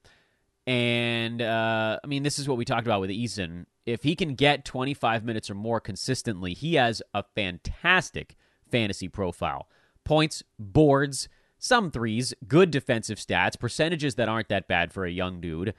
And 0.66 1.42
uh, 1.42 2.00
I 2.04 2.08
mean, 2.08 2.24
this 2.24 2.40
is 2.40 2.48
what 2.48 2.58
we 2.58 2.66
talked 2.66 2.88
about 2.88 3.02
with 3.02 3.10
Eason. 3.10 3.66
If 3.86 4.04
he 4.04 4.16
can 4.16 4.36
get 4.36 4.64
25 4.64 5.26
minutes 5.26 5.50
or 5.50 5.56
more 5.56 5.80
consistently, 5.80 6.54
he 6.54 6.76
has 6.76 7.02
a 7.14 7.24
fantastic 7.36 8.36
fantasy 8.72 9.10
profile. 9.10 9.68
Points, 10.06 10.44
boards, 10.58 11.28
some 11.58 11.92
threes, 11.92 12.34
good 12.48 12.72
defensive 12.72 13.18
stats, 13.18 13.60
percentages 13.60 14.16
that 14.16 14.30
aren't 14.30 14.50
that 14.50 14.68
bad 14.68 14.94
for 14.94 15.06
a 15.06 15.12
young 15.12 15.42
dude 15.42 15.74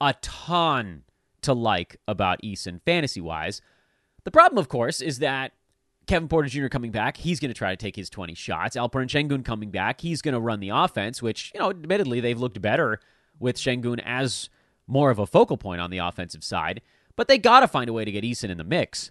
a 0.00 0.14
ton 0.20 1.02
to 1.42 1.52
like 1.52 1.96
about 2.06 2.42
Eason 2.42 2.80
fantasy 2.84 3.20
wise. 3.20 3.60
The 4.24 4.30
problem, 4.30 4.58
of 4.58 4.68
course, 4.68 5.00
is 5.00 5.18
that 5.20 5.52
Kevin 6.06 6.28
Porter 6.28 6.48
Jr. 6.48 6.68
coming 6.68 6.90
back, 6.90 7.16
he's 7.16 7.40
going 7.40 7.50
to 7.50 7.56
try 7.56 7.70
to 7.70 7.76
take 7.76 7.96
his 7.96 8.10
20 8.10 8.34
shots. 8.34 8.76
Alperen 8.76 9.08
Sengun 9.08 9.44
coming 9.44 9.70
back, 9.70 10.00
he's 10.00 10.22
going 10.22 10.34
to 10.34 10.40
run 10.40 10.60
the 10.60 10.70
offense, 10.70 11.22
which, 11.22 11.52
you 11.54 11.60
know, 11.60 11.70
admittedly, 11.70 12.20
they've 12.20 12.38
looked 12.38 12.60
better 12.60 13.00
with 13.38 13.56
Sengun 13.56 14.00
as 14.04 14.48
more 14.86 15.10
of 15.10 15.18
a 15.18 15.26
focal 15.26 15.56
point 15.56 15.80
on 15.80 15.90
the 15.90 15.98
offensive 15.98 16.44
side, 16.44 16.80
but 17.16 17.28
they 17.28 17.38
got 17.38 17.60
to 17.60 17.68
find 17.68 17.88
a 17.88 17.92
way 17.92 18.04
to 18.04 18.12
get 18.12 18.24
Eason 18.24 18.50
in 18.50 18.58
the 18.58 18.64
mix. 18.64 19.10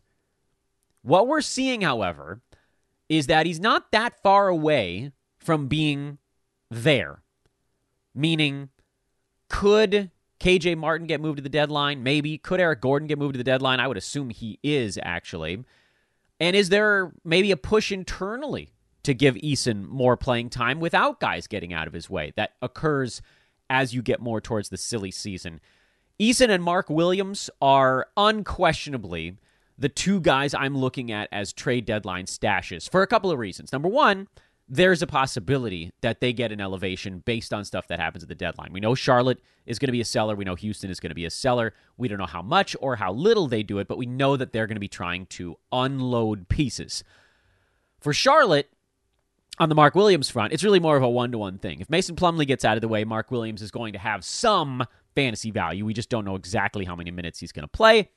What 1.01 1.27
we're 1.27 1.41
seeing, 1.41 1.81
however, 1.81 2.41
is 3.09 3.27
that 3.27 3.45
he's 3.45 3.59
not 3.59 3.91
that 3.91 4.21
far 4.21 4.47
away 4.47 5.11
from 5.37 5.67
being 5.67 6.17
there. 6.69 7.21
Meaning, 8.15 8.69
could 9.49 10.11
KJ 10.39 10.77
Martin 10.77 11.07
get 11.07 11.21
moved 11.21 11.37
to 11.37 11.43
the 11.43 11.49
deadline? 11.49 12.03
Maybe. 12.03 12.37
Could 12.37 12.59
Eric 12.59 12.81
Gordon 12.81 13.07
get 13.07 13.17
moved 13.17 13.33
to 13.33 13.37
the 13.37 13.43
deadline? 13.43 13.79
I 13.79 13.87
would 13.87 13.97
assume 13.97 14.29
he 14.29 14.59
is, 14.63 14.99
actually. 15.01 15.63
And 16.39 16.55
is 16.55 16.69
there 16.69 17.11
maybe 17.23 17.51
a 17.51 17.57
push 17.57 17.91
internally 17.91 18.73
to 19.03 19.13
give 19.13 19.35
Eason 19.35 19.87
more 19.87 20.17
playing 20.17 20.49
time 20.49 20.79
without 20.79 21.19
guys 21.19 21.47
getting 21.47 21.73
out 21.73 21.87
of 21.87 21.93
his 21.93 22.09
way? 22.09 22.33
That 22.35 22.53
occurs 22.61 23.21
as 23.69 23.93
you 23.93 24.01
get 24.01 24.21
more 24.21 24.41
towards 24.41 24.69
the 24.69 24.77
silly 24.77 25.11
season. 25.11 25.59
Eason 26.19 26.49
and 26.49 26.63
Mark 26.63 26.89
Williams 26.89 27.49
are 27.61 28.07
unquestionably 28.15 29.37
the 29.77 29.89
two 29.89 30.21
guys 30.21 30.53
I'm 30.53 30.77
looking 30.77 31.11
at 31.11 31.29
as 31.31 31.51
trade 31.51 31.85
deadline 31.85 32.25
stashes 32.25 32.89
for 32.89 33.01
a 33.01 33.07
couple 33.07 33.31
of 33.31 33.39
reasons. 33.39 33.73
Number 33.73 33.89
one, 33.89 34.27
there's 34.69 35.01
a 35.01 35.07
possibility 35.07 35.91
that 36.01 36.21
they 36.21 36.31
get 36.31 36.51
an 36.51 36.61
elevation 36.61 37.19
based 37.25 37.53
on 37.53 37.65
stuff 37.65 37.87
that 37.87 37.99
happens 37.99 38.23
at 38.23 38.29
the 38.29 38.35
deadline. 38.35 38.71
We 38.71 38.79
know 38.79 38.95
Charlotte 38.95 39.39
is 39.65 39.77
going 39.77 39.87
to 39.87 39.93
be 39.93 40.01
a 40.01 40.05
seller. 40.05 40.35
We 40.35 40.45
know 40.45 40.55
Houston 40.55 40.89
is 40.89 40.99
going 40.99 41.09
to 41.09 41.15
be 41.15 41.25
a 41.25 41.29
seller. 41.29 41.73
We 41.97 42.07
don't 42.07 42.17
know 42.17 42.25
how 42.25 42.41
much 42.41 42.75
or 42.79 42.95
how 42.95 43.11
little 43.11 43.47
they 43.47 43.63
do 43.63 43.79
it, 43.79 43.87
but 43.87 43.97
we 43.97 44.05
know 44.05 44.37
that 44.37 44.53
they're 44.53 44.67
going 44.67 44.75
to 44.75 44.79
be 44.81 44.87
trying 44.87 45.25
to 45.27 45.57
unload 45.71 46.47
pieces. 46.47 47.03
For 47.99 48.13
Charlotte, 48.13 48.69
on 49.59 49.69
the 49.69 49.75
Mark 49.75 49.95
Williams 49.95 50.29
front, 50.29 50.53
it's 50.53 50.63
really 50.63 50.79
more 50.79 50.97
of 50.97 51.03
a 51.03 51.09
one 51.09 51.31
to 51.31 51.37
one 51.37 51.57
thing. 51.57 51.79
If 51.79 51.89
Mason 51.89 52.15
Plumlee 52.15 52.47
gets 52.47 52.65
out 52.65 52.77
of 52.77 52.81
the 52.81 52.87
way, 52.87 53.03
Mark 53.03 53.31
Williams 53.31 53.61
is 53.61 53.71
going 53.71 53.93
to 53.93 53.99
have 53.99 54.25
some 54.25 54.83
fantasy 55.15 55.51
value. 55.51 55.85
We 55.85 55.93
just 55.93 56.09
don't 56.09 56.25
know 56.25 56.35
exactly 56.35 56.85
how 56.85 56.95
many 56.95 57.11
minutes 57.11 57.39
he's 57.39 57.51
going 57.51 57.63
to 57.63 57.67
play, 57.67 58.09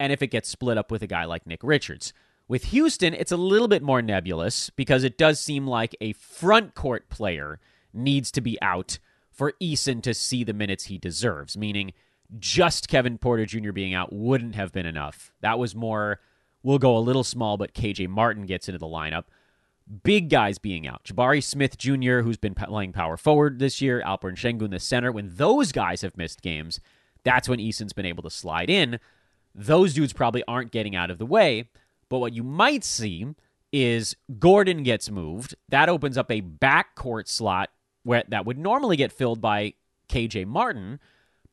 and 0.00 0.12
if 0.12 0.22
it 0.22 0.28
gets 0.28 0.48
split 0.48 0.78
up 0.78 0.90
with 0.90 1.02
a 1.02 1.06
guy 1.06 1.24
like 1.24 1.46
Nick 1.46 1.60
Richards. 1.62 2.12
With 2.48 2.64
Houston, 2.64 3.12
it's 3.12 3.32
a 3.32 3.36
little 3.36 3.68
bit 3.68 3.82
more 3.82 4.00
nebulous 4.00 4.70
because 4.70 5.04
it 5.04 5.18
does 5.18 5.38
seem 5.38 5.66
like 5.66 5.94
a 6.00 6.14
front 6.14 6.74
court 6.74 7.10
player 7.10 7.60
needs 7.92 8.30
to 8.32 8.40
be 8.40 8.60
out 8.62 8.98
for 9.30 9.52
Eason 9.62 10.02
to 10.02 10.14
see 10.14 10.44
the 10.44 10.54
minutes 10.54 10.84
he 10.84 10.96
deserves, 10.96 11.58
meaning 11.58 11.92
just 12.38 12.88
Kevin 12.88 13.18
Porter 13.18 13.44
Jr. 13.44 13.72
being 13.72 13.92
out 13.92 14.12
wouldn't 14.12 14.54
have 14.54 14.72
been 14.72 14.86
enough. 14.86 15.30
That 15.42 15.58
was 15.58 15.74
more, 15.74 16.20
we'll 16.62 16.78
go 16.78 16.96
a 16.96 16.98
little 16.98 17.24
small, 17.24 17.58
but 17.58 17.74
KJ 17.74 18.08
Martin 18.08 18.46
gets 18.46 18.68
into 18.68 18.78
the 18.78 18.86
lineup. 18.86 19.24
Big 20.02 20.28
guys 20.28 20.58
being 20.58 20.86
out. 20.86 21.04
Jabari 21.04 21.42
Smith 21.42 21.78
Jr., 21.78 22.20
who's 22.20 22.36
been 22.36 22.54
playing 22.54 22.92
power 22.92 23.16
forward 23.16 23.58
this 23.58 23.80
year, 23.80 24.02
Alperen 24.04 24.36
Sengun, 24.36 24.70
the 24.70 24.78
center. 24.78 25.10
When 25.10 25.34
those 25.34 25.72
guys 25.72 26.02
have 26.02 26.16
missed 26.16 26.42
games, 26.42 26.80
that's 27.24 27.48
when 27.48 27.60
Eason's 27.60 27.92
been 27.92 28.06
able 28.06 28.22
to 28.22 28.30
slide 28.30 28.68
in. 28.68 29.00
Those 29.54 29.94
dudes 29.94 30.12
probably 30.12 30.44
aren't 30.46 30.72
getting 30.72 30.94
out 30.94 31.10
of 31.10 31.18
the 31.18 31.26
way. 31.26 31.70
But 32.08 32.18
what 32.18 32.32
you 32.32 32.42
might 32.42 32.84
see 32.84 33.26
is 33.72 34.16
Gordon 34.38 34.82
gets 34.82 35.10
moved. 35.10 35.54
That 35.68 35.88
opens 35.88 36.16
up 36.16 36.30
a 36.30 36.42
backcourt 36.42 37.28
slot 37.28 37.70
where 38.02 38.24
that 38.28 38.46
would 38.46 38.58
normally 38.58 38.96
get 38.96 39.12
filled 39.12 39.40
by 39.40 39.74
KJ 40.08 40.46
Martin. 40.46 41.00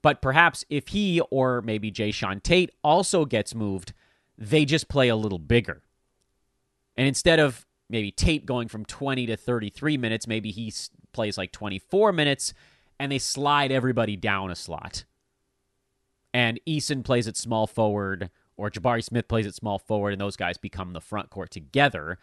But 0.02 0.21
perhaps 0.21 0.63
if 0.69 0.89
he 0.89 1.19
or 1.32 1.62
maybe 1.62 1.91
Jae'Sean 1.91 2.43
Tate 2.43 2.71
also 2.84 3.26
gets 3.26 3.56
moved, 3.56 3.93
they 4.38 4.65
just 4.65 4.88
play 4.88 5.10
a 5.10 5.15
little 5.15 5.39
bigger. 5.39 5.82
And 6.95 7.08
instead 7.08 7.39
of 7.39 7.65
maybe 7.89 8.12
Tate 8.12 8.45
going 8.45 8.67
from 8.67 8.86
20 8.86 9.26
to 9.28 9.38
33 9.38 9.98
minutes, 9.98 10.28
maybe 10.28 10.52
he 10.52 10.74
plays 11.13 11.38
like 11.38 11.52
24 11.52 12.12
minutes 12.12 12.54
and 13.00 13.12
they 13.12 13.19
slide 13.19 13.71
everybody 13.71 14.15
down 14.15 14.52
a 14.52 14.56
slot. 14.56 15.06
And 16.34 16.60
Eason 16.67 17.04
plays 17.04 17.28
at 17.28 17.38
small 17.38 17.67
forward 17.67 18.30
or 18.58 18.69
Jabari 18.69 19.04
Smith 19.04 19.28
plays 19.28 19.48
at 19.48 19.56
small 19.56 19.80
forward 19.80 20.12
and 20.12 20.21
those 20.21 20.36
guys 20.36 20.58
become 20.58 20.93
the 20.93 21.02
front 21.02 21.30
court 21.30 21.52
together. 21.52 22.19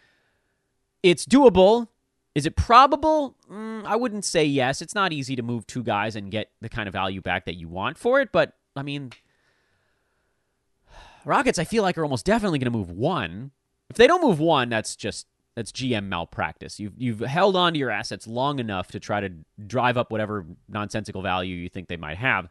It's 1.02 1.26
doable. 1.26 1.88
Is 2.34 2.46
it 2.46 2.56
probable? 2.56 3.36
Mm, 3.50 3.84
I 3.84 3.96
wouldn't 3.96 4.24
say 4.24 4.44
yes. 4.44 4.80
It's 4.80 4.94
not 4.94 5.12
easy 5.12 5.36
to 5.36 5.42
move 5.42 5.66
two 5.66 5.82
guys 5.82 6.16
and 6.16 6.30
get 6.30 6.50
the 6.60 6.68
kind 6.68 6.88
of 6.88 6.92
value 6.92 7.20
back 7.20 7.44
that 7.44 7.56
you 7.56 7.68
want 7.68 7.98
for 7.98 8.20
it, 8.20 8.32
but 8.32 8.54
I 8.74 8.82
mean, 8.82 9.12
Rockets, 11.24 11.58
I 11.58 11.64
feel 11.64 11.82
like 11.82 11.98
are 11.98 12.04
almost 12.04 12.24
definitely 12.24 12.58
going 12.58 12.72
to 12.72 12.78
move 12.78 12.90
one. 12.90 13.50
If 13.90 13.96
they 13.96 14.06
don't 14.06 14.22
move 14.22 14.40
one, 14.40 14.70
that's 14.70 14.96
just 14.96 15.26
that's 15.54 15.72
GM 15.72 16.04
malpractice. 16.04 16.80
You've 16.80 16.94
you've 16.96 17.20
held 17.20 17.56
on 17.56 17.74
to 17.74 17.78
your 17.78 17.90
assets 17.90 18.26
long 18.26 18.58
enough 18.58 18.90
to 18.92 19.00
try 19.00 19.20
to 19.20 19.30
drive 19.66 19.96
up 19.96 20.10
whatever 20.10 20.46
nonsensical 20.68 21.22
value 21.22 21.56
you 21.56 21.68
think 21.68 21.88
they 21.88 21.96
might 21.96 22.16
have. 22.16 22.48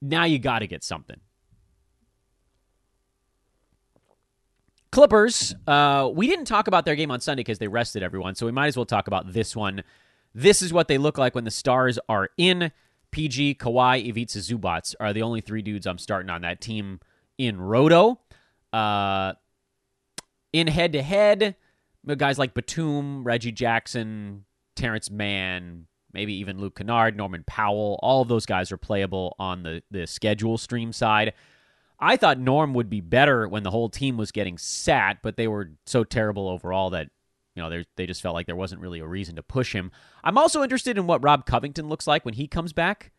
Now 0.00 0.24
you 0.24 0.38
got 0.38 0.60
to 0.60 0.66
get 0.66 0.82
something. 0.82 1.20
Clippers, 4.90 5.54
uh, 5.66 6.08
we 6.14 6.28
didn't 6.28 6.44
talk 6.44 6.68
about 6.68 6.84
their 6.84 6.94
game 6.94 7.10
on 7.10 7.20
Sunday 7.20 7.40
because 7.40 7.58
they 7.58 7.66
rested 7.66 8.02
everyone, 8.02 8.36
so 8.36 8.46
we 8.46 8.52
might 8.52 8.68
as 8.68 8.76
well 8.76 8.86
talk 8.86 9.08
about 9.08 9.32
this 9.32 9.56
one. 9.56 9.82
This 10.34 10.62
is 10.62 10.72
what 10.72 10.88
they 10.88 10.98
look 10.98 11.18
like 11.18 11.34
when 11.34 11.44
the 11.44 11.50
stars 11.50 11.98
are 12.08 12.30
in. 12.36 12.70
PG, 13.10 13.56
Kawhi, 13.56 14.08
Ivica, 14.08 14.38
Zubac 14.38 14.94
are 14.98 15.12
the 15.12 15.22
only 15.22 15.40
three 15.40 15.62
dudes 15.62 15.86
I'm 15.86 15.98
starting 15.98 16.30
on 16.30 16.42
that 16.42 16.60
team 16.60 17.00
in 17.38 17.60
Roto. 17.60 18.20
Uh, 18.72 19.34
in 20.52 20.68
head 20.68 20.92
to 20.92 21.02
head, 21.02 21.56
guys 22.06 22.38
like 22.38 22.54
Batum, 22.54 23.24
Reggie 23.24 23.52
Jackson, 23.52 24.44
Terance 24.76 25.10
Mann, 25.10 25.86
maybe 26.12 26.34
even 26.34 26.58
Luke 26.58 26.76
Kennard, 26.76 27.16
Norman 27.16 27.44
Powell, 27.46 27.98
all 28.02 28.22
of 28.22 28.28
those 28.28 28.46
guys 28.46 28.70
are 28.72 28.76
playable 28.76 29.34
on 29.38 29.62
the, 29.62 29.82
the 29.90 30.06
schedule 30.06 30.58
stream 30.58 30.92
side. 30.92 31.32
I 31.98 32.16
thought 32.16 32.38
Norm 32.38 32.74
would 32.74 32.90
be 32.90 33.00
better 33.00 33.48
when 33.48 33.62
the 33.62 33.70
whole 33.70 33.88
team 33.88 34.16
was 34.16 34.32
getting 34.32 34.58
sat, 34.58 35.18
but 35.22 35.36
they 35.36 35.48
were 35.48 35.72
so 35.86 36.04
terrible 36.04 36.48
overall 36.48 36.90
that 36.90 37.08
you 37.54 37.62
know 37.62 37.82
they 37.96 38.06
just 38.06 38.20
felt 38.20 38.34
like 38.34 38.46
there 38.46 38.56
wasn't 38.56 38.80
really 38.80 38.98
a 38.98 39.06
reason 39.06 39.36
to 39.36 39.42
push 39.42 39.74
him. 39.74 39.92
I'm 40.22 40.36
also 40.36 40.62
interested 40.62 40.98
in 40.98 41.06
what 41.06 41.22
Rob 41.22 41.46
Covington 41.46 41.88
looks 41.88 42.06
like 42.06 42.24
when 42.24 42.34
he 42.34 42.48
comes 42.48 42.72
back. 42.72 43.12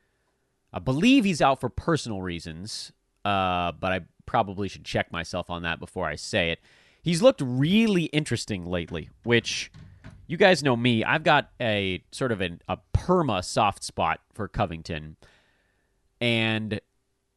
I 0.73 0.79
believe 0.79 1.23
he's 1.23 1.41
out 1.41 1.61
for 1.61 1.69
personal 1.69 2.21
reasons, 2.21 2.91
uh, 3.23 3.71
but 3.71 3.93
I 3.93 4.01
probably 4.25 4.67
should 4.67 4.83
check 4.83 5.11
myself 5.11 5.49
on 5.49 5.63
that 5.63 5.79
before 5.79 6.05
I 6.05 6.15
say 6.15 6.51
it. 6.51 6.59
He's 7.05 7.21
looked 7.21 7.41
really 7.45 8.05
interesting 8.05 8.65
lately, 8.65 9.11
which 9.21 9.71
you 10.25 10.37
guys 10.37 10.63
know 10.63 10.75
me. 10.75 11.03
I've 11.03 11.21
got 11.21 11.51
a 11.61 12.03
sort 12.11 12.31
of 12.31 12.41
an, 12.41 12.63
a 12.67 12.79
perma 12.95 13.45
soft 13.45 13.83
spot 13.83 14.21
for 14.33 14.47
Covington, 14.47 15.15
and 16.19 16.81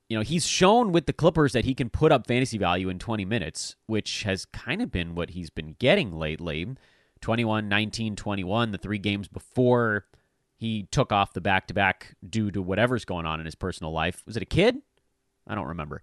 you 0.08 0.16
know, 0.16 0.22
he's 0.22 0.46
shown 0.46 0.90
with 0.90 1.04
the 1.04 1.12
Clippers 1.12 1.52
that 1.52 1.66
he 1.66 1.74
can 1.74 1.90
put 1.90 2.12
up 2.12 2.26
fantasy 2.26 2.56
value 2.56 2.88
in 2.88 2.98
20 2.98 3.26
minutes, 3.26 3.76
which 3.86 4.22
has 4.22 4.46
kind 4.46 4.80
of 4.80 4.90
been 4.90 5.14
what 5.14 5.30
he's 5.30 5.50
been 5.50 5.76
getting 5.78 6.12
lately. 6.16 6.66
21, 7.20 7.68
19, 7.68 8.16
21, 8.16 8.70
the 8.70 8.78
three 8.78 8.96
games 8.96 9.28
before 9.28 10.06
he 10.56 10.84
took 10.84 11.12
off 11.12 11.34
the 11.34 11.42
back 11.42 11.66
to 11.66 11.74
back 11.74 12.16
due 12.26 12.50
to 12.52 12.62
whatever's 12.62 13.04
going 13.04 13.26
on 13.26 13.38
in 13.38 13.44
his 13.44 13.54
personal 13.54 13.92
life. 13.92 14.22
Was 14.24 14.38
it 14.38 14.42
a 14.42 14.46
kid? 14.46 14.78
I 15.46 15.54
don't 15.54 15.68
remember. 15.68 16.00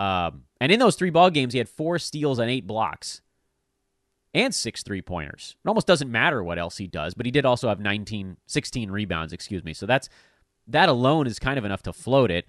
Um, 0.00 0.44
and 0.62 0.72
in 0.72 0.80
those 0.80 0.96
three 0.96 1.10
ball 1.10 1.28
games, 1.28 1.52
he 1.52 1.58
had 1.58 1.68
four 1.68 1.98
steals 1.98 2.38
and 2.38 2.50
eight 2.50 2.66
blocks 2.66 3.20
and 4.32 4.54
six 4.54 4.82
three 4.82 5.02
pointers. 5.02 5.56
It 5.62 5.68
almost 5.68 5.86
doesn't 5.86 6.10
matter 6.10 6.42
what 6.42 6.58
else 6.58 6.78
he 6.78 6.86
does, 6.86 7.12
but 7.12 7.26
he 7.26 7.32
did 7.32 7.44
also 7.44 7.68
have 7.68 7.80
19, 7.80 8.38
16 8.46 8.90
rebounds, 8.90 9.34
excuse 9.34 9.62
me. 9.62 9.74
So 9.74 9.84
that's 9.84 10.08
that 10.66 10.88
alone 10.88 11.26
is 11.26 11.38
kind 11.38 11.58
of 11.58 11.66
enough 11.66 11.82
to 11.82 11.92
float 11.92 12.30
it 12.30 12.46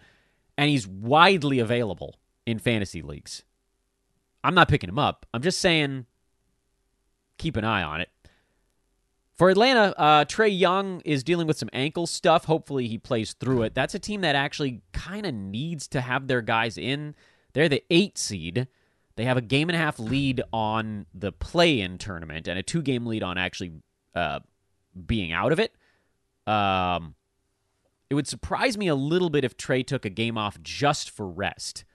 and 0.58 0.70
he's 0.70 0.88
widely 0.88 1.60
available 1.60 2.16
in 2.46 2.58
fantasy 2.58 3.02
leagues. 3.02 3.44
I'm 4.44 4.56
not 4.56 4.70
picking 4.70 4.90
him 4.90 5.00
up. 5.00 5.26
I'm 5.34 5.42
just 5.42 5.60
saying 5.60 6.06
keep 7.38 7.58
an 7.58 7.66
eye 7.66 7.84
on 7.84 8.00
it. 8.00 8.10
For 9.34 9.50
Atlanta, 9.50 9.94
uh, 9.98 10.24
Trae 10.26 10.58
Young 10.58 11.02
is 11.02 11.24
dealing 11.24 11.48
with 11.48 11.58
some 11.58 11.70
ankle 11.74 12.06
stuff. 12.06 12.46
Hopefully, 12.46 12.88
he 12.88 13.00
plays 13.00 13.34
through 13.34 13.64
it. 13.64 13.74
That's 13.74 13.96
a 13.96 14.00
team 14.00 14.22
that 14.22 14.36
actually 14.36 14.82
kind 14.94 15.26
of 15.26 15.34
needs 15.34 15.88
to 15.90 16.02
have 16.02 16.28
their 16.28 16.42
guys 16.42 16.78
in. 16.78 17.16
They're 17.54 17.70
the 17.70 17.84
eight 17.90 18.18
seed. 18.18 18.68
They 19.16 19.26
have 19.26 19.38
a 19.38 19.42
game 19.42 19.70
and 19.70 19.76
a 19.76 19.80
half 19.80 20.00
lead 20.00 20.42
on 20.54 21.06
the 21.14 21.32
play 21.32 21.82
in 21.82 21.98
tournament 21.98 22.48
and 22.48 22.58
a 22.58 22.64
two 22.64 22.82
game 22.82 23.06
lead 23.06 23.24
on 23.24 23.38
actually 23.38 23.74
uh, 24.16 24.40
being 25.06 25.32
out 25.32 25.52
of 25.52 25.60
it. 25.60 25.74
Um, 26.48 27.16
it 28.10 28.16
would 28.16 28.28
surprise 28.28 28.78
me 28.78 28.88
a 28.88 28.96
little 28.96 29.30
bit 29.30 29.44
if 29.46 29.56
Trae 29.56 29.86
took 29.86 30.06
a 30.06 30.10
game 30.10 30.38
off 30.38 30.62
just 30.62 31.10
for 31.10 31.28
rest. 31.28 31.86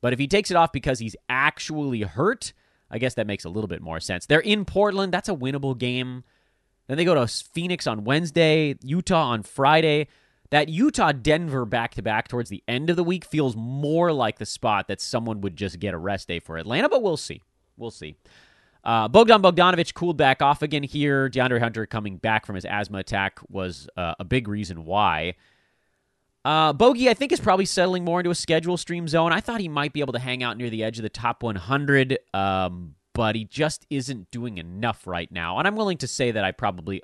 But 0.00 0.12
if 0.12 0.18
he 0.18 0.26
takes 0.26 0.50
it 0.50 0.56
off 0.56 0.72
because 0.72 0.98
he's 0.98 1.16
actually 1.28 2.02
hurt, 2.02 2.52
I 2.90 2.98
guess 2.98 3.14
that 3.14 3.26
makes 3.26 3.44
a 3.44 3.48
little 3.48 3.68
bit 3.68 3.82
more 3.82 4.00
sense. 4.00 4.26
They're 4.26 4.40
in 4.40 4.64
Portland. 4.64 5.12
That's 5.12 5.28
a 5.28 5.34
winnable 5.34 5.76
game. 5.76 6.24
Then 6.86 6.96
they 6.96 7.04
go 7.04 7.14
to 7.14 7.26
Phoenix 7.26 7.86
on 7.86 8.04
Wednesday, 8.04 8.76
Utah 8.82 9.30
on 9.30 9.42
Friday. 9.42 10.08
That 10.50 10.68
Utah 10.68 11.12
Denver 11.12 11.64
back 11.64 11.94
to 11.94 12.02
back 12.02 12.28
towards 12.28 12.50
the 12.50 12.62
end 12.68 12.90
of 12.90 12.96
the 12.96 13.04
week 13.04 13.24
feels 13.24 13.56
more 13.56 14.12
like 14.12 14.38
the 14.38 14.46
spot 14.46 14.88
that 14.88 15.00
someone 15.00 15.40
would 15.40 15.56
just 15.56 15.80
get 15.80 15.94
a 15.94 15.98
rest 15.98 16.28
day 16.28 16.38
for 16.38 16.56
Atlanta, 16.56 16.88
but 16.88 17.02
we'll 17.02 17.16
see. 17.16 17.42
We'll 17.76 17.90
see. 17.90 18.16
Uh, 18.84 19.08
Bogdan 19.08 19.42
Bogdanovic 19.42 19.94
cooled 19.94 20.16
back 20.16 20.40
off 20.40 20.62
again 20.62 20.84
here. 20.84 21.28
De'Andre 21.28 21.58
Hunter 21.58 21.86
coming 21.86 22.18
back 22.18 22.46
from 22.46 22.54
his 22.54 22.64
asthma 22.64 22.98
attack 22.98 23.40
was 23.48 23.88
uh, 23.96 24.14
a 24.20 24.24
big 24.24 24.46
reason 24.46 24.84
why. 24.84 25.34
Uh, 26.44 26.72
Bogey, 26.72 27.10
I 27.10 27.14
think, 27.14 27.32
is 27.32 27.40
probably 27.40 27.64
settling 27.64 28.04
more 28.04 28.20
into 28.20 28.30
a 28.30 28.34
schedule 28.36 28.76
stream 28.76 29.08
zone. 29.08 29.32
I 29.32 29.40
thought 29.40 29.60
he 29.60 29.68
might 29.68 29.92
be 29.92 29.98
able 29.98 30.12
to 30.12 30.20
hang 30.20 30.44
out 30.44 30.56
near 30.56 30.70
the 30.70 30.84
edge 30.84 30.96
of 30.98 31.02
the 31.02 31.08
top 31.08 31.42
100, 31.42 32.18
um, 32.32 32.94
but 33.14 33.34
he 33.34 33.44
just 33.44 33.84
isn't 33.90 34.30
doing 34.30 34.58
enough 34.58 35.08
right 35.08 35.32
now. 35.32 35.58
And 35.58 35.66
I'm 35.66 35.74
willing 35.74 35.98
to 35.98 36.06
say 36.06 36.30
that 36.30 36.44
I 36.44 36.52
probably 36.52 37.02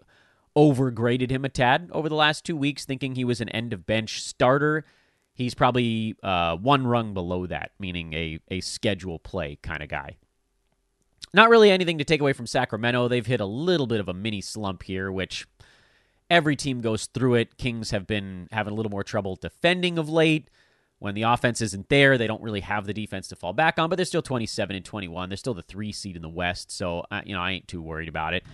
overgraded 0.56 1.30
him 1.30 1.44
a 1.44 1.48
tad 1.48 1.90
over 1.92 2.08
the 2.08 2.14
last 2.14 2.44
two 2.44 2.56
weeks, 2.56 2.84
thinking 2.84 3.14
he 3.14 3.24
was 3.24 3.40
an 3.40 3.48
end 3.50 3.72
of 3.72 3.86
bench 3.86 4.22
starter. 4.22 4.84
He's 5.34 5.54
probably 5.54 6.14
uh, 6.22 6.56
one 6.56 6.86
rung 6.86 7.14
below 7.14 7.46
that, 7.46 7.72
meaning 7.78 8.12
a, 8.12 8.38
a 8.50 8.60
schedule 8.60 9.18
play 9.18 9.58
kind 9.62 9.82
of 9.82 9.88
guy. 9.88 10.16
Not 11.34 11.48
really 11.48 11.70
anything 11.70 11.98
to 11.98 12.04
take 12.04 12.20
away 12.20 12.34
from 12.34 12.46
Sacramento. 12.46 13.08
They've 13.08 13.24
hit 13.24 13.40
a 13.40 13.46
little 13.46 13.86
bit 13.86 14.00
of 14.00 14.08
a 14.08 14.14
mini 14.14 14.42
slump 14.42 14.82
here, 14.82 15.10
which 15.10 15.46
every 16.28 16.56
team 16.56 16.82
goes 16.82 17.06
through 17.06 17.36
it. 17.36 17.56
Kings 17.56 17.90
have 17.90 18.06
been 18.06 18.48
having 18.52 18.72
a 18.72 18.76
little 18.76 18.90
more 18.90 19.04
trouble 19.04 19.36
defending 19.36 19.98
of 19.98 20.10
late. 20.10 20.48
When 20.98 21.14
the 21.14 21.22
offense 21.22 21.60
isn't 21.60 21.88
there, 21.88 22.16
they 22.16 22.28
don't 22.28 22.42
really 22.42 22.60
have 22.60 22.86
the 22.86 22.94
defense 22.94 23.26
to 23.28 23.36
fall 23.36 23.52
back 23.52 23.78
on, 23.78 23.88
but 23.90 23.96
they're 23.96 24.04
still 24.04 24.22
27 24.22 24.76
and 24.76 24.84
21. 24.84 25.30
They're 25.30 25.36
still 25.36 25.54
the 25.54 25.62
three 25.62 25.90
seed 25.90 26.14
in 26.14 26.22
the 26.22 26.28
West, 26.28 26.70
so 26.70 27.04
uh, 27.10 27.22
you 27.24 27.34
know 27.34 27.40
I 27.40 27.52
ain't 27.52 27.66
too 27.66 27.82
worried 27.82 28.08
about 28.08 28.34
it. 28.34 28.44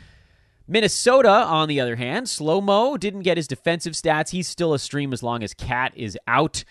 Minnesota, 0.69 1.31
on 1.31 1.67
the 1.67 1.81
other 1.81 1.97
hand, 1.97 2.29
slow 2.29 2.61
mo 2.61 2.99
didn't 2.99 3.23
get 3.23 3.39
his 3.39 3.49
defensive 3.49 3.95
stats. 3.95 4.31
He's 4.31 4.47
still 4.47 4.75
a 4.75 4.79
stream 4.79 5.15
as 5.15 5.23
long 5.23 5.43
as 5.43 5.55
KAT 5.55 5.93
is 5.97 6.17
out. 6.27 6.63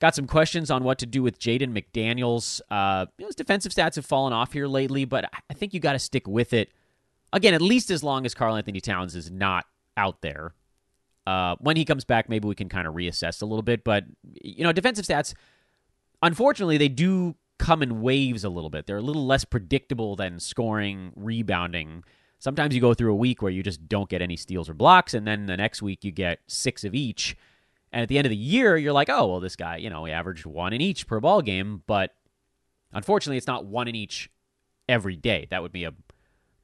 Got 0.00 0.16
some 0.16 0.26
questions 0.26 0.72
on 0.72 0.82
what 0.82 0.98
to 0.98 1.06
do 1.06 1.22
with 1.22 1.38
Jaden 1.38 1.72
McDaniels. 1.72 2.60
Uh, 2.68 3.06
his 3.16 3.36
defensive 3.36 3.72
stats 3.72 3.94
have 3.94 4.04
fallen 4.04 4.32
off 4.32 4.52
here 4.52 4.66
lately, 4.66 5.04
but 5.04 5.30
I 5.48 5.54
think 5.54 5.72
you 5.72 5.78
got 5.78 5.92
to 5.92 6.00
stick 6.00 6.26
with 6.26 6.52
it. 6.52 6.72
Again, 7.32 7.54
at 7.54 7.62
least 7.62 7.90
as 7.90 8.02
long 8.02 8.26
as 8.26 8.34
Karl-Anthony 8.34 8.80
Towns 8.80 9.14
is 9.14 9.30
not 9.30 9.66
out 9.96 10.20
there. 10.20 10.52
Uh, 11.24 11.54
when 11.60 11.76
he 11.76 11.84
comes 11.84 12.04
back, 12.04 12.28
maybe 12.28 12.48
we 12.48 12.56
can 12.56 12.68
kind 12.68 12.88
of 12.88 12.94
reassess 12.94 13.40
a 13.40 13.46
little 13.46 13.62
bit. 13.62 13.84
But, 13.84 14.04
you 14.42 14.64
know, 14.64 14.72
defensive 14.72 15.06
stats, 15.06 15.32
unfortunately, 16.22 16.76
they 16.76 16.88
do 16.88 17.36
come 17.58 17.82
in 17.82 18.02
waves 18.02 18.42
a 18.42 18.48
little 18.48 18.70
bit. 18.70 18.86
They're 18.86 18.96
a 18.96 19.02
little 19.02 19.26
less 19.26 19.44
predictable 19.44 20.16
than 20.16 20.40
scoring, 20.40 21.12
rebounding. 21.14 22.02
Sometimes 22.44 22.74
you 22.74 22.80
go 22.82 22.92
through 22.92 23.10
a 23.10 23.16
week 23.16 23.40
where 23.40 23.50
you 23.50 23.62
just 23.62 23.88
don't 23.88 24.10
get 24.10 24.20
any 24.20 24.36
steals 24.36 24.68
or 24.68 24.74
blocks, 24.74 25.14
and 25.14 25.26
then 25.26 25.46
the 25.46 25.56
next 25.56 25.80
week 25.80 26.04
you 26.04 26.10
get 26.10 26.40
six 26.46 26.84
of 26.84 26.94
each. 26.94 27.38
And 27.90 28.02
at 28.02 28.10
the 28.10 28.18
end 28.18 28.26
of 28.26 28.30
the 28.30 28.36
year, 28.36 28.76
you're 28.76 28.92
like, 28.92 29.08
oh, 29.08 29.26
well, 29.26 29.40
this 29.40 29.56
guy, 29.56 29.78
you 29.78 29.88
know, 29.88 30.04
he 30.04 30.12
averaged 30.12 30.44
one 30.44 30.74
in 30.74 30.82
each 30.82 31.06
per 31.06 31.20
ball 31.20 31.40
game. 31.40 31.82
But 31.86 32.14
unfortunately, 32.92 33.38
it's 33.38 33.46
not 33.46 33.64
one 33.64 33.88
in 33.88 33.94
each 33.94 34.28
every 34.90 35.16
day. 35.16 35.46
That 35.48 35.62
would 35.62 35.72
be 35.72 35.84
a 35.84 35.94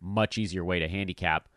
much 0.03 0.37
easier 0.37 0.62
way 0.62 0.81
to 0.81 0.87
handicap. 0.87 1.49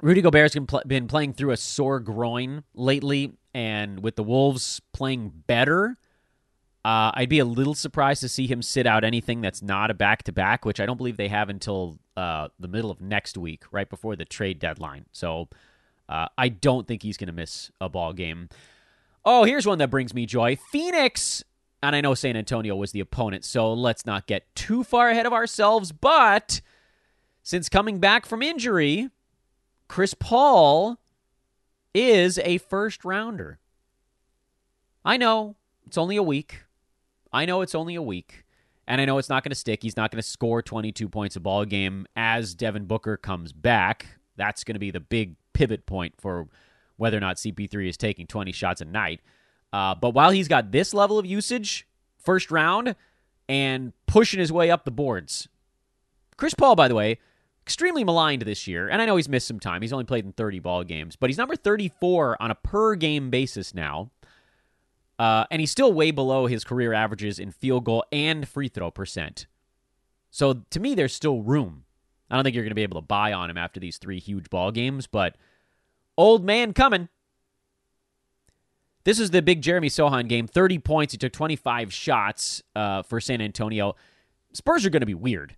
Rudy 0.00 0.22
Gobert's 0.22 0.56
been 0.86 1.08
playing 1.08 1.32
through 1.32 1.50
a 1.50 1.56
sore 1.56 1.98
groin 1.98 2.62
lately, 2.74 3.32
and 3.54 4.04
with 4.04 4.14
the 4.14 4.22
Wolves 4.22 4.80
playing 4.92 5.32
better, 5.48 5.96
uh, 6.84 7.12
I'd 7.14 7.28
be 7.28 7.38
a 7.38 7.44
little 7.44 7.74
surprised 7.74 8.22
to 8.22 8.28
see 8.28 8.46
him 8.46 8.60
sit 8.60 8.86
out 8.86 9.04
anything 9.04 9.40
that's 9.40 9.62
not 9.62 9.90
a 9.90 9.94
back 9.94 10.24
to 10.24 10.32
back, 10.32 10.64
which 10.64 10.80
I 10.80 10.86
don't 10.86 10.96
believe 10.96 11.16
they 11.16 11.28
have 11.28 11.48
until 11.48 11.98
uh, 12.16 12.48
the 12.58 12.66
middle 12.66 12.90
of 12.90 13.00
next 13.00 13.38
week, 13.38 13.62
right 13.70 13.88
before 13.88 14.16
the 14.16 14.24
trade 14.24 14.58
deadline. 14.58 15.06
So 15.12 15.48
uh, 16.08 16.26
I 16.36 16.48
don't 16.48 16.88
think 16.88 17.02
he's 17.02 17.16
going 17.16 17.28
to 17.28 17.32
miss 17.32 17.70
a 17.80 17.88
ball 17.88 18.12
game. 18.12 18.48
Oh, 19.24 19.44
here's 19.44 19.66
one 19.66 19.78
that 19.78 19.90
brings 19.90 20.12
me 20.12 20.26
joy. 20.26 20.56
Phoenix, 20.56 21.44
and 21.82 21.94
I 21.94 22.00
know 22.00 22.14
San 22.14 22.36
Antonio 22.36 22.74
was 22.74 22.90
the 22.90 22.98
opponent, 22.98 23.44
so 23.44 23.72
let's 23.72 24.04
not 24.04 24.26
get 24.26 24.52
too 24.56 24.82
far 24.82 25.08
ahead 25.08 25.26
of 25.26 25.32
ourselves. 25.32 25.92
But 25.92 26.60
since 27.44 27.68
coming 27.68 28.00
back 28.00 28.26
from 28.26 28.42
injury, 28.42 29.08
Chris 29.86 30.14
Paul 30.14 30.98
is 31.94 32.38
a 32.38 32.58
first 32.58 33.04
rounder. 33.04 33.60
I 35.04 35.16
know 35.16 35.54
it's 35.86 35.98
only 35.98 36.16
a 36.16 36.22
week. 36.22 36.64
I 37.32 37.44
know 37.46 37.62
it's 37.62 37.74
only 37.74 37.94
a 37.94 38.02
week. 38.02 38.44
And 38.86 39.00
I 39.00 39.04
know 39.04 39.18
it's 39.18 39.28
not 39.28 39.44
going 39.44 39.50
to 39.50 39.56
stick. 39.56 39.82
He's 39.82 39.96
not 39.96 40.10
going 40.10 40.20
to 40.20 40.28
score 40.28 40.60
22 40.60 41.08
points 41.08 41.36
a 41.36 41.40
ball 41.40 41.64
game 41.64 42.06
as 42.16 42.54
Devin 42.54 42.86
Booker 42.86 43.16
comes 43.16 43.52
back. 43.52 44.18
That's 44.36 44.64
going 44.64 44.74
to 44.74 44.80
be 44.80 44.90
the 44.90 45.00
big 45.00 45.36
pivot 45.52 45.86
point 45.86 46.14
for 46.18 46.48
whether 46.96 47.16
or 47.16 47.20
not 47.20 47.36
CP3 47.36 47.88
is 47.88 47.96
taking 47.96 48.26
20 48.26 48.52
shots 48.52 48.80
a 48.80 48.84
night. 48.84 49.20
Uh, 49.72 49.94
but 49.94 50.10
while 50.10 50.30
he's 50.30 50.48
got 50.48 50.72
this 50.72 50.92
level 50.92 51.18
of 51.18 51.24
usage, 51.24 51.86
first 52.18 52.50
round, 52.50 52.94
and 53.48 53.92
pushing 54.06 54.40
his 54.40 54.52
way 54.52 54.70
up 54.70 54.84
the 54.84 54.90
boards, 54.90 55.48
Chris 56.36 56.54
Paul, 56.54 56.74
by 56.74 56.88
the 56.88 56.94
way, 56.94 57.18
extremely 57.64 58.04
maligned 58.04 58.42
this 58.42 58.66
year, 58.66 58.88
and 58.88 59.00
I 59.00 59.06
know 59.06 59.16
he's 59.16 59.28
missed 59.28 59.46
some 59.46 59.60
time. 59.60 59.80
He's 59.80 59.92
only 59.92 60.04
played 60.04 60.24
in 60.24 60.32
30 60.32 60.58
ball 60.58 60.84
games, 60.84 61.16
but 61.16 61.30
he's 61.30 61.38
number 61.38 61.56
34 61.56 62.42
on 62.42 62.50
a 62.50 62.54
per 62.54 62.94
game 62.96 63.30
basis 63.30 63.74
now. 63.74 64.10
Uh, 65.18 65.44
and 65.50 65.60
he's 65.60 65.70
still 65.70 65.92
way 65.92 66.10
below 66.10 66.46
his 66.46 66.64
career 66.64 66.92
averages 66.92 67.38
in 67.38 67.50
field 67.50 67.84
goal 67.84 68.04
and 68.10 68.48
free 68.48 68.68
throw 68.68 68.90
percent. 68.90 69.46
So 70.30 70.64
to 70.70 70.80
me, 70.80 70.94
there's 70.94 71.14
still 71.14 71.42
room 71.42 71.84
I 72.32 72.36
don't 72.36 72.44
think 72.44 72.54
you're 72.54 72.64
going 72.64 72.70
to 72.70 72.74
be 72.74 72.82
able 72.82 72.98
to 72.98 73.06
buy 73.06 73.34
on 73.34 73.50
him 73.50 73.58
after 73.58 73.78
these 73.78 73.98
three 73.98 74.18
huge 74.18 74.48
ball 74.48 74.72
games, 74.72 75.06
but 75.06 75.36
old 76.16 76.46
man 76.46 76.72
coming. 76.72 77.10
This 79.04 79.20
is 79.20 79.30
the 79.30 79.42
big 79.42 79.60
Jeremy 79.60 79.90
Sochan 79.90 80.28
game. 80.28 80.46
30 80.46 80.78
points. 80.78 81.12
He 81.12 81.18
took 81.18 81.32
25 81.32 81.92
shots 81.92 82.62
uh, 82.74 83.02
for 83.02 83.20
San 83.20 83.42
Antonio. 83.42 83.96
Spurs 84.54 84.86
are 84.86 84.90
going 84.90 85.00
to 85.00 85.06
be 85.06 85.14
weird. 85.14 85.56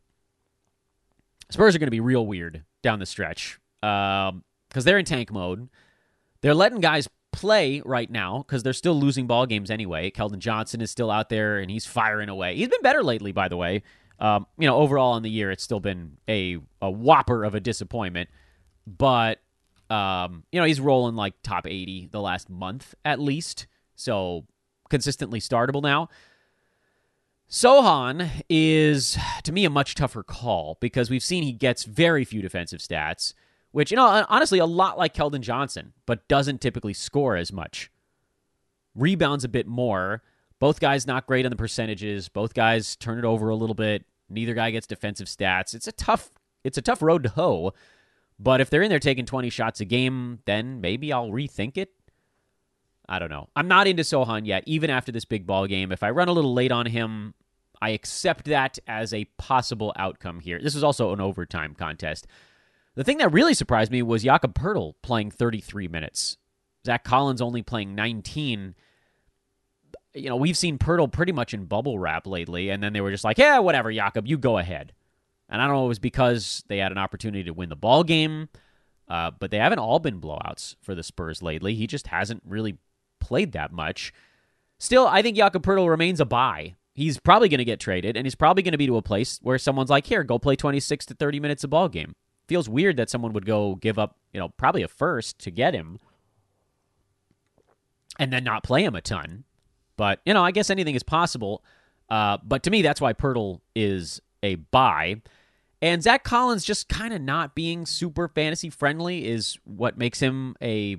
Spurs 1.48 1.76
are 1.76 1.78
going 1.78 1.86
to 1.86 1.92
be 1.92 2.00
real 2.00 2.26
weird 2.26 2.64
down 2.82 2.98
the 2.98 3.06
stretch 3.06 3.60
because 3.80 4.30
um, 4.30 4.42
they're 4.72 4.98
in 4.98 5.04
tank 5.04 5.30
mode. 5.30 5.68
They're 6.40 6.54
letting 6.54 6.80
guys 6.80 7.08
play 7.34 7.82
right 7.84 8.10
now 8.10 8.38
because 8.38 8.62
they're 8.62 8.72
still 8.72 8.94
losing 8.94 9.26
ball 9.26 9.46
games 9.46 9.70
anyway. 9.70 10.10
Keldon 10.10 10.38
Johnson 10.38 10.80
is 10.80 10.90
still 10.90 11.10
out 11.10 11.28
there 11.28 11.58
and 11.58 11.70
he's 11.70 11.86
firing 11.86 12.28
away. 12.28 12.56
He's 12.56 12.68
been 12.68 12.82
better 12.82 13.02
lately, 13.02 13.32
by 13.32 13.48
the 13.48 13.56
way. 13.56 13.82
Um, 14.20 14.46
you 14.58 14.66
know, 14.66 14.76
overall 14.76 15.16
in 15.16 15.22
the 15.22 15.30
year, 15.30 15.50
it's 15.50 15.62
still 15.62 15.80
been 15.80 16.16
a, 16.28 16.58
a 16.80 16.90
whopper 16.90 17.44
of 17.44 17.54
a 17.54 17.60
disappointment. 17.60 18.30
But, 18.86 19.40
um, 19.90 20.44
you 20.52 20.60
know, 20.60 20.66
he's 20.66 20.80
rolling 20.80 21.16
like 21.16 21.34
top 21.42 21.66
80 21.66 22.08
the 22.12 22.20
last 22.20 22.48
month 22.48 22.94
at 23.04 23.18
least. 23.18 23.66
So 23.96 24.46
consistently 24.88 25.40
startable 25.40 25.82
now. 25.82 26.08
Sochan 27.48 28.30
is, 28.48 29.18
to 29.44 29.52
me, 29.52 29.64
a 29.64 29.70
much 29.70 29.94
tougher 29.94 30.22
call 30.22 30.78
because 30.80 31.10
we've 31.10 31.22
seen 31.22 31.42
he 31.42 31.52
gets 31.52 31.84
very 31.84 32.24
few 32.24 32.42
defensive 32.42 32.80
stats, 32.80 33.34
which, 33.74 33.90
you 33.90 33.96
know, 33.96 34.24
honestly, 34.28 34.58
a 34.58 34.66
lot 34.66 34.96
like 34.96 35.14
Keldon 35.14 35.40
Johnson, 35.40 35.92
but 36.06 36.26
doesn't 36.28 36.60
typically 36.60 36.94
score 36.94 37.36
as 37.36 37.52
much. 37.52 37.90
Rebounds 38.94 39.44
a 39.44 39.48
bit 39.48 39.66
more 39.66 40.22
both 40.64 40.80
guys 40.80 41.06
not 41.06 41.26
great 41.26 41.44
on 41.44 41.50
the 41.50 41.56
percentages. 41.56 42.30
Both 42.30 42.54
guys 42.54 42.96
turn 42.96 43.18
it 43.18 43.24
over 43.26 43.50
a 43.50 43.54
little 43.54 43.74
bit. 43.74 44.06
Neither 44.30 44.54
guy 44.54 44.70
gets 44.70 44.86
defensive 44.86 45.26
stats. 45.26 45.74
It's 45.74 45.86
a 45.86 45.92
tough 45.92 46.30
it's 46.62 46.78
a 46.78 46.82
tough 46.82 47.02
road 47.02 47.24
to 47.24 47.28
hoe. 47.28 47.74
But 48.38 48.62
if 48.62 48.70
they're 48.70 48.80
in 48.80 48.88
there 48.88 48.98
taking 48.98 49.26
20 49.26 49.50
shots 49.50 49.80
a 49.80 49.84
game, 49.84 50.38
then 50.46 50.80
maybe 50.80 51.12
I'll 51.12 51.28
rethink 51.28 51.76
it. 51.76 51.90
I 53.06 53.18
don't 53.18 53.28
know. 53.28 53.50
I'm 53.54 53.68
not 53.68 53.86
into 53.86 54.02
Sochan 54.02 54.46
yet, 54.46 54.64
even 54.66 54.88
after 54.88 55.12
this 55.12 55.26
big 55.26 55.46
ball 55.46 55.66
game. 55.66 55.92
If 55.92 56.02
I 56.02 56.08
run 56.08 56.28
a 56.28 56.32
little 56.32 56.54
late 56.54 56.72
on 56.72 56.86
him, 56.86 57.34
I 57.82 57.90
accept 57.90 58.46
that 58.46 58.78
as 58.86 59.12
a 59.12 59.26
possible 59.36 59.92
outcome 59.96 60.40
here. 60.40 60.58
This 60.62 60.74
is 60.74 60.82
also 60.82 61.12
an 61.12 61.20
overtime 61.20 61.74
contest. 61.74 62.26
The 62.94 63.04
thing 63.04 63.18
that 63.18 63.32
really 63.32 63.54
surprised 63.54 63.90
me 63.90 64.02
was 64.02 64.22
Jakob 64.22 64.54
Poeltl 64.54 64.94
playing 65.02 65.30
33 65.30 65.88
minutes. 65.88 66.36
Zach 66.86 67.02
Collins 67.04 67.42
only 67.42 67.62
playing 67.62 67.94
19 67.94 68.74
you 70.14 70.28
know, 70.28 70.36
we've 70.36 70.56
seen 70.56 70.78
Poeltl 70.78 71.10
pretty 71.10 71.32
much 71.32 71.52
in 71.52 71.64
bubble 71.64 71.98
wrap 71.98 72.26
lately, 72.26 72.70
and 72.70 72.82
then 72.82 72.92
they 72.92 73.00
were 73.00 73.10
just 73.10 73.24
like, 73.24 73.38
yeah, 73.38 73.58
whatever, 73.58 73.92
Jakob, 73.92 74.26
you 74.26 74.38
go 74.38 74.58
ahead. 74.58 74.92
And 75.48 75.60
I 75.60 75.66
don't 75.66 75.76
know, 75.76 75.84
it 75.84 75.88
was 75.88 75.98
because 75.98 76.64
they 76.68 76.78
had 76.78 76.92
an 76.92 76.98
opportunity 76.98 77.44
to 77.44 77.52
win 77.52 77.68
the 77.68 77.76
ball 77.76 78.04
game, 78.04 78.48
uh, 79.08 79.32
but 79.38 79.50
they 79.50 79.58
haven't 79.58 79.80
all 79.80 79.98
been 79.98 80.20
blowouts 80.20 80.76
for 80.80 80.94
the 80.94 81.02
Spurs 81.02 81.42
lately. 81.42 81.74
He 81.74 81.86
just 81.86 82.06
hasn't 82.06 82.42
really 82.46 82.78
played 83.20 83.52
that 83.52 83.72
much. 83.72 84.12
Still, 84.78 85.06
I 85.06 85.20
think 85.20 85.36
Jakob 85.36 85.64
Poeltl 85.64 85.90
remains 85.90 86.20
a 86.20 86.24
buy. 86.24 86.76
He's 86.94 87.18
probably 87.18 87.48
going 87.48 87.58
to 87.58 87.64
get 87.64 87.80
traded, 87.80 88.16
and 88.16 88.24
he's 88.24 88.36
probably 88.36 88.62
going 88.62 88.72
to 88.72 88.78
be 88.78 88.86
to 88.86 88.96
a 88.96 89.02
place 89.02 89.40
where 89.42 89.58
someone's 89.58 89.90
like, 89.90 90.06
here, 90.06 90.22
go 90.22 90.38
play 90.38 90.54
26 90.54 91.06
to 91.06 91.14
30 91.14 91.40
minutes 91.40 91.64
a 91.64 91.68
ball 91.68 91.88
game. 91.88 92.14
Feels 92.46 92.68
weird 92.68 92.96
that 92.96 93.10
someone 93.10 93.32
would 93.32 93.46
go 93.46 93.76
give 93.76 93.98
up, 93.98 94.16
you 94.32 94.40
know, 94.40 94.48
probably 94.50 94.82
a 94.82 94.88
first 94.88 95.38
to 95.40 95.50
get 95.50 95.74
him 95.74 95.98
and 98.18 98.32
then 98.32 98.44
not 98.44 98.62
play 98.62 98.84
him 98.84 98.94
a 98.94 99.00
ton. 99.00 99.44
But, 99.96 100.20
you 100.26 100.34
know, 100.34 100.44
I 100.44 100.50
guess 100.50 100.70
anything 100.70 100.94
is 100.94 101.02
possible. 101.02 101.64
Uh, 102.10 102.38
but 102.42 102.62
to 102.64 102.70
me, 102.70 102.82
that's 102.82 103.00
why 103.00 103.12
Poeltl 103.12 103.60
is 103.74 104.20
a 104.42 104.56
buy. 104.56 105.22
And 105.80 106.02
Zach 106.02 106.24
Collins 106.24 106.64
just 106.64 106.88
kind 106.88 107.14
of 107.14 107.20
not 107.20 107.54
being 107.54 107.86
super 107.86 108.28
fantasy 108.28 108.70
friendly 108.70 109.26
is 109.26 109.58
what 109.64 109.98
makes 109.98 110.20
him 110.20 110.56
a 110.62 110.96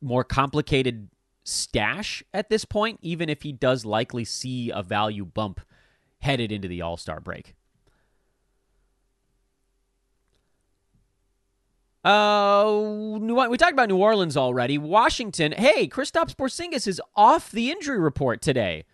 more 0.00 0.24
complicated 0.24 1.08
stash 1.44 2.22
at 2.32 2.48
this 2.48 2.64
point, 2.64 2.98
even 3.02 3.28
if 3.28 3.42
he 3.42 3.52
does 3.52 3.84
likely 3.84 4.24
see 4.24 4.70
a 4.70 4.82
value 4.82 5.24
bump 5.24 5.60
headed 6.20 6.52
into 6.52 6.68
the 6.68 6.82
All 6.82 6.96
Star 6.96 7.20
break. 7.20 7.54
Uh, 12.02 13.18
we 13.18 13.58
talked 13.58 13.72
about 13.72 13.88
New 13.88 13.98
Orleans 13.98 14.36
already. 14.36 14.78
Washington. 14.78 15.52
Hey, 15.52 15.86
Kristaps 15.86 16.34
Porzingis 16.34 16.86
is 16.86 17.00
off 17.14 17.50
the 17.50 17.70
injury 17.70 17.98
report 17.98 18.40
today. 18.40 18.84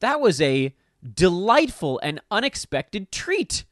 That 0.00 0.20
was 0.20 0.40
a 0.40 0.74
delightful 1.14 2.00
and 2.02 2.20
unexpected 2.30 3.10
treat. 3.10 3.64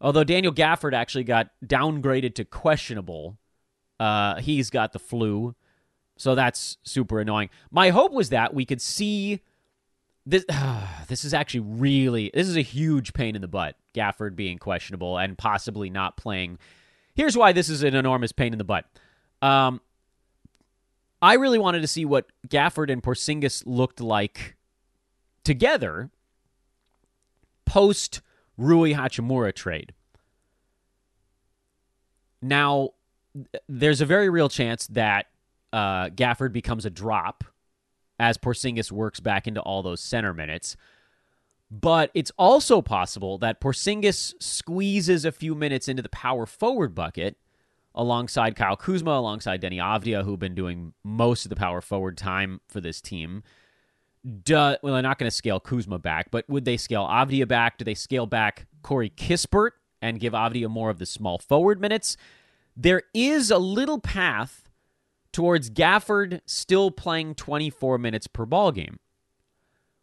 Although 0.00 0.24
Daniel 0.24 0.52
Gafford 0.52 0.94
actually 0.94 1.24
got 1.24 1.50
downgraded 1.64 2.34
to 2.36 2.44
questionable. 2.44 3.38
Uh, 3.98 4.36
he's 4.36 4.70
got 4.70 4.92
the 4.92 4.98
flu, 4.98 5.54
so 6.16 6.34
that's 6.34 6.78
super 6.82 7.20
annoying. 7.20 7.50
My 7.70 7.90
hope 7.90 8.12
was 8.12 8.30
that 8.30 8.54
we 8.54 8.64
could 8.64 8.80
see 8.80 9.40
this. 10.24 10.44
Uh, 10.48 10.86
this 11.08 11.24
is 11.24 11.34
actually 11.34 11.60
really 11.60 12.30
this 12.32 12.48
is 12.48 12.56
a 12.56 12.62
huge 12.62 13.12
pain 13.12 13.34
in 13.34 13.42
the 13.42 13.48
butt. 13.48 13.76
Gafford 13.94 14.36
being 14.36 14.58
questionable 14.58 15.18
and 15.18 15.36
possibly 15.36 15.90
not 15.90 16.16
playing 16.16 16.58
Here's 17.20 17.36
why 17.36 17.52
this 17.52 17.68
is 17.68 17.82
an 17.82 17.94
enormous 17.94 18.32
pain 18.32 18.54
in 18.54 18.58
the 18.58 18.64
butt. 18.64 18.86
Um, 19.42 19.82
I 21.20 21.34
really 21.34 21.58
wanted 21.58 21.82
to 21.82 21.86
see 21.86 22.06
what 22.06 22.32
Gafford 22.48 22.90
and 22.90 23.02
Porzingis 23.02 23.62
looked 23.66 24.00
like 24.00 24.56
together 25.44 26.08
post 27.66 28.22
Rui 28.56 28.94
Hachimura 28.94 29.54
trade. 29.54 29.92
Now, 32.40 32.92
there's 33.68 34.00
a 34.00 34.06
very 34.06 34.30
real 34.30 34.48
chance 34.48 34.86
that 34.86 35.26
uh, 35.74 36.06
Gafford 36.08 36.54
becomes 36.54 36.86
a 36.86 36.90
drop 36.90 37.44
as 38.18 38.38
Porzingis 38.38 38.90
works 38.90 39.20
back 39.20 39.46
into 39.46 39.60
all 39.60 39.82
those 39.82 40.00
center 40.00 40.32
minutes. 40.32 40.74
But 41.70 42.10
it's 42.14 42.32
also 42.36 42.82
possible 42.82 43.38
that 43.38 43.60
Porzingis 43.60 44.34
squeezes 44.40 45.24
a 45.24 45.32
few 45.32 45.54
minutes 45.54 45.86
into 45.88 46.02
the 46.02 46.08
power 46.08 46.44
forward 46.44 46.94
bucket 46.94 47.36
alongside 47.94 48.56
Kyle 48.56 48.76
Kuzma, 48.76 49.12
alongside 49.12 49.60
Deni 49.60 49.76
Avdija, 49.76 50.24
who've 50.24 50.38
been 50.38 50.54
doing 50.54 50.94
most 51.04 51.44
of 51.44 51.48
the 51.50 51.56
power 51.56 51.80
forward 51.80 52.16
time 52.16 52.60
for 52.68 52.80
this 52.80 53.00
team. 53.00 53.42
Well, 54.24 54.78
they're 54.82 55.02
not 55.02 55.18
going 55.18 55.30
to 55.30 55.36
scale 55.36 55.60
Kuzma 55.60 55.98
back, 55.98 56.30
but 56.30 56.48
would 56.48 56.64
they 56.64 56.76
scale 56.76 57.04
Avdija 57.06 57.46
back? 57.48 57.78
Do 57.78 57.84
they 57.84 57.94
scale 57.94 58.26
back 58.26 58.66
Corey 58.82 59.10
Kispert 59.10 59.70
and 60.02 60.20
give 60.20 60.32
Avdija 60.32 60.68
more 60.68 60.90
of 60.90 60.98
the 60.98 61.06
small 61.06 61.38
forward 61.38 61.80
minutes? 61.80 62.16
There 62.76 63.02
is 63.14 63.50
a 63.50 63.58
little 63.58 63.98
path 63.98 64.68
towards 65.32 65.70
Gafford 65.70 66.40
still 66.46 66.90
playing 66.90 67.36
24 67.36 67.98
minutes 67.98 68.26
per 68.26 68.44
ball 68.44 68.72
game, 68.72 68.98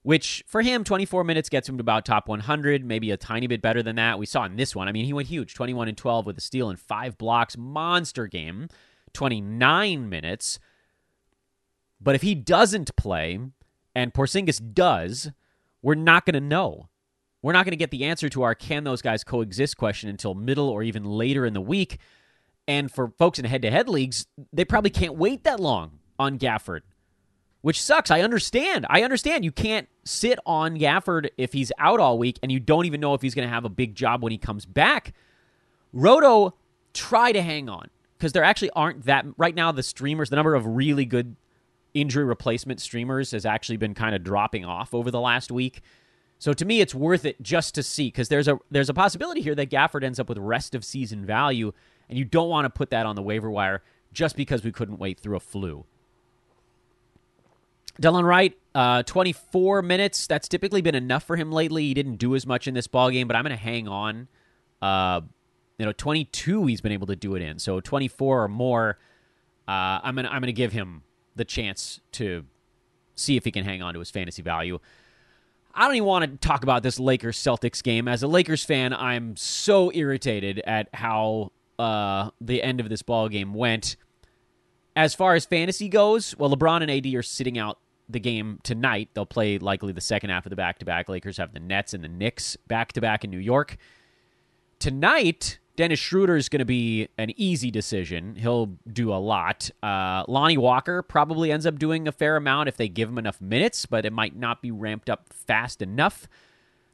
which 0.07 0.41
for 0.47 0.61
him, 0.61 0.85
24 0.85 1.25
minutes 1.25 1.49
gets 1.49 1.67
him 1.67 1.77
to 1.77 1.81
about 1.81 2.05
top 2.05 2.29
100, 2.29 2.85
maybe 2.85 3.11
a 3.11 3.17
tiny 3.17 3.45
bit 3.45 3.61
better 3.61 3.83
than 3.83 3.97
that. 3.97 4.17
We 4.17 4.25
saw 4.25 4.45
in 4.45 4.55
this 4.55 4.73
one. 4.73 4.87
I 4.87 4.93
mean, 4.93 5.03
he 5.03 5.11
went 5.11 5.27
huge 5.27 5.53
21 5.53 5.89
and 5.89 5.97
12 5.97 6.25
with 6.25 6.37
a 6.37 6.41
steal 6.41 6.69
and 6.69 6.79
five 6.79 7.17
blocks, 7.17 7.57
monster 7.57 8.25
game, 8.25 8.69
29 9.11 10.07
minutes. 10.07 10.59
But 11.99 12.15
if 12.15 12.21
he 12.21 12.35
doesn't 12.35 12.95
play, 12.95 13.37
and 13.93 14.13
Porzingis 14.13 14.73
does, 14.73 15.29
we're 15.81 15.95
not 15.95 16.25
going 16.25 16.35
to 16.35 16.39
know. 16.39 16.87
We're 17.41 17.51
not 17.51 17.65
going 17.65 17.73
to 17.73 17.75
get 17.75 17.91
the 17.91 18.05
answer 18.05 18.29
to 18.29 18.43
our 18.43 18.55
can 18.55 18.85
those 18.85 19.01
guys 19.01 19.25
coexist 19.25 19.75
question 19.75 20.09
until 20.09 20.35
middle 20.35 20.69
or 20.69 20.83
even 20.83 21.03
later 21.03 21.45
in 21.45 21.51
the 21.51 21.59
week. 21.59 21.97
And 22.65 22.89
for 22.89 23.09
folks 23.09 23.39
in 23.39 23.43
head 23.43 23.63
to 23.63 23.71
head 23.71 23.89
leagues, 23.89 24.25
they 24.53 24.63
probably 24.63 24.89
can't 24.89 25.15
wait 25.15 25.43
that 25.43 25.59
long 25.59 25.99
on 26.17 26.39
Gafford, 26.39 26.83
which 27.67 27.81
sucks. 27.81 28.09
I 28.09 28.21
understand. 28.21 28.85
I 28.89 29.03
understand. 29.03 29.43
You 29.43 29.51
can't 29.51 29.89
sit 30.05 30.39
on 30.45 30.79
Gafford 30.79 31.27
if 31.35 31.51
he's 31.51 31.69
out 31.77 31.99
all 31.99 32.17
week 32.17 32.39
and 32.41 32.49
you 32.49 32.61
don't 32.61 32.85
even 32.85 33.01
know 33.01 33.13
if 33.13 33.21
he's 33.21 33.35
going 33.35 33.45
to 33.45 33.53
have 33.53 33.65
a 33.65 33.69
big 33.69 33.93
job 33.93 34.23
when 34.23 34.31
he 34.31 34.37
comes 34.37 34.65
back. 34.65 35.13
Roto, 35.91 36.55
try 36.93 37.33
to 37.33 37.41
hang 37.41 37.67
on 37.67 37.89
because 38.17 38.31
there 38.31 38.45
actually 38.45 38.69
aren't 38.69 39.03
that 39.03 39.25
right 39.35 39.53
now. 39.53 39.73
The 39.73 39.83
streamers, 39.83 40.29
the 40.29 40.37
number 40.37 40.55
of 40.55 40.65
really 40.65 41.03
good 41.03 41.35
injury 41.93 42.23
replacement 42.23 42.79
streamers 42.79 43.31
has 43.31 43.45
actually 43.45 43.75
been 43.75 43.93
kind 43.93 44.15
of 44.15 44.23
dropping 44.23 44.63
off 44.63 44.93
over 44.93 45.11
the 45.11 45.19
last 45.19 45.51
week. 45.51 45.81
So 46.39 46.53
to 46.53 46.63
me, 46.63 46.79
it's 46.79 46.95
worth 46.95 47.25
it 47.25 47.41
just 47.41 47.75
to 47.75 47.83
see 47.83 48.07
because 48.07 48.29
there's 48.29 48.47
a 48.47 48.57
there's 48.71 48.89
a 48.89 48.93
possibility 48.93 49.41
here 49.41 49.55
that 49.55 49.69
Gafford 49.69 50.05
ends 50.05 50.21
up 50.21 50.29
with 50.29 50.37
rest 50.37 50.73
of 50.73 50.85
season 50.85 51.25
value, 51.25 51.73
and 52.07 52.17
you 52.17 52.23
don't 52.23 52.47
want 52.47 52.63
to 52.63 52.69
put 52.69 52.91
that 52.91 53.05
on 53.05 53.17
the 53.17 53.21
waiver 53.21 53.51
wire 53.51 53.83
just 54.13 54.37
because 54.37 54.63
we 54.63 54.71
couldn't 54.71 54.99
wait 54.99 55.19
through 55.19 55.35
a 55.35 55.41
flu. 55.41 55.83
Delon 58.01 58.23
Wright, 58.23 58.57
uh, 58.75 59.03
24 59.03 59.81
minutes. 59.81 60.27
That's 60.27 60.47
typically 60.47 60.81
been 60.81 60.95
enough 60.95 61.23
for 61.23 61.35
him 61.35 61.51
lately. 61.51 61.83
He 61.83 61.93
didn't 61.93 62.17
do 62.17 62.35
as 62.35 62.45
much 62.45 62.67
in 62.67 62.73
this 62.73 62.87
ball 62.87 63.09
game, 63.09 63.27
but 63.27 63.35
I'm 63.35 63.43
going 63.43 63.55
to 63.55 63.61
hang 63.61 63.87
on. 63.87 64.27
Uh, 64.81 65.21
you 65.77 65.85
know, 65.85 65.91
22 65.91 66.65
he's 66.65 66.81
been 66.81 66.91
able 66.91 67.07
to 67.07 67.15
do 67.15 67.35
it 67.35 67.41
in. 67.41 67.59
So 67.59 67.79
24 67.79 68.43
or 68.43 68.47
more, 68.47 68.97
uh, 69.67 69.99
I'm 70.03 70.15
gonna 70.15 70.29
I'm 70.29 70.41
gonna 70.41 70.51
give 70.51 70.71
him 70.71 71.03
the 71.35 71.45
chance 71.45 71.99
to 72.13 72.45
see 73.15 73.37
if 73.37 73.43
he 73.45 73.51
can 73.51 73.63
hang 73.63 73.81
on 73.81 73.93
to 73.93 73.99
his 73.99 74.09
fantasy 74.09 74.41
value. 74.41 74.79
I 75.73 75.85
don't 75.85 75.95
even 75.95 76.07
want 76.07 76.41
to 76.41 76.47
talk 76.47 76.63
about 76.63 76.81
this 76.81 76.99
Lakers 76.99 77.37
Celtics 77.37 77.83
game. 77.83 78.07
As 78.07 78.23
a 78.23 78.27
Lakers 78.27 78.63
fan, 78.63 78.93
I'm 78.93 79.35
so 79.35 79.91
irritated 79.93 80.59
at 80.65 80.89
how 80.93 81.51
uh, 81.77 82.31
the 82.41 82.63
end 82.63 82.79
of 82.79 82.89
this 82.89 83.03
ball 83.03 83.29
game 83.29 83.53
went. 83.53 83.95
As 84.95 85.13
far 85.13 85.35
as 85.35 85.45
fantasy 85.45 85.89
goes, 85.89 86.35
well, 86.37 86.49
LeBron 86.49 86.81
and 86.81 86.89
AD 86.89 87.13
are 87.13 87.21
sitting 87.21 87.59
out 87.59 87.77
the 88.09 88.19
game 88.19 88.59
tonight. 88.63 89.09
They'll 89.13 89.25
play 89.25 89.57
likely 89.57 89.93
the 89.93 90.01
second 90.01 90.29
half 90.29 90.45
of 90.45 90.49
the 90.49 90.55
back 90.55 90.79
to 90.79 90.85
back. 90.85 91.09
Lakers 91.09 91.37
have 91.37 91.53
the 91.53 91.59
Nets 91.59 91.93
and 91.93 92.03
the 92.03 92.09
Knicks 92.09 92.55
back 92.67 92.93
to 92.93 93.01
back 93.01 93.23
in 93.23 93.31
New 93.31 93.37
York. 93.37 93.77
Tonight, 94.79 95.59
Dennis 95.75 95.99
Schroeder 95.99 96.35
is 96.35 96.49
going 96.49 96.59
to 96.59 96.65
be 96.65 97.07
an 97.17 97.31
easy 97.35 97.69
decision. 97.71 98.35
He'll 98.35 98.77
do 98.91 99.13
a 99.13 99.15
lot. 99.15 99.69
Uh, 99.83 100.23
Lonnie 100.27 100.57
Walker 100.57 101.01
probably 101.03 101.51
ends 101.51 101.65
up 101.65 101.77
doing 101.77 102.07
a 102.07 102.11
fair 102.11 102.35
amount 102.35 102.69
if 102.69 102.77
they 102.77 102.87
give 102.87 103.09
him 103.09 103.17
enough 103.17 103.39
minutes, 103.39 103.85
but 103.85 104.05
it 104.05 104.11
might 104.11 104.35
not 104.35 104.61
be 104.61 104.71
ramped 104.71 105.09
up 105.09 105.31
fast 105.31 105.81
enough. 105.81 106.27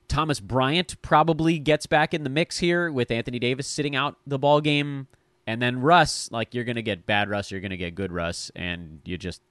Thomas 0.07 0.39
Bryant 0.39 1.01
probably 1.01 1.59
gets 1.59 1.85
back 1.85 2.13
in 2.13 2.23
the 2.23 2.29
mix 2.29 2.59
here 2.59 2.91
with 2.91 3.09
Anthony 3.09 3.39
Davis 3.39 3.67
sitting 3.67 3.95
out 3.95 4.17
the 4.27 4.37
ball 4.37 4.61
game. 4.61 5.07
And 5.47 5.61
then 5.61 5.81
Russ, 5.81 6.29
like 6.31 6.53
you're 6.53 6.63
going 6.63 6.75
to 6.75 6.81
get 6.81 7.05
bad 7.05 7.29
Russ, 7.29 7.51
you're 7.51 7.61
going 7.61 7.71
to 7.71 7.77
get 7.77 7.95
good 7.95 8.11
Russ, 8.11 8.51
and 8.55 8.99
you 9.05 9.17
just 9.17 9.41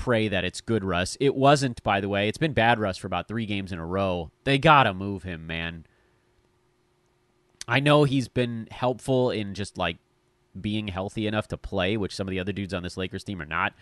pray 0.00 0.28
that 0.28 0.46
it's 0.46 0.62
good 0.62 0.82
Russ. 0.82 1.18
It 1.20 1.34
wasn't, 1.34 1.82
by 1.82 2.00
the 2.00 2.08
way. 2.08 2.26
It's 2.26 2.38
been 2.38 2.54
bad 2.54 2.78
Russ 2.78 2.96
for 2.96 3.06
about 3.06 3.28
three 3.28 3.44
games 3.44 3.70
in 3.70 3.78
a 3.78 3.84
row. 3.84 4.30
They 4.44 4.56
got 4.56 4.84
to 4.84 4.94
move 4.94 5.24
him, 5.24 5.46
man. 5.46 5.84
I 7.68 7.80
know 7.80 8.04
he's 8.04 8.26
been 8.26 8.66
helpful 8.70 9.30
in 9.30 9.52
just 9.52 9.76
like 9.76 9.98
being 10.58 10.88
healthy 10.88 11.26
enough 11.26 11.48
to 11.48 11.58
play, 11.58 11.98
which 11.98 12.16
some 12.16 12.26
of 12.26 12.30
the 12.30 12.40
other 12.40 12.50
dudes 12.50 12.72
on 12.72 12.82
this 12.82 12.96
Lakers 12.96 13.24
team 13.24 13.42
are 13.42 13.46
not, 13.46 13.74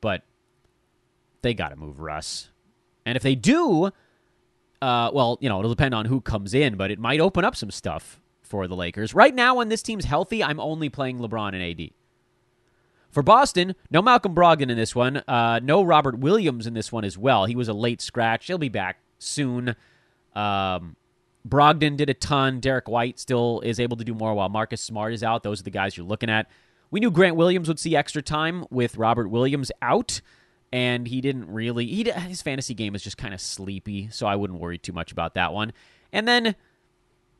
but 0.00 0.22
they 1.42 1.52
got 1.52 1.68
to 1.68 1.76
move 1.76 2.00
Russ. 2.00 2.48
And 3.04 3.14
if 3.14 3.22
they 3.22 3.34
do, 3.34 3.90
uh, 4.80 5.10
well, 5.12 5.36
you 5.42 5.48
know, 5.50 5.58
it'll 5.58 5.70
depend 5.70 5.94
on 5.94 6.06
who 6.06 6.22
comes 6.22 6.54
in, 6.54 6.76
but 6.76 6.90
it 6.90 6.98
might 6.98 7.20
open 7.20 7.44
up 7.44 7.54
some 7.54 7.70
stuff 7.70 8.18
for 8.40 8.66
the 8.66 8.74
Lakers. 8.74 9.12
Right 9.12 9.34
now, 9.34 9.56
when 9.56 9.68
this 9.68 9.82
team's 9.82 10.06
healthy, 10.06 10.42
I'm 10.42 10.58
only 10.58 10.88
playing 10.88 11.18
LeBron 11.18 11.48
and 11.54 11.62
AD. 11.62 11.90
For 13.16 13.22
Boston, 13.22 13.74
no 13.90 14.02
Malcolm 14.02 14.34
Brogdon 14.34 14.68
in 14.68 14.76
this 14.76 14.94
one. 14.94 15.22
Uh, 15.26 15.58
no 15.62 15.82
Robert 15.82 16.18
Williams 16.18 16.66
in 16.66 16.74
this 16.74 16.92
one 16.92 17.02
as 17.02 17.16
well. 17.16 17.46
He 17.46 17.56
was 17.56 17.66
a 17.66 17.72
late 17.72 18.02
scratch. 18.02 18.46
He'll 18.46 18.58
be 18.58 18.68
back 18.68 18.98
soon. 19.18 19.74
Um, 20.34 20.96
Brogdon 21.48 21.96
did 21.96 22.10
a 22.10 22.12
ton. 22.12 22.60
Derrick 22.60 22.88
White 22.88 23.18
still 23.18 23.62
is 23.62 23.80
able 23.80 23.96
to 23.96 24.04
do 24.04 24.12
more 24.12 24.34
while 24.34 24.50
Marcus 24.50 24.82
Smart 24.82 25.14
is 25.14 25.22
out. 25.22 25.44
Those 25.44 25.60
are 25.60 25.62
the 25.62 25.70
guys 25.70 25.96
you're 25.96 26.04
looking 26.04 26.28
at. 26.28 26.50
We 26.90 27.00
knew 27.00 27.10
Grant 27.10 27.36
Williams 27.36 27.68
would 27.68 27.78
see 27.78 27.96
extra 27.96 28.20
time 28.20 28.66
with 28.68 28.98
Robert 28.98 29.28
Williams 29.28 29.72
out, 29.80 30.20
and 30.70 31.08
he 31.08 31.22
didn't 31.22 31.50
really. 31.50 31.86
He 31.86 32.04
his 32.10 32.42
fantasy 32.42 32.74
game 32.74 32.94
is 32.94 33.02
just 33.02 33.16
kind 33.16 33.32
of 33.32 33.40
sleepy, 33.40 34.10
so 34.10 34.26
I 34.26 34.36
wouldn't 34.36 34.60
worry 34.60 34.76
too 34.76 34.92
much 34.92 35.10
about 35.10 35.32
that 35.36 35.54
one. 35.54 35.72
And 36.12 36.28
then 36.28 36.54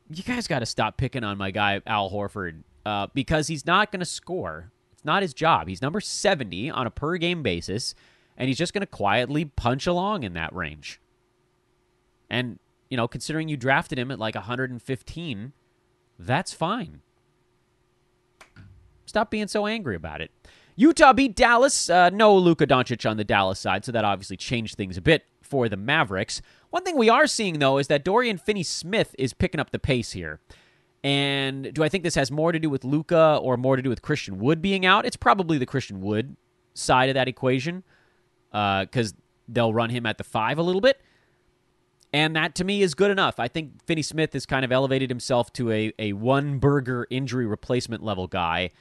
you 0.09 0.23
guys 0.23 0.47
got 0.47 0.59
to 0.61 0.65
stop 0.65 0.97
picking 0.97 1.23
on 1.23 1.37
my 1.37 1.51
guy 1.51 1.81
Al 1.85 2.09
Horford 2.09 2.63
uh, 2.83 3.09
because 3.13 3.47
he's 3.47 3.67
not 3.67 3.91
going 3.91 3.99
to 3.99 4.07
score. 4.07 4.71
It's 4.97 5.05
not 5.05 5.21
his 5.21 5.35
job. 5.35 5.67
He's 5.67 5.81
number 5.81 6.01
70 6.01 6.71
on 6.71 6.87
a 6.87 6.91
per 6.91 7.17
game 7.17 7.43
basis, 7.43 7.93
and 8.35 8.47
he's 8.47 8.57
just 8.57 8.73
going 8.73 8.81
to 8.81 8.87
quietly 8.87 9.45
punch 9.45 9.85
along 9.85 10.23
in 10.23 10.33
that 10.33 10.53
range. 10.55 10.99
And 12.31 12.57
you 12.89 12.97
know, 12.97 13.07
considering 13.07 13.47
you 13.47 13.57
drafted 13.57 13.99
him 13.99 14.09
at 14.09 14.17
like 14.17 14.33
115, 14.33 15.53
that's 16.17 16.53
fine. 16.53 17.01
Stop 19.05 19.29
being 19.29 19.47
so 19.47 19.67
angry 19.67 19.95
about 19.95 20.21
it. 20.21 20.31
Utah 20.75 21.13
beat 21.13 21.35
Dallas. 21.35 21.89
Uh, 21.89 22.09
no 22.09 22.35
Luka 22.35 22.65
Doncic 22.65 23.09
on 23.09 23.17
the 23.17 23.23
Dallas 23.23 23.59
side, 23.59 23.85
so 23.85 23.91
that 23.91 24.03
obviously 24.03 24.37
changed 24.37 24.75
things 24.75 24.97
a 24.97 25.01
bit 25.01 25.25
for 25.41 25.69
the 25.69 25.77
Mavericks. 25.77 26.41
One 26.69 26.83
thing 26.83 26.97
we 26.97 27.09
are 27.09 27.27
seeing, 27.27 27.59
though, 27.59 27.77
is 27.77 27.87
that 27.87 28.03
Dorian 28.03 28.37
Finney 28.37 28.63
Smith 28.63 29.15
is 29.17 29.33
picking 29.33 29.59
up 29.59 29.71
the 29.71 29.79
pace 29.79 30.11
here. 30.11 30.39
And 31.07 31.73
do 31.73 31.85
I 31.85 31.87
think 31.87 32.03
this 32.03 32.15
has 32.15 32.31
more 32.31 32.51
to 32.51 32.59
do 32.59 32.69
with 32.69 32.83
Luka 32.83 33.39
or 33.41 33.55
more 33.55 33.77
to 33.77 33.81
do 33.81 33.89
with 33.89 34.01
Christian 34.01 34.39
Wood 34.39 34.61
being 34.61 34.85
out? 34.85 35.05
It's 35.05 35.15
probably 35.15 35.57
the 35.57 35.65
Christian 35.65 36.01
Wood 36.01 36.35
side 36.73 37.07
of 37.07 37.13
that 37.13 37.29
equation 37.29 37.85
because 38.51 39.13
uh, 39.13 39.15
they'll 39.47 39.73
run 39.73 39.89
him 39.89 40.05
at 40.05 40.17
the 40.17 40.25
five 40.25 40.57
a 40.57 40.61
little 40.61 40.81
bit. 40.81 40.99
And 42.11 42.35
that 42.35 42.55
to 42.55 42.65
me 42.65 42.81
is 42.81 42.93
good 42.93 43.09
enough. 43.09 43.39
I 43.39 43.47
think 43.47 43.81
Finney 43.85 44.01
Smith 44.01 44.33
has 44.33 44.45
kind 44.45 44.65
of 44.65 44.71
elevated 44.73 45.09
himself 45.09 45.53
to 45.53 45.71
a, 45.71 45.93
a 45.97 46.11
one 46.11 46.59
burger 46.59 47.07
injury 47.09 47.45
replacement 47.45 48.03
level 48.03 48.27
guy. 48.27 48.71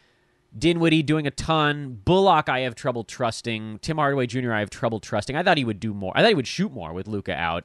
Dinwiddie 0.59 1.05
doing 1.05 1.29
a 1.29 1.31
ton. 1.31 2.01
Bullock, 2.05 2.49
I 2.49 2.61
have 2.61 2.75
trouble 2.75 3.05
trusting. 3.05 3.79
Tim 3.83 3.99
Hardaway 3.99 4.27
Jr., 4.27 4.53
I 4.53 4.59
have 4.59 4.71
trouble 4.71 4.99
trusting. 4.99 5.37
I 5.37 5.45
thought 5.45 5.59
he 5.59 5.65
would 5.65 5.79
do 5.79 5.95
more. 5.95 6.13
I 6.17 6.23
thought 6.23 6.31
he 6.31 6.35
would 6.35 6.49
shoot 6.49 6.73
more 6.73 6.93
with 6.93 7.07
Luka 7.07 7.35
out, 7.35 7.63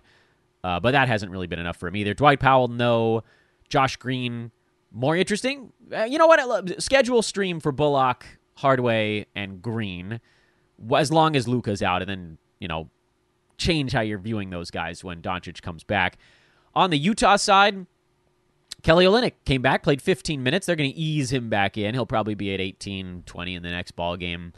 uh, 0.64 0.80
but 0.80 0.92
that 0.92 1.08
hasn't 1.08 1.32
really 1.32 1.48
been 1.48 1.58
enough 1.58 1.78
for 1.78 1.88
him 1.88 1.96
either. 1.96 2.14
Dwight 2.14 2.40
Powell, 2.40 2.68
no. 2.68 3.24
Josh 3.72 3.96
Green, 3.96 4.52
more 4.92 5.16
interesting. 5.16 5.72
Uh, 5.92 6.04
you 6.04 6.18
know 6.18 6.28
what? 6.28 6.82
Schedule 6.84 7.22
stream 7.22 7.60
for 7.60 7.72
Bullock, 7.72 8.26
Hardaway, 8.56 9.26
and 9.34 9.62
Green, 9.62 10.20
as 10.96 11.12
long 11.12 11.36
as 11.36 11.48
Luka's 11.48 11.82
out, 11.82 12.02
and 12.02 12.10
then 12.10 12.38
you 12.60 12.68
know 12.68 12.90
change 13.58 13.94
how 13.94 14.02
you're 14.02 14.20
viewing 14.20 14.50
those 14.50 14.70
guys 14.70 15.04
when 15.04 15.22
Doncic 15.22 15.62
comes 15.62 15.84
back. 15.84 16.18
On 16.76 16.90
the 16.90 16.98
Utah 16.98 17.38
side, 17.38 17.86
Kelly 18.84 19.06
Olynyk 19.06 19.34
came 19.46 19.62
back, 19.62 19.84
played 19.84 20.02
15 20.02 20.42
minutes. 20.42 20.66
They're 20.66 20.76
going 20.76 20.92
to 20.92 20.98
ease 20.98 21.32
him 21.32 21.50
back 21.50 21.78
in. 21.78 21.94
He'll 21.94 22.06
probably 22.06 22.36
be 22.36 22.54
at 22.54 22.60
18, 22.60 23.24
20 23.26 23.56
in 23.56 23.64
the 23.64 23.70
next 23.70 23.92
ball 23.92 24.18
game. 24.18 24.54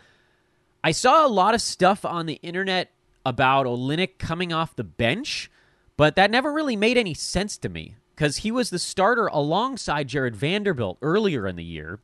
I 0.84 0.92
saw 0.92 1.26
a 1.26 1.28
lot 1.28 1.54
of 1.54 1.62
stuff 1.62 2.06
on 2.06 2.26
the 2.26 2.40
internet 2.42 2.92
about 3.26 3.66
Olynyk 3.66 4.18
coming 4.20 4.54
off 4.54 4.76
the 4.76 4.84
bench, 4.84 5.52
but 5.98 6.16
that 6.16 6.32
never 6.32 6.52
really 6.52 6.76
made 6.76 6.98
any 6.98 7.14
sense 7.14 7.58
to 7.58 7.70
me 7.70 7.96
because 8.16 8.38
he 8.38 8.52
was 8.52 8.70
the 8.70 8.80
starter 8.80 9.28
alongside 9.28 10.08
Jarred 10.08 10.36
Vanderbilt 10.36 10.98
earlier 11.02 11.48
in 11.48 11.56
the 11.56 11.64
year. 11.64 12.00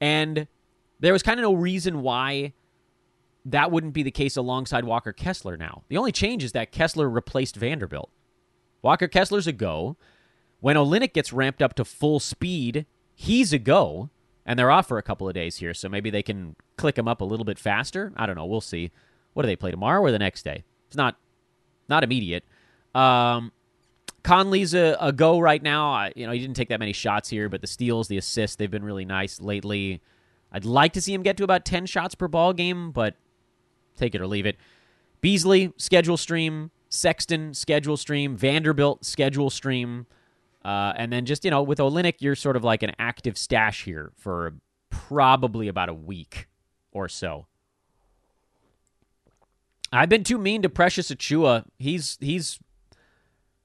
And 0.00 0.46
there 1.00 1.12
was 1.12 1.22
kind 1.22 1.38
of 1.38 1.44
no 1.44 1.54
reason 1.54 2.02
why 2.02 2.52
that 3.44 3.70
wouldn't 3.70 3.92
be 3.92 4.02
the 4.02 4.10
case 4.10 4.36
alongside 4.36 4.84
Walker 4.84 5.12
Kessler 5.12 5.56
now. 5.56 5.82
The 5.88 5.96
only 5.96 6.12
change 6.12 6.44
is 6.44 6.52
that 6.52 6.72
Kessler 6.72 7.08
replaced 7.08 7.56
Vanderbilt. 7.56 8.10
Walker 8.82 9.08
Kessler's 9.08 9.46
a 9.46 9.52
go. 9.52 9.96
When 10.60 10.76
Olynyk 10.76 11.12
gets 11.12 11.32
ramped 11.32 11.60
up 11.60 11.74
to 11.74 11.84
full 11.84 12.20
speed, 12.20 12.86
he's 13.14 13.52
a 13.52 13.58
go. 13.58 14.10
And 14.44 14.58
they're 14.58 14.70
off 14.70 14.88
for 14.88 14.98
a 14.98 15.02
couple 15.02 15.28
of 15.28 15.34
days 15.34 15.56
here, 15.56 15.72
so 15.72 15.88
maybe 15.88 16.10
they 16.10 16.22
can 16.22 16.56
click 16.76 16.98
him 16.98 17.06
up 17.06 17.20
a 17.20 17.24
little 17.24 17.44
bit 17.44 17.58
faster. 17.58 18.12
I 18.16 18.26
don't 18.26 18.34
know. 18.34 18.46
We'll 18.46 18.60
see. 18.60 18.90
What 19.34 19.42
do 19.42 19.46
they 19.46 19.56
play 19.56 19.70
tomorrow 19.70 20.00
or 20.00 20.10
the 20.10 20.18
next 20.18 20.42
day? 20.42 20.64
It's 20.88 20.96
not 20.96 21.16
not 21.88 22.02
immediate. 22.02 22.44
Um, 22.94 23.52
Conley's 24.22 24.74
a, 24.74 24.96
a 25.00 25.12
go 25.12 25.40
right 25.40 25.62
now. 25.62 25.92
I, 25.92 26.12
you 26.14 26.26
know, 26.26 26.32
he 26.32 26.38
didn't 26.38 26.56
take 26.56 26.68
that 26.68 26.78
many 26.78 26.92
shots 26.92 27.28
here, 27.28 27.48
but 27.48 27.60
the 27.60 27.66
steals, 27.66 28.08
the 28.08 28.18
assists, 28.18 28.56
they've 28.56 28.70
been 28.70 28.84
really 28.84 29.04
nice 29.04 29.40
lately. 29.40 30.00
I'd 30.52 30.64
like 30.64 30.92
to 30.92 31.00
see 31.00 31.12
him 31.12 31.22
get 31.22 31.36
to 31.38 31.44
about 31.44 31.64
10 31.64 31.86
shots 31.86 32.14
per 32.14 32.28
ball 32.28 32.52
game, 32.52 32.92
but 32.92 33.16
take 33.96 34.14
it 34.14 34.20
or 34.20 34.26
leave 34.26 34.46
it. 34.46 34.56
Beasley, 35.20 35.72
schedule 35.76 36.16
stream. 36.16 36.70
Sexton, 36.88 37.54
schedule 37.54 37.96
stream. 37.96 38.36
Vanderbilt, 38.36 39.04
schedule 39.04 39.50
stream. 39.50 40.06
Uh, 40.64 40.92
and 40.96 41.12
then 41.12 41.24
just, 41.24 41.44
you 41.44 41.50
know, 41.50 41.62
with 41.62 41.78
Olynyk, 41.78 42.16
you're 42.20 42.36
sort 42.36 42.54
of 42.54 42.62
like 42.62 42.82
an 42.82 42.92
active 42.98 43.36
stash 43.36 43.84
here 43.84 44.12
for 44.16 44.54
probably 44.90 45.68
about 45.68 45.88
a 45.88 45.94
week 45.94 46.48
or 46.92 47.08
so. 47.08 47.46
I've 49.92 50.08
been 50.08 50.24
too 50.24 50.38
mean 50.38 50.62
to 50.62 50.68
Precious 50.68 51.10
Achiuwa. 51.10 51.64
He's 51.78 52.16
he's 52.20 52.58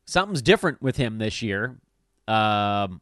something's 0.07 0.41
different 0.41 0.81
with 0.81 0.97
him 0.97 1.19
this 1.19 1.41
year. 1.43 1.77
Um, 2.27 3.01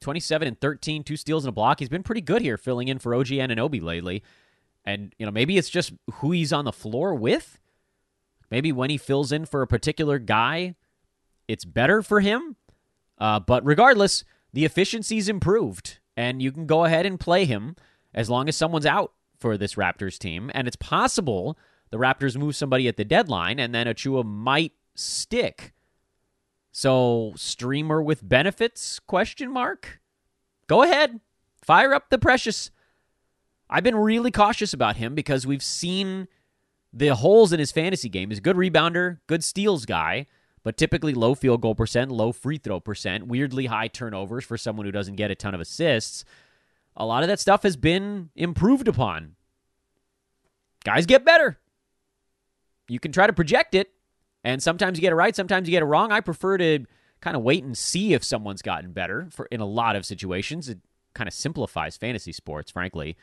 27 0.00 0.48
and 0.48 0.60
13, 0.60 1.04
two 1.04 1.16
steals 1.16 1.44
and 1.44 1.50
a 1.50 1.52
block. 1.52 1.80
He's 1.80 1.88
been 1.88 2.02
pretty 2.02 2.20
good 2.20 2.40
here, 2.42 2.56
filling 2.56 2.88
in 2.88 2.98
for 2.98 3.14
OG 3.14 3.26
Anunoby 3.26 3.82
lately. 3.82 4.22
And 4.84 5.14
you 5.18 5.26
know, 5.26 5.32
maybe 5.32 5.58
it's 5.58 5.70
just 5.70 5.92
who 6.14 6.30
he's 6.32 6.52
on 6.52 6.64
the 6.64 6.72
floor 6.72 7.14
with. 7.14 7.58
Maybe 8.50 8.72
when 8.72 8.90
he 8.90 8.98
fills 8.98 9.32
in 9.32 9.46
for 9.46 9.62
a 9.62 9.66
particular 9.66 10.18
guy, 10.18 10.74
it's 11.48 11.64
better 11.64 12.02
for 12.02 12.20
him. 12.20 12.56
Uh, 13.18 13.40
but 13.40 13.64
regardless, 13.64 14.24
the 14.52 14.64
efficiency's 14.64 15.28
improved, 15.28 15.98
and 16.16 16.42
you 16.42 16.52
can 16.52 16.66
go 16.66 16.84
ahead 16.84 17.06
and 17.06 17.18
play 17.18 17.44
him 17.44 17.74
as 18.12 18.28
long 18.28 18.48
as 18.48 18.56
someone's 18.56 18.86
out 18.86 19.12
for 19.38 19.56
this 19.56 19.74
Raptors 19.74 20.18
team. 20.18 20.50
And 20.54 20.68
it's 20.68 20.76
possible 20.76 21.58
the 21.90 21.98
Raptors 21.98 22.36
move 22.36 22.54
somebody 22.54 22.86
at 22.88 22.96
the 22.96 23.04
deadline, 23.04 23.58
and 23.58 23.74
then 23.74 23.86
Achiuwa 23.86 24.24
might 24.24 24.72
stick. 24.94 25.72
So 26.76 27.32
streamer 27.36 28.02
with 28.02 28.28
benefits? 28.28 28.98
Question 28.98 29.52
mark. 29.52 30.00
Go 30.66 30.82
ahead, 30.82 31.20
fire 31.62 31.94
up 31.94 32.10
the 32.10 32.18
precious. 32.18 32.72
I've 33.70 33.84
been 33.84 33.94
really 33.94 34.32
cautious 34.32 34.72
about 34.72 34.96
him 34.96 35.14
because 35.14 35.46
we've 35.46 35.62
seen 35.62 36.26
the 36.92 37.14
holes 37.14 37.52
in 37.52 37.60
his 37.60 37.70
fantasy 37.70 38.08
game. 38.08 38.30
He's 38.30 38.38
a 38.38 38.42
good 38.42 38.56
rebounder, 38.56 39.18
good 39.28 39.44
steals 39.44 39.86
guy, 39.86 40.26
but 40.64 40.76
typically 40.76 41.14
low 41.14 41.36
field 41.36 41.60
goal 41.60 41.76
percent, 41.76 42.10
low 42.10 42.32
free 42.32 42.58
throw 42.58 42.80
percent, 42.80 43.28
weirdly 43.28 43.66
high 43.66 43.86
turnovers 43.86 44.44
for 44.44 44.58
someone 44.58 44.84
who 44.84 44.90
doesn't 44.90 45.14
get 45.14 45.30
a 45.30 45.36
ton 45.36 45.54
of 45.54 45.60
assists. 45.60 46.24
A 46.96 47.06
lot 47.06 47.22
of 47.22 47.28
that 47.28 47.38
stuff 47.38 47.62
has 47.62 47.76
been 47.76 48.30
improved 48.34 48.88
upon. 48.88 49.36
Guys 50.82 51.06
get 51.06 51.24
better 51.24 51.60
you 52.88 53.00
can 53.00 53.12
try 53.12 53.26
to 53.26 53.32
project 53.32 53.74
it, 53.74 53.90
and 54.44 54.62
sometimes 54.62 54.98
you 54.98 55.02
get 55.02 55.12
it 55.12 55.16
right, 55.16 55.34
sometimes 55.34 55.66
you 55.66 55.72
get 55.72 55.82
it 55.82 55.86
wrong. 55.86 56.12
I 56.12 56.20
prefer 56.20 56.58
to 56.58 56.84
kind 57.20 57.36
of 57.36 57.42
wait 57.42 57.64
and 57.64 57.76
see 57.76 58.12
if 58.12 58.22
someone's 58.22 58.62
gotten 58.62 58.92
better. 58.92 59.28
For 59.30 59.46
in 59.46 59.60
a 59.60 59.66
lot 59.66 59.96
of 59.96 60.04
situations, 60.04 60.68
it 60.68 60.78
kind 61.14 61.26
of 61.26 61.34
simplifies 61.34 61.96
fantasy 61.96 62.32
sports, 62.32 62.70
frankly, 62.70 63.16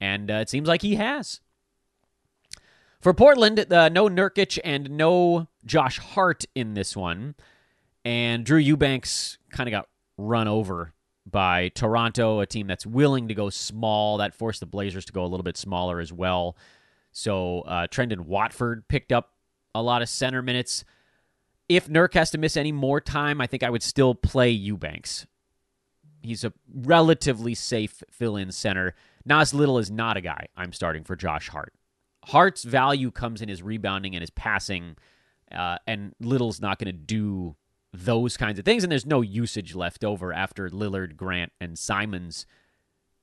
and 0.00 0.30
uh, 0.30 0.34
it 0.34 0.48
seems 0.48 0.68
like 0.68 0.82
he 0.82 0.96
has. 0.96 1.40
For 3.00 3.14
Portland, 3.14 3.70
uh, 3.72 3.90
no 3.90 4.08
Nurkic 4.08 4.58
and 4.64 4.90
no 4.90 5.46
Josh 5.64 5.98
Hart 5.98 6.46
in 6.54 6.74
this 6.74 6.96
one, 6.96 7.34
and 8.04 8.44
Drew 8.44 8.58
Eubanks 8.58 9.38
kind 9.50 9.68
of 9.68 9.72
got 9.72 9.88
run 10.16 10.48
over 10.48 10.94
by 11.30 11.68
Toronto, 11.68 12.40
a 12.40 12.46
team 12.46 12.66
that's 12.66 12.86
willing 12.86 13.28
to 13.28 13.34
go 13.34 13.50
small. 13.50 14.18
That 14.18 14.34
forced 14.34 14.60
the 14.60 14.66
Blazers 14.66 15.04
to 15.04 15.12
go 15.12 15.22
a 15.22 15.28
little 15.28 15.44
bit 15.44 15.56
smaller 15.56 16.00
as 16.00 16.12
well. 16.12 16.56
So 17.12 17.60
uh, 17.60 17.86
Trendon 17.86 18.20
Watford 18.20 18.88
picked 18.88 19.12
up 19.12 19.33
a 19.74 19.82
lot 19.82 20.02
of 20.02 20.08
center 20.08 20.42
minutes. 20.42 20.84
If 21.68 21.88
Nurk 21.88 22.14
has 22.14 22.30
to 22.32 22.38
miss 22.38 22.56
any 22.56 22.72
more 22.72 23.00
time, 23.00 23.40
I 23.40 23.46
think 23.46 23.62
I 23.62 23.70
would 23.70 23.82
still 23.82 24.14
play 24.14 24.50
Eubanks. 24.50 25.26
He's 26.22 26.44
a 26.44 26.52
relatively 26.72 27.54
safe 27.54 28.02
fill 28.10 28.36
in 28.36 28.50
center. 28.52 28.94
Nas 29.24 29.52
Little 29.52 29.78
is 29.78 29.90
not 29.90 30.16
a 30.16 30.22
guy 30.22 30.48
I'm 30.56 30.72
starting 30.72 31.04
for 31.04 31.16
Josh 31.16 31.48
Hart. 31.48 31.74
Hart's 32.26 32.64
value 32.64 33.10
comes 33.10 33.42
in 33.42 33.48
his 33.48 33.62
rebounding 33.62 34.14
and 34.14 34.22
his 34.22 34.30
passing, 34.30 34.96
uh, 35.52 35.76
and 35.86 36.14
Little's 36.20 36.60
not 36.60 36.78
going 36.78 36.86
to 36.86 36.92
do 36.92 37.56
those 37.92 38.36
kinds 38.36 38.58
of 38.58 38.64
things, 38.64 38.82
and 38.82 38.90
there's 38.90 39.06
no 39.06 39.20
usage 39.20 39.74
left 39.74 40.04
over 40.04 40.32
after 40.32 40.68
Lillard, 40.68 41.16
Grant, 41.16 41.52
and 41.60 41.78
Simons 41.78 42.46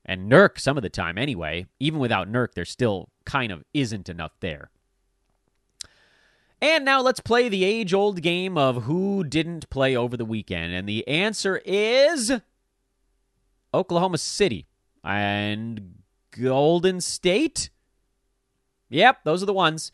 and 0.04 0.30
Nurk 0.30 0.58
some 0.58 0.76
of 0.76 0.82
the 0.82 0.90
time 0.90 1.18
anyway. 1.18 1.66
Even 1.78 2.00
without 2.00 2.30
Nurk, 2.30 2.54
there 2.54 2.64
still 2.64 3.10
kind 3.24 3.52
of 3.52 3.64
isn't 3.74 4.08
enough 4.08 4.32
there. 4.40 4.70
And 6.62 6.84
now 6.84 7.02
let's 7.02 7.18
play 7.18 7.48
the 7.48 7.64
age 7.64 7.92
old 7.92 8.22
game 8.22 8.56
of 8.56 8.84
who 8.84 9.24
didn't 9.24 9.68
play 9.68 9.96
over 9.96 10.16
the 10.16 10.24
weekend. 10.24 10.72
And 10.72 10.88
the 10.88 11.06
answer 11.08 11.60
is 11.64 12.32
Oklahoma 13.74 14.18
City 14.18 14.68
and 15.02 15.96
Golden 16.30 17.00
State. 17.00 17.68
Yep, 18.90 19.24
those 19.24 19.42
are 19.42 19.46
the 19.46 19.52
ones. 19.52 19.90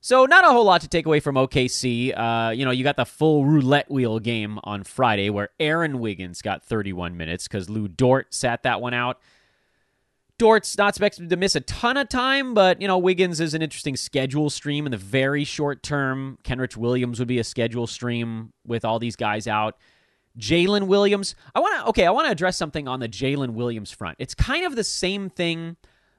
So 0.00 0.26
not 0.26 0.44
a 0.44 0.48
whole 0.48 0.64
lot 0.64 0.80
to 0.80 0.88
take 0.88 1.06
away 1.06 1.20
from 1.20 1.36
OKC. 1.36 2.18
Uh, 2.18 2.50
you 2.50 2.64
know, 2.64 2.72
you 2.72 2.82
got 2.82 2.96
the 2.96 3.04
full 3.04 3.44
roulette 3.44 3.88
wheel 3.88 4.18
game 4.18 4.58
on 4.64 4.82
Friday 4.82 5.30
where 5.30 5.50
Aaron 5.60 6.00
Wiggins 6.00 6.42
got 6.42 6.64
31 6.64 7.16
minutes 7.16 7.46
because 7.46 7.70
Lu 7.70 7.86
Dort 7.86 8.34
sat 8.34 8.64
that 8.64 8.80
one 8.80 8.92
out. 8.92 9.20
Dort's 10.42 10.76
not 10.76 10.88
expected 10.88 11.30
to 11.30 11.36
miss 11.36 11.54
a 11.54 11.60
ton 11.60 11.96
of 11.96 12.08
time, 12.08 12.52
but 12.52 12.82
you 12.82 12.88
know 12.88 12.98
Wiggins 12.98 13.38
is 13.38 13.54
an 13.54 13.62
interesting 13.62 13.94
schedule 13.94 14.50
stream 14.50 14.86
in 14.86 14.90
the 14.90 14.98
very 14.98 15.44
short 15.44 15.84
term. 15.84 16.36
Kenrich 16.42 16.76
Williams 16.76 17.20
would 17.20 17.28
be 17.28 17.38
a 17.38 17.44
schedule 17.44 17.86
stream 17.86 18.52
with 18.66 18.84
all 18.84 18.98
these 18.98 19.14
guys 19.14 19.46
out. 19.46 19.78
Jalen 20.36 20.88
Williams, 20.88 21.36
I 21.54 21.60
want 21.60 21.76
to 21.78 21.88
okay, 21.90 22.06
I 22.06 22.10
want 22.10 22.26
to 22.26 22.32
address 22.32 22.56
something 22.56 22.88
on 22.88 22.98
the 22.98 23.08
Jalen 23.08 23.50
Williams 23.50 23.92
front. 23.92 24.16
It's 24.18 24.34
kind 24.34 24.66
of 24.66 24.74
the 24.74 24.82
same 24.82 25.30
thing 25.30 25.76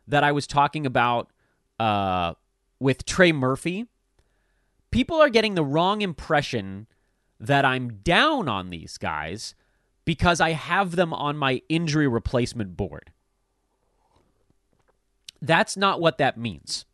that 0.07 0.23
I 0.23 0.31
was 0.31 0.47
talking 0.47 0.85
about 0.85 1.29
uh, 1.77 2.35
with 2.79 3.03
Trey 3.03 3.33
Murphy, 3.33 3.87
people 4.89 5.17
are 5.21 5.29
getting 5.29 5.55
the 5.55 5.65
wrong 5.65 6.01
impression 6.01 6.87
that 7.41 7.65
I'm 7.65 7.95
down 8.03 8.47
on 8.47 8.69
these 8.69 8.97
guys 8.97 9.53
because 10.05 10.39
I 10.39 10.51
have 10.51 10.95
them 10.95 11.13
on 11.13 11.35
my 11.35 11.61
injury 11.67 12.07
replacement 12.07 12.77
board. 12.77 13.11
That's 15.43 15.75
not 15.75 15.99
what 15.99 16.17
that 16.19 16.37
means. 16.37 16.85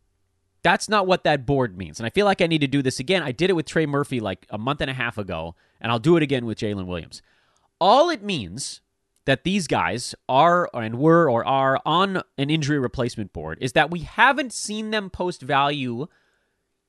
That's 0.62 0.88
not 0.88 1.06
what 1.06 1.24
that 1.24 1.46
board 1.46 1.78
means. 1.78 2.00
And 2.00 2.06
I 2.06 2.10
feel 2.10 2.26
like 2.26 2.42
I 2.42 2.48
need 2.48 2.60
to 2.60 2.66
do 2.66 2.82
this 2.82 2.98
again. 2.98 3.22
I 3.22 3.32
did 3.32 3.48
it 3.48 3.54
with 3.54 3.64
Trey 3.64 3.86
Murphy 3.86 4.18
like 4.18 4.44
a 4.50 4.58
month 4.58 4.80
and 4.80 4.90
a 4.90 4.94
half 4.94 5.16
ago, 5.16 5.54
and 5.80 5.90
I'll 5.90 6.00
do 6.00 6.16
it 6.16 6.22
again 6.22 6.44
with 6.44 6.58
Jalen 6.58 6.86
Williams. 6.86 7.22
All 7.80 8.10
it 8.10 8.22
means 8.22 8.80
that 9.24 9.44
these 9.44 9.68
guys 9.68 10.16
are 10.28 10.68
and 10.74 10.98
were 10.98 11.30
or 11.30 11.44
are 11.46 11.80
on 11.86 12.22
an 12.36 12.50
injury 12.50 12.80
replacement 12.80 13.32
board 13.32 13.56
is 13.60 13.72
that 13.72 13.90
we 13.90 14.00
haven't 14.00 14.52
seen 14.52 14.90
them 14.90 15.10
post 15.10 15.40
value 15.40 16.08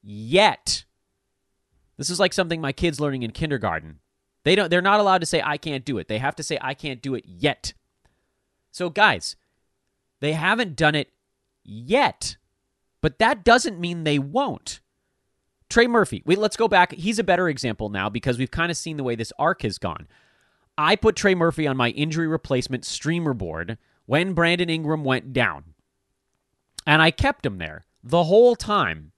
yet. 0.02 0.84
This 1.98 2.10
is 2.10 2.20
like 2.20 2.34
something 2.34 2.60
my 2.60 2.72
kids 2.72 3.00
learning 3.00 3.22
in 3.22 3.32
kindergarten. 3.32 4.00
They 4.44 4.56
don't 4.56 4.72
they're 4.72 4.82
not 4.82 5.00
allowed 5.00 5.20
to 5.20 5.28
say 5.28 5.42
I 5.46 5.58
can't 5.58 5.86
do 5.86 6.00
it. 6.00 6.08
They 6.08 6.18
have 6.18 6.36
to 6.38 6.44
say 6.44 6.58
I 6.60 6.74
can't 6.74 7.02
do 7.02 7.14
it 7.14 7.24
yet. 7.28 7.74
So 8.72 8.90
guys, 8.90 9.36
they 10.20 10.34
haven't 10.34 10.76
done 10.76 10.96
it 10.96 11.12
yet. 11.64 12.38
But 13.02 13.20
that 13.20 13.44
doesn't 13.44 13.80
mean 13.80 14.04
they 14.04 14.20
won't. 14.20 14.80
Trey 15.70 15.88
Murphy, 15.88 16.22
wait, 16.26 16.38
let's 16.38 16.58
go 16.58 16.68
back. 16.68 16.92
He's 16.92 17.18
a 17.18 17.24
better 17.24 17.48
example 17.48 17.90
now 17.90 18.10
because 18.10 18.38
we've 18.38 18.52
kind 18.52 18.70
of 18.70 18.78
seen 18.78 18.98
the 18.98 19.04
way 19.04 19.16
this 19.16 19.34
arc 19.40 19.62
has 19.62 19.78
gone. 19.78 20.08
I 20.78 20.96
put 20.96 21.16
Trey 21.16 21.34
Murphy 21.34 21.66
on 21.66 21.78
my 21.78 21.90
injury 21.90 22.28
replacement 22.28 22.86
streamer 22.86 23.34
board 23.34 23.78
when 24.06 24.34
Brandon 24.34 24.70
Ingram 24.70 25.04
went 25.04 25.32
down. 25.32 25.74
And 26.86 27.02
I 27.02 27.12
kept 27.12 27.46
him 27.46 27.58
there 27.58 27.86
the 28.04 28.24
whole 28.24 28.56
time, 28.56 29.12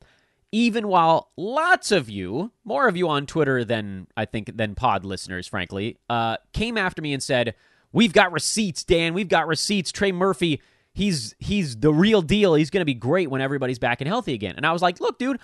even 0.52 0.88
while 0.88 1.32
lots 1.38 1.92
of 1.92 2.10
you, 2.10 2.52
more 2.64 2.88
of 2.88 2.98
you 2.98 3.08
on 3.08 3.26
Twitter 3.26 3.64
than 3.64 4.08
I 4.16 4.26
think 4.26 4.56
than 4.56 4.76
pod 4.76 5.06
listeners, 5.06 5.48
frankly, 5.48 5.98
uh, 6.10 6.38
came 6.52 6.78
after 6.78 7.02
me 7.02 7.14
and 7.14 7.24
said, 7.24 7.56
"We've 7.92 8.14
got 8.14 8.32
receipts, 8.32 8.84
Dan. 8.84 9.14
We've 9.14 9.30
got 9.30 9.48
receipts. 9.48 9.92
Trey 9.92 10.12
Murphy, 10.12 10.62
he's 10.94 11.36
he's 11.40 11.78
the 11.78 11.94
real 11.94 12.22
deal. 12.22 12.56
He's 12.56 12.70
going 12.70 12.82
to 12.82 12.86
be 12.86 12.94
great 12.94 13.30
when 13.30 13.42
everybody's 13.42 13.80
back 13.80 14.02
and 14.02 14.08
healthy 14.08 14.34
again." 14.34 14.56
And 14.58 14.66
I 14.66 14.72
was 14.72 14.82
like, 14.82 15.00
"Look, 15.00 15.20
dude, 15.20 15.40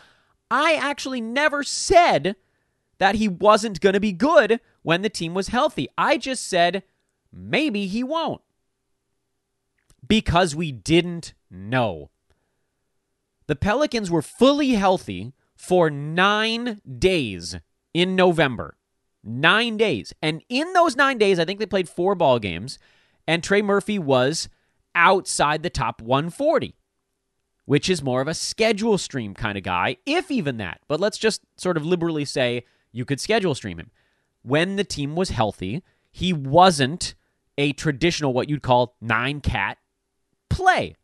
I 0.51 0.75
actually 0.75 1.21
never 1.21 1.63
said." 1.63 2.35
that 2.99 3.15
he 3.15 3.29
wasn't 3.29 3.79
going 3.79 3.93
to 3.93 3.99
be 4.01 4.11
good 4.11 4.59
when 4.81 5.03
the 5.03 5.09
team 5.09 5.33
was 5.33 5.47
healthy. 5.47 5.87
I 5.97 6.17
just 6.17 6.45
said 6.45 6.83
maybe 7.31 7.87
he 7.87 8.03
won't. 8.03 8.41
because 10.07 10.55
we 10.55 10.71
didn't 10.71 11.33
know. 11.49 12.09
The 13.47 13.55
Pelicans 13.55 14.11
were 14.11 14.21
fully 14.21 14.71
healthy 14.71 15.33
for 15.55 15.89
nine 15.89 16.81
days 16.97 17.57
in 17.93 18.15
November. 18.15 18.77
Nine 19.23 19.77
days. 19.77 20.13
And 20.21 20.43
in 20.49 20.73
those 20.73 20.95
nine 20.95 21.17
days, 21.17 21.39
I 21.39 21.45
think 21.45 21.59
they 21.59 21.65
played 21.65 21.89
four 21.89 22.15
ball 22.15 22.39
games, 22.39 22.79
and 23.27 23.43
Trey 23.43 23.61
Murphy 23.61 23.99
was 23.99 24.49
outside 24.99 25.63
the 25.63 25.69
top 25.69 26.01
140, 26.01 26.75
which 27.65 27.89
is 27.89 28.03
more 28.03 28.21
of 28.21 28.27
a 28.27 28.33
schedule 28.33 28.97
stream 28.97 29.33
kind 29.33 29.57
of 29.57 29.63
guy, 29.63 29.95
if 30.05 30.29
even 30.29 30.57
that. 30.57 30.81
But 30.87 30.99
let's 30.99 31.17
just 31.17 31.41
sort 31.57 31.77
of 31.77 31.85
liberally 31.85 32.25
say 32.25 32.65
you 32.91 33.05
could 33.05 33.21
schedule 33.21 33.55
stream 33.55 33.79
him. 33.79 33.91
When 34.41 34.75
the 34.75 34.83
team 34.83 35.15
was 35.15 35.29
healthy, 35.29 35.83
he 36.11 36.33
wasn't 36.33 37.15
a 37.57 37.71
traditional, 37.73 38.33
what 38.33 38.49
you'd 38.49 38.61
call 38.61 38.95
nine 38.99 39.39
cat 39.41 39.77
play, 40.49 40.95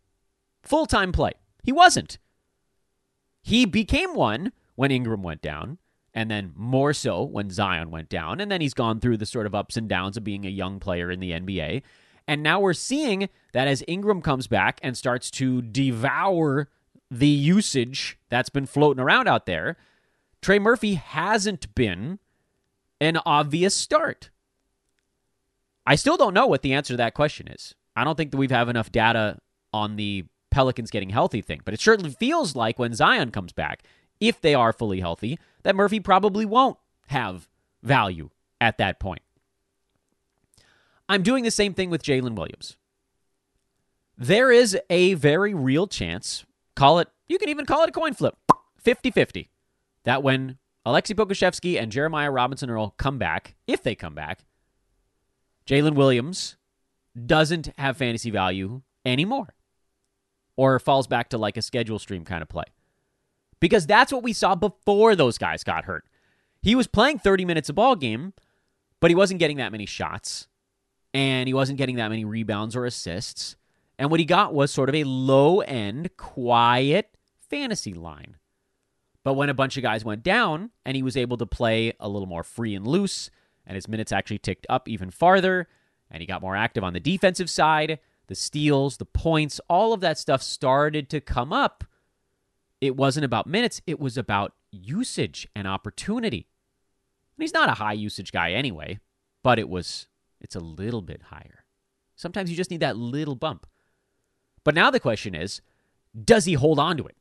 full 0.62 0.86
time 0.86 1.12
play. 1.12 1.32
He 1.64 1.72
wasn't. 1.72 2.18
He 3.42 3.66
became 3.66 4.14
one 4.14 4.52
when 4.76 4.92
Ingram 4.92 5.24
went 5.24 5.42
down, 5.42 5.78
and 6.14 6.30
then 6.30 6.52
more 6.56 6.94
so 6.94 7.24
when 7.24 7.50
Zion 7.50 7.92
went 7.92 8.10
down. 8.10 8.42
And 8.42 8.52
then 8.52 8.62
he's 8.62 8.74
gone 8.74 9.00
through 9.00 9.18
the 9.18 9.26
sort 9.26 9.46
of 9.46 9.56
ups 9.56 9.78
and 9.78 9.88
downs 9.88 10.18
of 10.18 10.24
being 10.24 10.46
a 10.46 10.50
young 10.50 10.80
player 10.80 11.12
in 11.12 11.20
the 11.20 11.32
NBA. 11.32 11.84
And 12.28 12.42
now 12.42 12.60
we're 12.60 12.74
seeing 12.74 13.30
that 13.54 13.68
as 13.68 13.84
Ingram 13.88 14.22
comes 14.22 14.48
back 14.48 14.80
and 14.82 14.98
starts 14.98 15.30
to 15.32 15.62
devour 15.62 16.70
the 17.12 17.28
usage 17.28 18.18
that's 18.30 18.50
been 18.50 18.66
floating 18.66 19.02
around 19.02 19.28
out 19.28 19.46
there, 19.46 19.78
Trey 20.42 20.60
Murphy 20.60 20.96
hasn't 20.96 21.74
been 21.76 22.20
an 23.00 23.20
obvious 23.26 23.76
start. 23.76 24.30
I 25.86 25.96
still 25.96 26.18
don't 26.18 26.34
know 26.34 26.48
what 26.48 26.62
the 26.64 26.74
answer 26.74 26.94
to 26.94 26.98
that 26.98 27.14
question 27.14 27.48
is. 27.48 27.76
I 27.96 28.04
don't 28.04 28.16
think 28.16 28.32
that 28.32 28.38
we've 28.38 28.52
have 28.52 28.70
enough 28.70 28.92
data 28.92 29.40
on 29.72 29.96
the 29.96 30.26
Pelicans 30.50 30.90
getting 30.90 31.10
healthy 31.10 31.42
thing, 31.42 31.62
but 31.64 31.74
it 31.74 31.80
certainly 31.80 32.12
feels 32.12 32.56
like 32.56 32.80
when 32.80 32.94
Zion 32.94 33.32
comes 33.32 33.54
back, 33.54 33.84
if 34.20 34.42
they 34.42 34.56
are 34.56 34.74
fully 34.74 35.00
healthy, 35.00 35.38
that 35.64 35.76
Murphy 35.76 36.00
probably 36.00 36.46
won't 36.46 36.78
have 37.08 37.48
value 37.84 38.30
at 38.60 38.78
that 38.78 39.00
point. 39.00 39.22
I'm 41.08 41.24
doing 41.24 41.44
the 41.44 41.52
same 41.52 41.74
thing 41.74 41.90
with 41.90 42.04
Jalen 42.04 42.36
Williams. 42.36 42.78
There 44.18 44.52
is 44.52 44.78
a 44.90 45.14
very 45.16 45.54
real 45.54 45.88
chance, 45.88 46.46
call 46.76 47.00
it, 47.00 47.10
you 47.28 47.38
can 47.38 47.50
even 47.50 47.66
call 47.66 47.84
it 47.84 47.90
a 47.90 47.92
coin 47.92 48.14
flip, 48.14 48.38
50 48.80 49.12
50, 49.12 49.50
that 50.06 50.24
when 50.24 50.58
Aleksej 50.86 51.16
Pokusevski 51.16 51.80
and 51.80 51.92
Jeremiah 51.92 52.32
Robinson 52.32 52.70
Earl 52.70 52.94
come 52.98 53.18
back, 53.18 53.56
if 53.68 53.84
they 53.84 53.96
come 53.96 54.16
back, 54.16 54.46
Jalen 55.68 55.96
Williams 55.96 56.58
doesn't 57.26 57.72
have 57.78 57.98
fantasy 57.98 58.30
value 58.30 58.82
anymore 59.04 59.54
or 60.56 60.80
falls 60.80 61.08
back 61.08 61.30
to 61.30 61.38
like 61.38 61.58
a 61.58 61.62
schedule 61.62 62.00
stream 62.00 62.24
kind 62.24 62.42
of 62.42 62.50
play. 62.50 62.66
Because 63.60 63.88
that's 63.88 64.12
what 64.12 64.24
we 64.24 64.34
saw 64.34 64.56
before 64.56 65.16
those 65.16 65.38
guys 65.38 65.64
got 65.64 65.86
hurt. 65.86 66.06
He 66.62 66.76
was 66.76 66.88
playing 66.88 67.20
30 67.20 67.46
minutes 67.46 67.70
a 67.70 67.74
ball 67.74 67.96
game, 67.96 68.34
but 69.00 69.12
he 69.12 69.16
wasn't 69.16 69.40
getting 69.40 69.58
that 69.58 69.72
many 69.72 69.86
shots 69.86 70.48
and 71.16 71.48
he 71.48 71.54
wasn't 71.54 71.78
getting 71.78 71.96
that 71.96 72.10
many 72.10 72.26
rebounds 72.26 72.76
or 72.76 72.86
assists. 72.86 73.56
And 73.98 74.12
what 74.12 74.20
he 74.20 74.26
got 74.26 74.54
was 74.54 74.70
sort 74.70 74.90
of 74.90 74.96
a 74.96 75.06
low 75.06 75.62
end, 75.62 76.18
quiet 76.18 77.16
fantasy 77.50 77.94
line. 77.94 78.36
But 79.24 79.36
when 79.36 79.48
a 79.48 79.54
bunch 79.54 79.78
of 79.78 79.84
guys 79.84 80.04
went 80.04 80.24
down 80.24 80.72
and 80.86 80.94
he 80.98 81.02
was 81.02 81.16
able 81.16 81.38
to 81.38 81.46
play 81.46 81.94
a 82.02 82.10
little 82.10 82.28
more 82.28 82.44
free 82.44 82.76
and 82.76 82.86
loose, 82.86 83.30
and 83.66 83.76
his 83.76 83.88
minutes 83.88 84.12
actually 84.12 84.40
ticked 84.40 84.68
up 84.70 84.90
even 84.90 85.10
farther, 85.10 85.70
and 86.12 86.20
he 86.20 86.28
got 86.28 86.42
more 86.42 86.58
active 86.58 86.84
on 86.84 86.92
the 86.92 87.00
defensive 87.00 87.50
side, 87.50 87.98
the 88.28 88.36
steals, 88.36 88.98
the 88.98 89.06
points, 89.06 89.62
all 89.70 89.94
of 89.94 90.02
that 90.02 90.18
stuff 90.18 90.44
started 90.44 91.10
to 91.12 91.22
come 91.22 91.54
up. 91.54 91.86
It 92.82 92.98
wasn't 92.98 93.24
about 93.24 93.48
minutes, 93.48 93.82
it 93.88 94.02
was 94.02 94.18
about 94.18 94.52
usage 94.70 95.48
and 95.56 95.66
opportunity. 95.66 96.50
And 97.38 97.44
he's 97.44 97.54
not 97.54 97.70
a 97.70 97.76
high 97.76 97.94
usage 97.94 98.34
guy 98.34 98.52
anyway, 98.52 99.00
but 99.44 99.60
it 99.60 99.70
was 99.70 100.08
it's 100.46 100.56
a 100.56 100.60
little 100.60 101.02
bit 101.02 101.24
higher. 101.24 101.66
Sometimes 102.16 102.50
you 102.50 102.56
just 102.56 102.72
need 102.72 102.80
that 102.80 102.96
little 102.96 103.36
bump. 103.36 103.66
But 104.64 104.76
now 104.76 104.92
the 104.92 105.00
question 105.00 105.36
is 105.36 105.62
does 106.24 106.46
he 106.46 106.54
hold 106.54 106.80
on 106.80 106.96
to 106.98 107.08
it? 107.08 107.18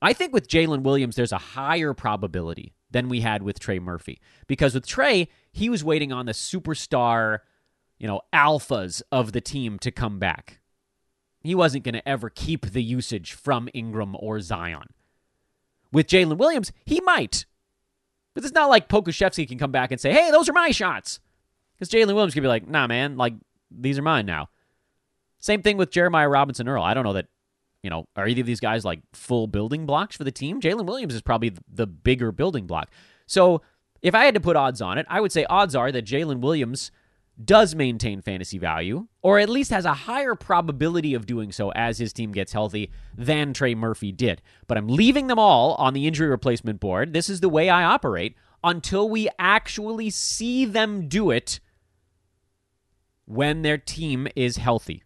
I 0.00 0.12
think 0.12 0.32
with 0.32 0.46
Jalen 0.46 0.82
Williams, 0.82 1.16
there's 1.16 1.32
a 1.32 1.38
higher 1.38 1.92
probability 1.94 2.74
than 2.90 3.08
we 3.08 3.20
had 3.20 3.42
with 3.42 3.58
Trey 3.58 3.78
Murphy. 3.78 4.20
Because 4.46 4.74
with 4.74 4.86
Trey, 4.86 5.28
he 5.50 5.68
was 5.68 5.82
waiting 5.82 6.12
on 6.12 6.26
the 6.26 6.32
superstar, 6.32 7.38
you 7.98 8.06
know, 8.06 8.20
alphas 8.32 9.02
of 9.10 9.32
the 9.32 9.40
team 9.40 9.78
to 9.80 9.90
come 9.90 10.18
back. 10.18 10.60
He 11.40 11.54
wasn't 11.54 11.84
going 11.84 11.94
to 11.94 12.08
ever 12.08 12.30
keep 12.30 12.66
the 12.66 12.82
usage 12.82 13.32
from 13.32 13.68
Ingram 13.74 14.14
or 14.20 14.40
Zion. 14.40 14.88
With 15.90 16.06
Jalen 16.06 16.36
Williams, 16.36 16.70
he 16.84 17.00
might. 17.00 17.46
But 18.34 18.44
it's 18.44 18.54
not 18.54 18.68
like 18.68 18.88
Pokusevski 18.88 19.48
can 19.48 19.58
come 19.58 19.72
back 19.72 19.90
and 19.90 20.00
say, 20.00 20.12
hey, 20.12 20.30
those 20.30 20.48
are 20.48 20.52
my 20.52 20.70
shots. 20.70 21.18
Because 21.78 21.92
Jalen 21.92 22.14
Williams 22.14 22.34
could 22.34 22.42
be 22.42 22.48
like, 22.48 22.66
nah, 22.66 22.86
man, 22.86 23.16
like, 23.16 23.34
these 23.70 23.98
are 23.98 24.02
mine 24.02 24.26
now. 24.26 24.48
Same 25.38 25.62
thing 25.62 25.76
with 25.76 25.90
Jeremiah 25.90 26.28
Robinson 26.28 26.68
Earl. 26.68 26.82
I 26.82 26.94
don't 26.94 27.04
know 27.04 27.12
that, 27.12 27.26
you 27.82 27.90
know, 27.90 28.06
are 28.16 28.26
either 28.26 28.40
of 28.40 28.46
these 28.46 28.60
guys 28.60 28.84
like 28.84 29.00
full 29.12 29.46
building 29.46 29.86
blocks 29.86 30.16
for 30.16 30.24
the 30.24 30.32
team? 30.32 30.60
Jalen 30.60 30.86
Williams 30.86 31.14
is 31.14 31.22
probably 31.22 31.52
the 31.72 31.86
bigger 31.86 32.32
building 32.32 32.66
block. 32.66 32.90
So 33.26 33.62
if 34.02 34.14
I 34.14 34.24
had 34.24 34.34
to 34.34 34.40
put 34.40 34.56
odds 34.56 34.82
on 34.82 34.98
it, 34.98 35.06
I 35.08 35.20
would 35.20 35.30
say 35.30 35.44
odds 35.44 35.76
are 35.76 35.92
that 35.92 36.04
Jalen 36.04 36.40
Williams 36.40 36.90
does 37.44 37.74
maintain 37.76 38.20
fantasy 38.20 38.58
value, 38.58 39.06
or 39.22 39.38
at 39.38 39.48
least 39.48 39.70
has 39.70 39.84
a 39.84 39.94
higher 39.94 40.34
probability 40.34 41.14
of 41.14 41.24
doing 41.24 41.52
so 41.52 41.70
as 41.72 41.98
his 41.98 42.12
team 42.12 42.32
gets 42.32 42.52
healthy 42.52 42.90
than 43.16 43.52
Trey 43.52 43.76
Murphy 43.76 44.10
did. 44.10 44.42
But 44.66 44.76
I'm 44.76 44.88
leaving 44.88 45.28
them 45.28 45.38
all 45.38 45.74
on 45.74 45.94
the 45.94 46.08
injury 46.08 46.28
replacement 46.28 46.80
board. 46.80 47.12
This 47.12 47.28
is 47.28 47.38
the 47.38 47.48
way 47.48 47.68
I 47.68 47.84
operate 47.84 48.34
until 48.64 49.08
we 49.08 49.28
actually 49.38 50.10
see 50.10 50.64
them 50.64 51.08
do 51.08 51.30
it 51.30 51.60
when 53.28 53.60
their 53.60 53.76
team 53.76 54.26
is 54.34 54.56
healthy. 54.56 55.02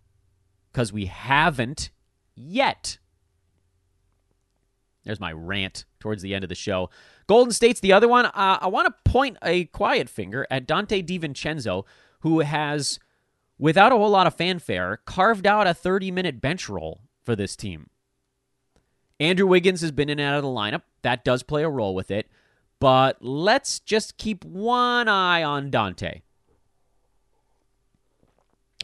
Because 0.70 0.92
we 0.92 1.06
haven't 1.06 1.90
yet. 2.36 2.98
There's 5.04 5.20
my 5.20 5.32
rant 5.32 5.84
towards 5.98 6.22
the 6.22 6.32
end 6.32 6.44
of 6.44 6.48
the 6.48 6.54
show. 6.54 6.88
Golden 7.26 7.52
State's 7.52 7.80
the 7.80 7.92
other 7.92 8.06
one. 8.06 8.26
Uh, 8.26 8.58
I 8.60 8.68
want 8.68 8.86
to 8.86 9.10
point 9.10 9.38
a 9.42 9.64
quiet 9.66 10.08
finger 10.08 10.46
at 10.50 10.68
Donte 10.68 11.04
DiVincenzo, 11.04 11.84
who 12.20 12.40
has, 12.40 13.00
without 13.58 13.90
a 13.92 13.96
whole 13.96 14.10
lot 14.10 14.28
of 14.28 14.36
fanfare, 14.36 15.00
carved 15.04 15.46
out 15.46 15.66
a 15.66 15.74
30 15.74 16.12
minute 16.12 16.40
bench 16.40 16.68
role 16.68 17.00
for 17.24 17.34
this 17.34 17.56
team. 17.56 17.90
Andrew 19.18 19.48
Wiggins 19.48 19.80
has 19.80 19.90
been 19.90 20.08
in 20.08 20.20
and 20.20 20.28
out 20.28 20.36
of 20.36 20.42
the 20.42 20.48
lineup. 20.48 20.82
That 21.02 21.24
does 21.24 21.42
play 21.42 21.64
a 21.64 21.68
role 21.68 21.94
with 21.94 22.12
it. 22.12 22.30
But 22.78 23.18
let's 23.20 23.80
just 23.80 24.16
keep 24.16 24.44
one 24.44 25.08
eye 25.08 25.42
on 25.42 25.72
Donte. 25.72 26.22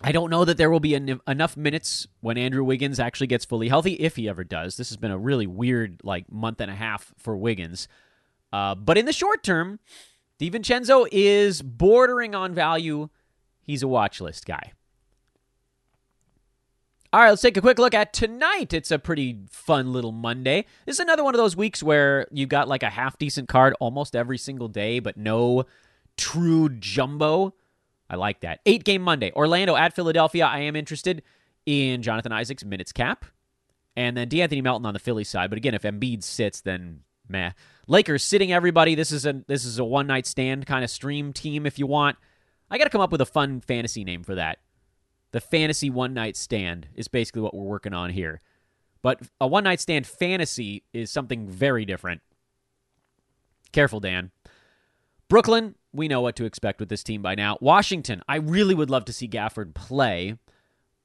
I 0.03 0.13
don't 0.13 0.31
know 0.31 0.45
that 0.45 0.57
there 0.57 0.71
will 0.71 0.81
be 0.81 0.95
en- 0.95 1.21
enough 1.27 1.57
minutes 1.57 2.07
when 2.21 2.39
Andrew 2.39 2.63
Wiggins 2.63 3.01
actually 3.01 3.27
gets 3.27 3.45
fully 3.45 3.69
healthy, 3.69 3.95
if 3.95 4.17
he 4.17 4.29
ever 4.29 4.45
does. 4.45 4.77
This 4.77 4.91
has 4.91 4.97
been 4.97 5.11
a 5.11 5.19
really 5.19 5.47
weird 5.47 6.01
like 6.05 6.31
month 6.31 6.61
and 6.61 6.71
a 6.71 6.75
half 6.75 7.13
for 7.17 7.37
Wiggins. 7.37 7.89
Uh, 8.53 8.75
but 8.75 8.97
in 8.97 9.07
the 9.07 9.13
short 9.13 9.43
term, 9.43 9.81
DiVincenzo 10.41 11.07
is 11.11 11.63
bordering 11.63 12.35
on 12.35 12.55
value. 12.55 13.09
He's 13.61 13.83
a 13.83 13.89
watch 13.89 14.21
list 14.21 14.47
guy. 14.47 14.73
All 17.13 17.21
right, 17.21 17.31
let's 17.31 17.43
take 17.43 17.57
a 17.57 17.63
quick 17.63 17.79
look 17.79 17.95
at 17.95 18.13
tonight. 18.13 18.75
It's 18.75 18.91
a 18.91 18.99
pretty 18.99 19.39
fun 19.51 19.93
little 19.95 20.13
Monday. 20.13 20.67
This 20.85 20.97
is 20.97 21.01
another 21.01 21.25
one 21.25 21.35
of 21.35 21.39
those 21.39 21.57
weeks 21.57 21.83
where 21.83 22.27
you've 22.31 22.51
got 22.51 22.69
like 22.69 22.83
a 22.83 22.91
half 22.91 23.19
decent 23.19 23.49
card 23.49 23.75
almost 23.81 24.15
every 24.15 24.37
single 24.37 24.69
day, 24.69 25.01
but 25.01 25.17
no 25.17 25.65
true 26.19 26.69
jumbo. 26.69 27.55
I 28.11 28.17
like 28.17 28.41
that. 28.41 28.61
Eight 28.67 28.85
game 28.85 29.03
Monday. 29.03 29.33
Orlando 29.35 29.77
at 29.77 29.95
Philadelphia. 29.95 30.47
I 30.47 30.61
am 30.61 30.77
interested 30.77 31.23
in 31.67 32.03
Jonathan 32.03 32.33
Isaac's 32.33 32.65
minutes 32.65 32.93
cap. 32.93 33.25
And 33.97 34.17
then 34.17 34.29
De'Anthony 34.29 34.63
Melton 34.63 34.87
on 34.87 34.95
the 34.95 35.01
Philly 35.01 35.25
side. 35.25 35.51
But 35.51 35.57
again, 35.57 35.75
if 35.75 35.83
Embiid 35.83 36.23
sits, 36.23 36.61
then 36.61 37.01
meh. 37.29 37.51
Lakers 37.87 38.25
sitting 38.25 38.53
everybody. 38.53 38.95
This 38.95 39.13
is 39.13 39.27
a 39.27 39.43
this 39.47 39.65
is 39.65 39.79
a 39.79 39.85
one 39.85 40.07
night 40.07 40.27
stand 40.27 40.67
kind 40.67 40.85
of 40.85 40.91
stream 40.91 41.33
team 41.33 41.67
if 41.67 41.79
you 41.79 41.87
want. 41.87 42.17
I 42.71 42.79
got 42.79 42.85
to 42.85 42.91
come 42.91 43.01
up 43.01 43.13
with 43.13 43.21
a 43.21 43.27
fun 43.27 43.61
fantasy 43.61 44.05
name 44.05 44.23
for 44.23 44.35
that. 44.35 44.59
The 45.33 45.41
fantasy 45.41 45.91
one 45.91 46.15
night 46.15 46.37
stand 46.37 46.89
is 46.95 47.09
basically 47.09 47.43
what 47.43 47.55
we're 47.55 47.65
working 47.65 47.93
on 47.93 48.11
here. 48.11 48.41
But 49.03 49.21
a 49.41 49.47
one 49.47 49.65
night 49.65 49.81
stand 49.81 50.07
fantasy 50.07 50.85
is 50.93 51.11
something 51.11 51.49
very 51.49 51.85
different. 51.85 52.23
Careful, 53.73 54.01
Dan. 54.01 54.31
Brooklyn 55.29 55.75
we 55.93 56.09
know 56.09 56.21
what 56.21 56.37
to 56.37 56.45
expect 56.45 56.81
with 56.81 56.89
this 56.89 57.03
team 57.03 57.23
by 57.23 57.35
now. 57.35 57.57
Washington, 57.61 58.23
I 58.29 58.37
really 58.37 58.75
would 58.75 58.91
love 58.91 59.05
to 59.07 59.13
see 59.13 59.29
Gafford 59.29 59.75
play 59.75 60.37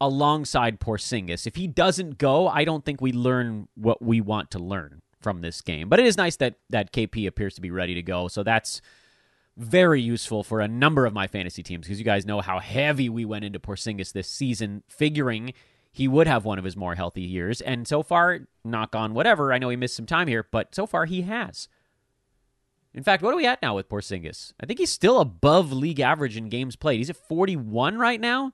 alongside 0.01 0.79
Porzingis. 0.79 1.47
If 1.47 1.55
he 1.55 1.67
doesn't 1.67 2.17
go, 2.17 2.47
I 2.47 2.65
don't 2.65 2.83
think 2.83 3.01
we 3.01 3.11
learn 3.11 3.67
what 3.75 4.01
we 4.01 4.19
want 4.19 4.51
to 4.51 4.59
learn 4.59 5.01
from 5.21 5.41
this 5.41 5.61
game. 5.61 5.87
But 5.87 5.99
it 5.99 6.05
is 6.05 6.17
nice 6.17 6.35
that 6.37 6.55
that 6.69 6.91
KP 6.91 7.25
appears 7.25 7.55
to 7.55 7.61
be 7.61 7.71
ready 7.71 7.93
to 7.93 8.01
go. 8.01 8.27
So 8.27 8.43
that's 8.43 8.81
very 9.55 10.01
useful 10.01 10.43
for 10.43 10.59
a 10.59 10.67
number 10.67 11.05
of 11.05 11.13
my 11.13 11.27
fantasy 11.27 11.63
teams 11.63 11.85
because 11.85 11.99
you 11.99 12.05
guys 12.05 12.25
know 12.25 12.41
how 12.41 12.59
heavy 12.59 13.07
we 13.07 13.23
went 13.23 13.45
into 13.45 13.59
Porzingis 13.59 14.11
this 14.11 14.27
season, 14.27 14.83
figuring 14.87 15.53
he 15.91 16.07
would 16.07 16.27
have 16.27 16.43
one 16.43 16.57
of 16.57 16.65
his 16.65 16.75
more 16.75 16.95
healthy 16.95 17.21
years. 17.21 17.61
And 17.61 17.87
so 17.87 18.01
far, 18.01 18.41
knock 18.65 18.95
on 18.95 19.13
whatever, 19.13 19.53
I 19.53 19.59
know 19.59 19.69
he 19.69 19.75
missed 19.75 19.95
some 19.95 20.07
time 20.07 20.27
here, 20.27 20.47
but 20.51 20.73
so 20.73 20.87
far 20.87 21.05
he 21.05 21.21
has. 21.21 21.69
In 22.93 23.03
fact, 23.03 23.23
what 23.23 23.33
are 23.33 23.37
we 23.37 23.47
at 23.47 23.61
now 23.61 23.75
with 23.75 23.89
Porzingis? 23.89 24.53
I 24.59 24.65
think 24.65 24.79
he's 24.79 24.91
still 24.91 25.19
above 25.19 25.71
league 25.71 25.99
average 25.99 26.37
in 26.37 26.49
games 26.49 26.75
played. 26.75 26.99
He's 26.99 27.09
at 27.09 27.17
41 27.27 27.97
right 27.97 28.21
now. 28.21 28.53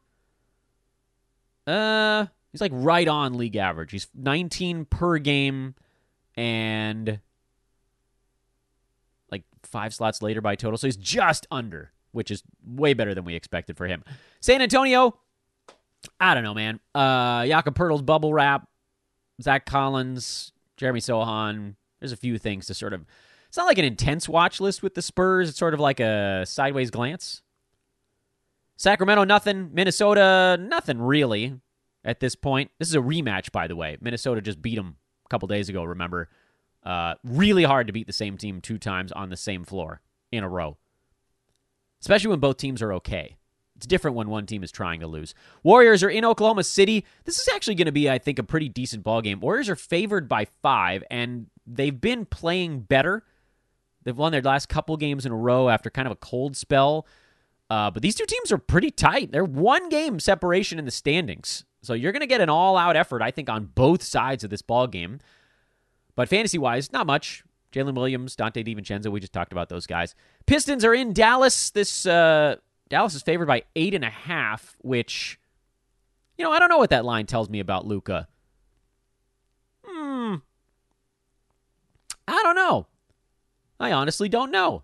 Uh, 1.68 2.26
he's 2.52 2.62
like 2.62 2.72
right 2.74 3.08
on 3.08 3.38
league 3.38 3.58
average. 3.58 3.92
He's 3.92 4.08
19 4.16 4.86
per 4.86 5.18
game 5.18 5.76
and 6.36 7.20
like 9.30 9.44
five 9.64 9.94
slots 9.94 10.22
later 10.22 10.40
by 10.40 10.56
total. 10.56 10.78
So 10.78 10.88
he's 10.88 10.98
just 10.98 11.46
under, 11.52 11.92
which 12.14 12.32
is 12.32 12.42
way 12.66 12.94
better 12.94 13.14
than 13.14 13.26
we 13.26 13.36
expected 13.36 13.76
for 13.76 13.88
him. 13.88 14.04
San 14.40 14.62
Antonio, 14.62 15.20
I 16.18 16.34
don't 16.34 16.44
know, 16.44 16.54
man. 16.54 16.80
Uh, 16.96 17.46
Jakob 17.46 17.76
Poeltl's 17.76 18.02
bubble 18.04 18.34
wrap, 18.34 18.70
Zach 19.42 19.66
Collins, 19.66 20.54
Jeremy 20.78 21.02
Sochan. 21.02 21.76
There's 22.00 22.14
a 22.14 22.18
few 22.18 22.38
things 22.38 22.68
to 22.68 22.74
sort 22.74 22.94
of. 22.94 23.06
It's 23.50 23.58
not 23.58 23.66
like 23.66 23.80
an 23.80 23.86
intense 23.86 24.30
watch 24.30 24.62
list 24.62 24.82
with 24.82 24.93
the 24.93 25.02
Spurs. 25.02 25.50
It's 25.50 25.58
sort 25.58 25.74
of 25.74 25.80
like 25.80 26.00
a 26.00 26.45
sideways 26.45 26.91
glance. 26.91 27.41
Sacramento, 28.78 29.24
nothing. 29.24 29.72
Minnesota, 29.74 30.58
nothing 30.60 31.02
really 31.02 31.60
at 32.06 32.20
this 32.20 32.36
point. 32.36 32.72
This 32.78 32.88
is 32.88 32.95
a 32.95 33.00
rematch, 33.00 33.52
by 33.52 33.68
the 33.68 33.76
way. 33.76 33.97
Minnesota 34.00 34.39
just 34.39 34.62
beat 34.62 34.76
them 34.76 34.97
a 35.26 35.30
couple 35.30 35.47
days 35.47 35.68
ago, 35.68 35.84
remember? 35.84 36.30
Uh, 36.84 37.16
really 37.24 37.64
hard 37.64 37.88
to 37.88 37.93
beat 37.93 38.08
the 38.08 38.14
same 38.14 38.38
team 38.38 38.62
two 38.62 38.78
times 38.78 39.12
on 39.12 39.30
the 39.30 39.36
same 39.36 39.66
floor 39.66 40.02
in 40.32 40.43
a 40.43 40.50
row, 40.50 40.78
especially 42.02 42.30
when 42.30 42.39
both 42.39 42.58
teams 42.58 42.82
are 42.82 42.93
okay. 42.93 43.36
It's 43.76 43.88
different 43.88 44.16
when 44.16 44.30
one 44.30 44.45
team 44.45 44.64
is 44.64 44.72
trying 44.72 45.00
to 45.00 45.08
lose. 45.08 45.34
Warriors 45.64 46.04
are 46.04 46.10
in 46.10 46.24
Oklahoma 46.24 46.64
City. 46.64 47.06
This 47.26 47.39
is 47.39 47.50
actually 47.54 47.76
going 47.76 47.86
to 47.86 47.91
be, 47.91 48.10
I 48.10 48.18
think, 48.18 48.38
a 48.38 48.43
pretty 48.43 48.70
decent 48.70 49.04
ball 49.04 49.22
game. 49.22 49.39
Warriors 49.39 49.70
are 49.70 49.76
favored 49.76 50.28
by 50.30 50.45
five, 50.62 51.04
and 51.10 51.47
they've 51.66 52.00
been 52.00 52.26
playing 52.26 52.82
better. 52.82 53.24
They've 54.10 54.18
won 54.18 54.32
their 54.32 54.41
last 54.41 54.70
couple 54.70 54.97
games 54.97 55.28
in 55.28 55.32
a 55.32 55.36
row 55.36 55.70
after 55.70 55.91
kind 55.91 56.07
of 56.07 56.12
a 56.12 56.16
cold 56.16 56.57
spell. 56.57 57.05
Uh, 57.70 57.91
but 57.91 58.01
these 58.01 58.16
two 58.16 58.26
teams 58.26 58.51
are 58.51 58.57
pretty 58.57 58.89
tight. 58.89 59.32
They're 59.32 59.45
one 59.45 59.88
game 59.89 60.20
separation 60.20 60.80
in 60.80 60.86
the 60.86 60.89
standings. 60.91 61.64
So 61.84 61.93
you're 61.93 62.12
going 62.12 62.22
to 62.22 62.26
get 62.26 62.41
an 62.41 62.49
all-out 62.49 62.95
effort, 62.95 63.22
I 63.22 63.30
think, 63.30 63.51
on 63.51 63.66
both 63.66 64.01
sides 64.01 64.43
of 64.43 64.49
this 64.49 64.64
ball 64.64 64.88
game. 64.88 65.20
But 66.16 66.28
fantasy-wise, 66.28 66.91
not 66.91 67.05
much. 67.05 67.43
Jalen 67.72 67.93
Williams, 67.93 68.36
Donte 68.36 68.66
DiVincenzo, 68.66 69.12
we 69.12 69.20
just 69.20 69.32
talked 69.32 69.51
about 69.51 69.70
those 69.70 69.86
guys. 69.86 70.16
Pistons 70.47 70.84
are 70.84 70.95
in 70.95 71.14
Dallas. 71.14 71.70
This 71.70 72.07
uh, 72.07 72.55
Dallas 72.89 73.14
is 73.14 73.22
favored 73.22 73.45
by 73.45 73.62
eight 73.76 73.93
and 73.93 74.03
a 74.03 74.10
half, 74.10 74.76
which, 74.82 75.39
you 76.36 76.43
know, 76.43 76.51
I 76.51 76.57
don't 76.57 76.70
know 76.70 76.80
what 76.80 76.89
that 76.89 77.05
line 77.05 77.28
tells 77.28 77.47
me 77.47 77.60
about 77.60 77.86
Luka. 77.86 78.28
Hmm. 79.86 80.38
I 82.28 82.41
don't 82.41 82.55
know. 82.55 82.88
I 83.80 83.91
honestly 83.91 84.30
don't 84.30 84.51
know. 84.51 84.84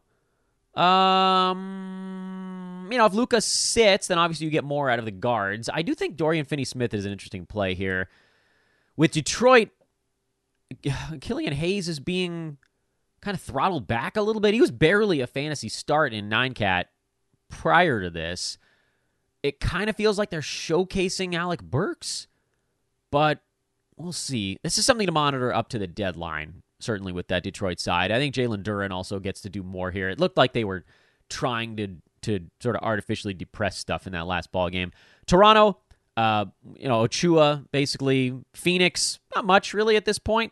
Um, 0.82 1.60
you 2.92 2.98
know, 2.98 3.06
if 3.06 3.14
Luka 3.14 3.42
sits, 3.42 4.08
then 4.08 4.18
obviously 4.18 4.46
you 4.46 4.52
get 4.52 4.64
more 4.64 4.90
out 4.90 5.00
of 5.00 5.06
the 5.06 5.12
guards. 5.12 5.70
I 5.74 5.82
do 5.82 5.94
think 5.94 6.16
Dorian 6.18 6.46
Finney-Smith 6.46 6.94
is 6.94 7.06
an 7.06 7.12
interesting 7.12 7.46
play 7.46 7.74
here. 7.74 8.10
With 8.98 9.12
Detroit, 9.12 9.70
Killian 11.22 11.54
Hayes 11.54 11.88
is 11.88 12.00
being 12.00 12.58
kind 13.22 13.36
of 13.36 13.42
throttled 13.42 13.88
back 13.88 14.18
a 14.18 14.22
little 14.22 14.42
bit. 14.42 14.54
He 14.54 14.62
was 14.62 14.72
barely 14.72 15.22
a 15.22 15.28
fantasy 15.28 15.70
start 15.70 16.14
in 16.14 16.30
nine 16.30 16.54
cat 16.54 16.90
prior 17.50 18.02
to 18.02 18.10
this, 18.10 18.58
it 19.44 19.60
kind 19.60 19.90
of 19.90 19.96
feels 19.96 20.18
like 20.18 20.30
they're 20.30 20.42
showcasing 20.42 21.36
Alec 21.36 21.62
Burks, 21.62 22.28
but 23.12 23.40
we'll 23.96 24.12
see. 24.12 24.58
This 24.64 24.78
is 24.78 24.86
something 24.86 25.06
to 25.06 25.14
monitor 25.14 25.54
up 25.54 25.70
to 25.70 25.80
the 25.80 25.88
deadline, 25.88 26.64
certainly 26.86 27.12
with 27.12 27.28
that 27.28 27.44
Detroit 27.44 27.80
side. 27.80 28.12
I 28.12 28.20
think 28.20 28.34
Jalen 28.36 28.64
Duren 28.64 28.92
also 28.92 29.20
gets 29.20 29.42
to 29.42 29.50
do 29.50 29.64
more 29.64 29.92
here. 29.92 30.10
It 30.10 30.20
looked 30.20 30.38
like 30.38 30.54
they 30.54 30.64
were 30.64 30.86
trying 31.30 31.76
to 31.78 31.88
to 32.22 32.40
sort 32.60 32.76
of 32.76 32.82
artificially 32.82 33.34
depress 33.34 33.78
stuff 33.78 34.08
in 34.08 34.14
that 34.14 34.26
last 34.26 34.52
ball 34.52 34.70
game. 34.70 34.92
Toronto, 35.28 35.78
uh, 36.18 36.46
you 36.76 36.88
know, 36.88 37.04
Achiuwa, 37.04 37.66
basically 37.72 38.34
Phoenix, 38.54 39.20
not 39.36 39.46
much 39.46 39.74
really 39.74 39.96
at 39.96 40.06
this 40.06 40.18
point. 40.18 40.52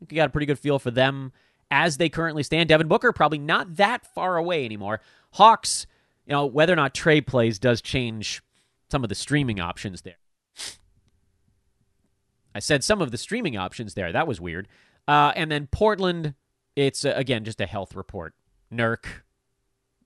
You 0.00 0.16
got 0.16 0.28
a 0.28 0.30
pretty 0.30 0.46
good 0.46 0.58
feel 0.58 0.78
for 0.78 0.90
them 0.90 1.32
as 1.70 1.98
they 1.98 2.08
currently 2.08 2.42
stand. 2.42 2.70
Devin 2.70 2.88
Booker 2.88 3.12
probably 3.12 3.38
not 3.38 3.76
that 3.76 4.06
far 4.14 4.38
away 4.38 4.64
anymore. 4.64 5.00
Hawks, 5.32 5.86
you 6.26 6.32
know, 6.32 6.46
whether 6.46 6.72
or 6.72 6.76
not 6.76 6.94
Trae 6.94 7.24
plays 7.24 7.58
does 7.58 7.82
change 7.82 8.42
some 8.90 9.02
of 9.02 9.08
the 9.10 9.14
streaming 9.14 9.60
options 9.60 10.02
there. 10.02 10.16
I 12.54 12.58
said 12.58 12.82
some 12.82 13.00
of 13.00 13.10
the 13.10 13.18
streaming 13.18 13.56
options 13.56 13.94
there. 13.94 14.10
That 14.10 14.26
was 14.26 14.40
weird. 14.40 14.68
Uh, 15.08 15.32
and 15.34 15.50
then 15.50 15.66
Portland, 15.66 16.34
it's 16.76 17.04
uh, 17.04 17.12
again 17.16 17.44
just 17.44 17.60
a 17.60 17.66
health 17.66 17.94
report. 17.94 18.34
Nurk, 18.72 19.04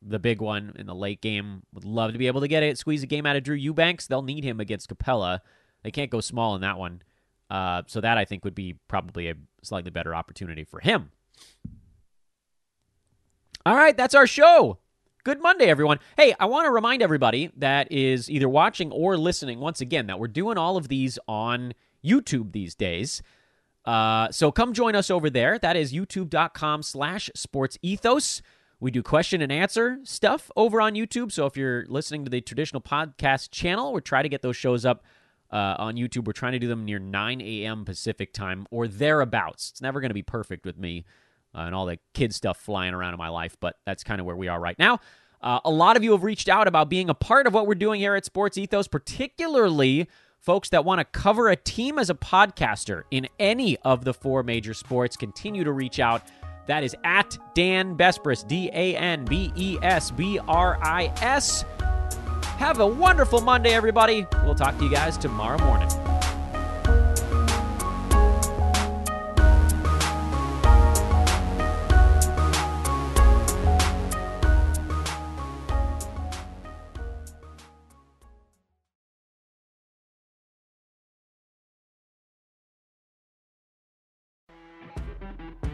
the 0.00 0.18
big 0.18 0.40
one 0.40 0.74
in 0.78 0.86
the 0.86 0.94
late 0.94 1.20
game, 1.20 1.62
would 1.72 1.84
love 1.84 2.12
to 2.12 2.18
be 2.18 2.26
able 2.26 2.40
to 2.40 2.48
get 2.48 2.62
it. 2.62 2.78
Squeeze 2.78 3.02
a 3.02 3.06
game 3.06 3.26
out 3.26 3.36
of 3.36 3.42
Drew 3.42 3.56
Eubanks. 3.56 4.06
They'll 4.06 4.22
need 4.22 4.44
him 4.44 4.60
against 4.60 4.88
Capela. 4.88 5.40
They 5.82 5.90
can't 5.90 6.10
go 6.10 6.20
small 6.20 6.54
in 6.54 6.62
that 6.62 6.78
one. 6.78 7.02
Uh, 7.50 7.82
so 7.86 8.00
that 8.00 8.16
I 8.16 8.24
think 8.24 8.44
would 8.44 8.54
be 8.54 8.76
probably 8.88 9.28
a 9.28 9.34
slightly 9.62 9.90
better 9.90 10.14
opportunity 10.14 10.64
for 10.64 10.80
him. 10.80 11.10
All 13.66 13.76
right, 13.76 13.96
that's 13.96 14.14
our 14.14 14.26
show. 14.26 14.78
Good 15.24 15.40
Monday, 15.40 15.66
everyone. 15.66 16.00
Hey, 16.18 16.34
I 16.38 16.44
want 16.44 16.66
to 16.66 16.70
remind 16.70 17.00
everybody 17.00 17.50
that 17.56 17.90
is 17.90 18.30
either 18.30 18.48
watching 18.48 18.92
or 18.92 19.16
listening 19.16 19.58
once 19.58 19.80
again 19.80 20.06
that 20.06 20.18
we're 20.18 20.28
doing 20.28 20.58
all 20.58 20.76
of 20.76 20.88
these 20.88 21.18
on 21.26 21.72
YouTube 22.04 22.52
these 22.52 22.74
days. 22.74 23.22
Uh, 23.84 24.30
so 24.30 24.50
come 24.50 24.72
join 24.72 24.94
us 24.94 25.10
over 25.10 25.28
there. 25.28 25.58
That 25.58 25.76
is 25.76 25.92
youtube.com 25.92 26.82
slash 26.82 27.30
sports 27.34 27.78
ethos. 27.82 28.42
We 28.80 28.90
do 28.90 29.02
question 29.02 29.40
and 29.40 29.52
answer 29.52 29.98
stuff 30.04 30.50
over 30.56 30.80
on 30.80 30.94
YouTube. 30.94 31.32
So 31.32 31.46
if 31.46 31.56
you're 31.56 31.86
listening 31.88 32.24
to 32.24 32.30
the 32.30 32.40
traditional 32.40 32.82
podcast 32.82 33.50
channel, 33.50 33.92
we're 33.92 34.00
trying 34.00 34.24
to 34.24 34.28
get 34.28 34.42
those 34.42 34.56
shows 34.56 34.84
up 34.84 35.04
uh, 35.50 35.76
on 35.78 35.96
YouTube. 35.96 36.26
We're 36.26 36.32
trying 36.32 36.52
to 36.52 36.58
do 36.58 36.68
them 36.68 36.84
near 36.84 36.98
9 36.98 37.40
a.m. 37.40 37.84
Pacific 37.84 38.32
time 38.32 38.66
or 38.70 38.88
thereabouts. 38.88 39.70
It's 39.70 39.80
never 39.80 40.00
going 40.00 40.10
to 40.10 40.14
be 40.14 40.22
perfect 40.22 40.66
with 40.66 40.76
me 40.78 41.04
uh, 41.54 41.60
and 41.60 41.74
all 41.74 41.86
the 41.86 41.98
kid 42.12 42.34
stuff 42.34 42.58
flying 42.58 42.94
around 42.94 43.14
in 43.14 43.18
my 43.18 43.28
life, 43.28 43.56
but 43.60 43.76
that's 43.86 44.02
kind 44.02 44.20
of 44.20 44.26
where 44.26 44.36
we 44.36 44.48
are 44.48 44.58
right 44.58 44.78
now. 44.78 44.98
Uh, 45.40 45.60
a 45.64 45.70
lot 45.70 45.96
of 45.96 46.02
you 46.02 46.12
have 46.12 46.24
reached 46.24 46.48
out 46.48 46.66
about 46.66 46.88
being 46.88 47.10
a 47.10 47.14
part 47.14 47.46
of 47.46 47.52
what 47.54 47.66
we're 47.66 47.74
doing 47.74 48.00
here 48.00 48.14
at 48.14 48.24
Sports 48.24 48.56
Ethos, 48.56 48.88
particularly 48.88 50.08
folks 50.44 50.68
that 50.68 50.84
want 50.84 50.98
to 50.98 51.04
cover 51.04 51.48
a 51.48 51.56
team 51.56 51.98
as 51.98 52.10
a 52.10 52.14
podcaster 52.14 53.04
in 53.10 53.26
any 53.38 53.78
of 53.78 54.04
the 54.04 54.12
four 54.12 54.42
major 54.42 54.74
sports. 54.74 55.16
Continue 55.16 55.64
to 55.64 55.72
reach 55.72 55.98
out. 55.98 56.22
That 56.66 56.84
is 56.84 56.94
at 57.04 57.36
Dan 57.54 57.96
Besbris, 57.96 58.46
D 58.46 58.70
A 58.72 58.96
N 58.96 59.24
B 59.24 59.52
E 59.56 59.78
S 59.82 60.10
B 60.10 60.38
R 60.46 60.78
I 60.82 61.12
S. 61.20 61.64
Have 62.58 62.80
a 62.80 62.86
wonderful 62.86 63.40
Monday, 63.40 63.74
everybody. 63.74 64.26
We'll 64.44 64.54
talk 64.54 64.78
to 64.78 64.84
you 64.84 64.90
guys 64.90 65.18
tomorrow 65.18 65.58
morning. 65.64 65.88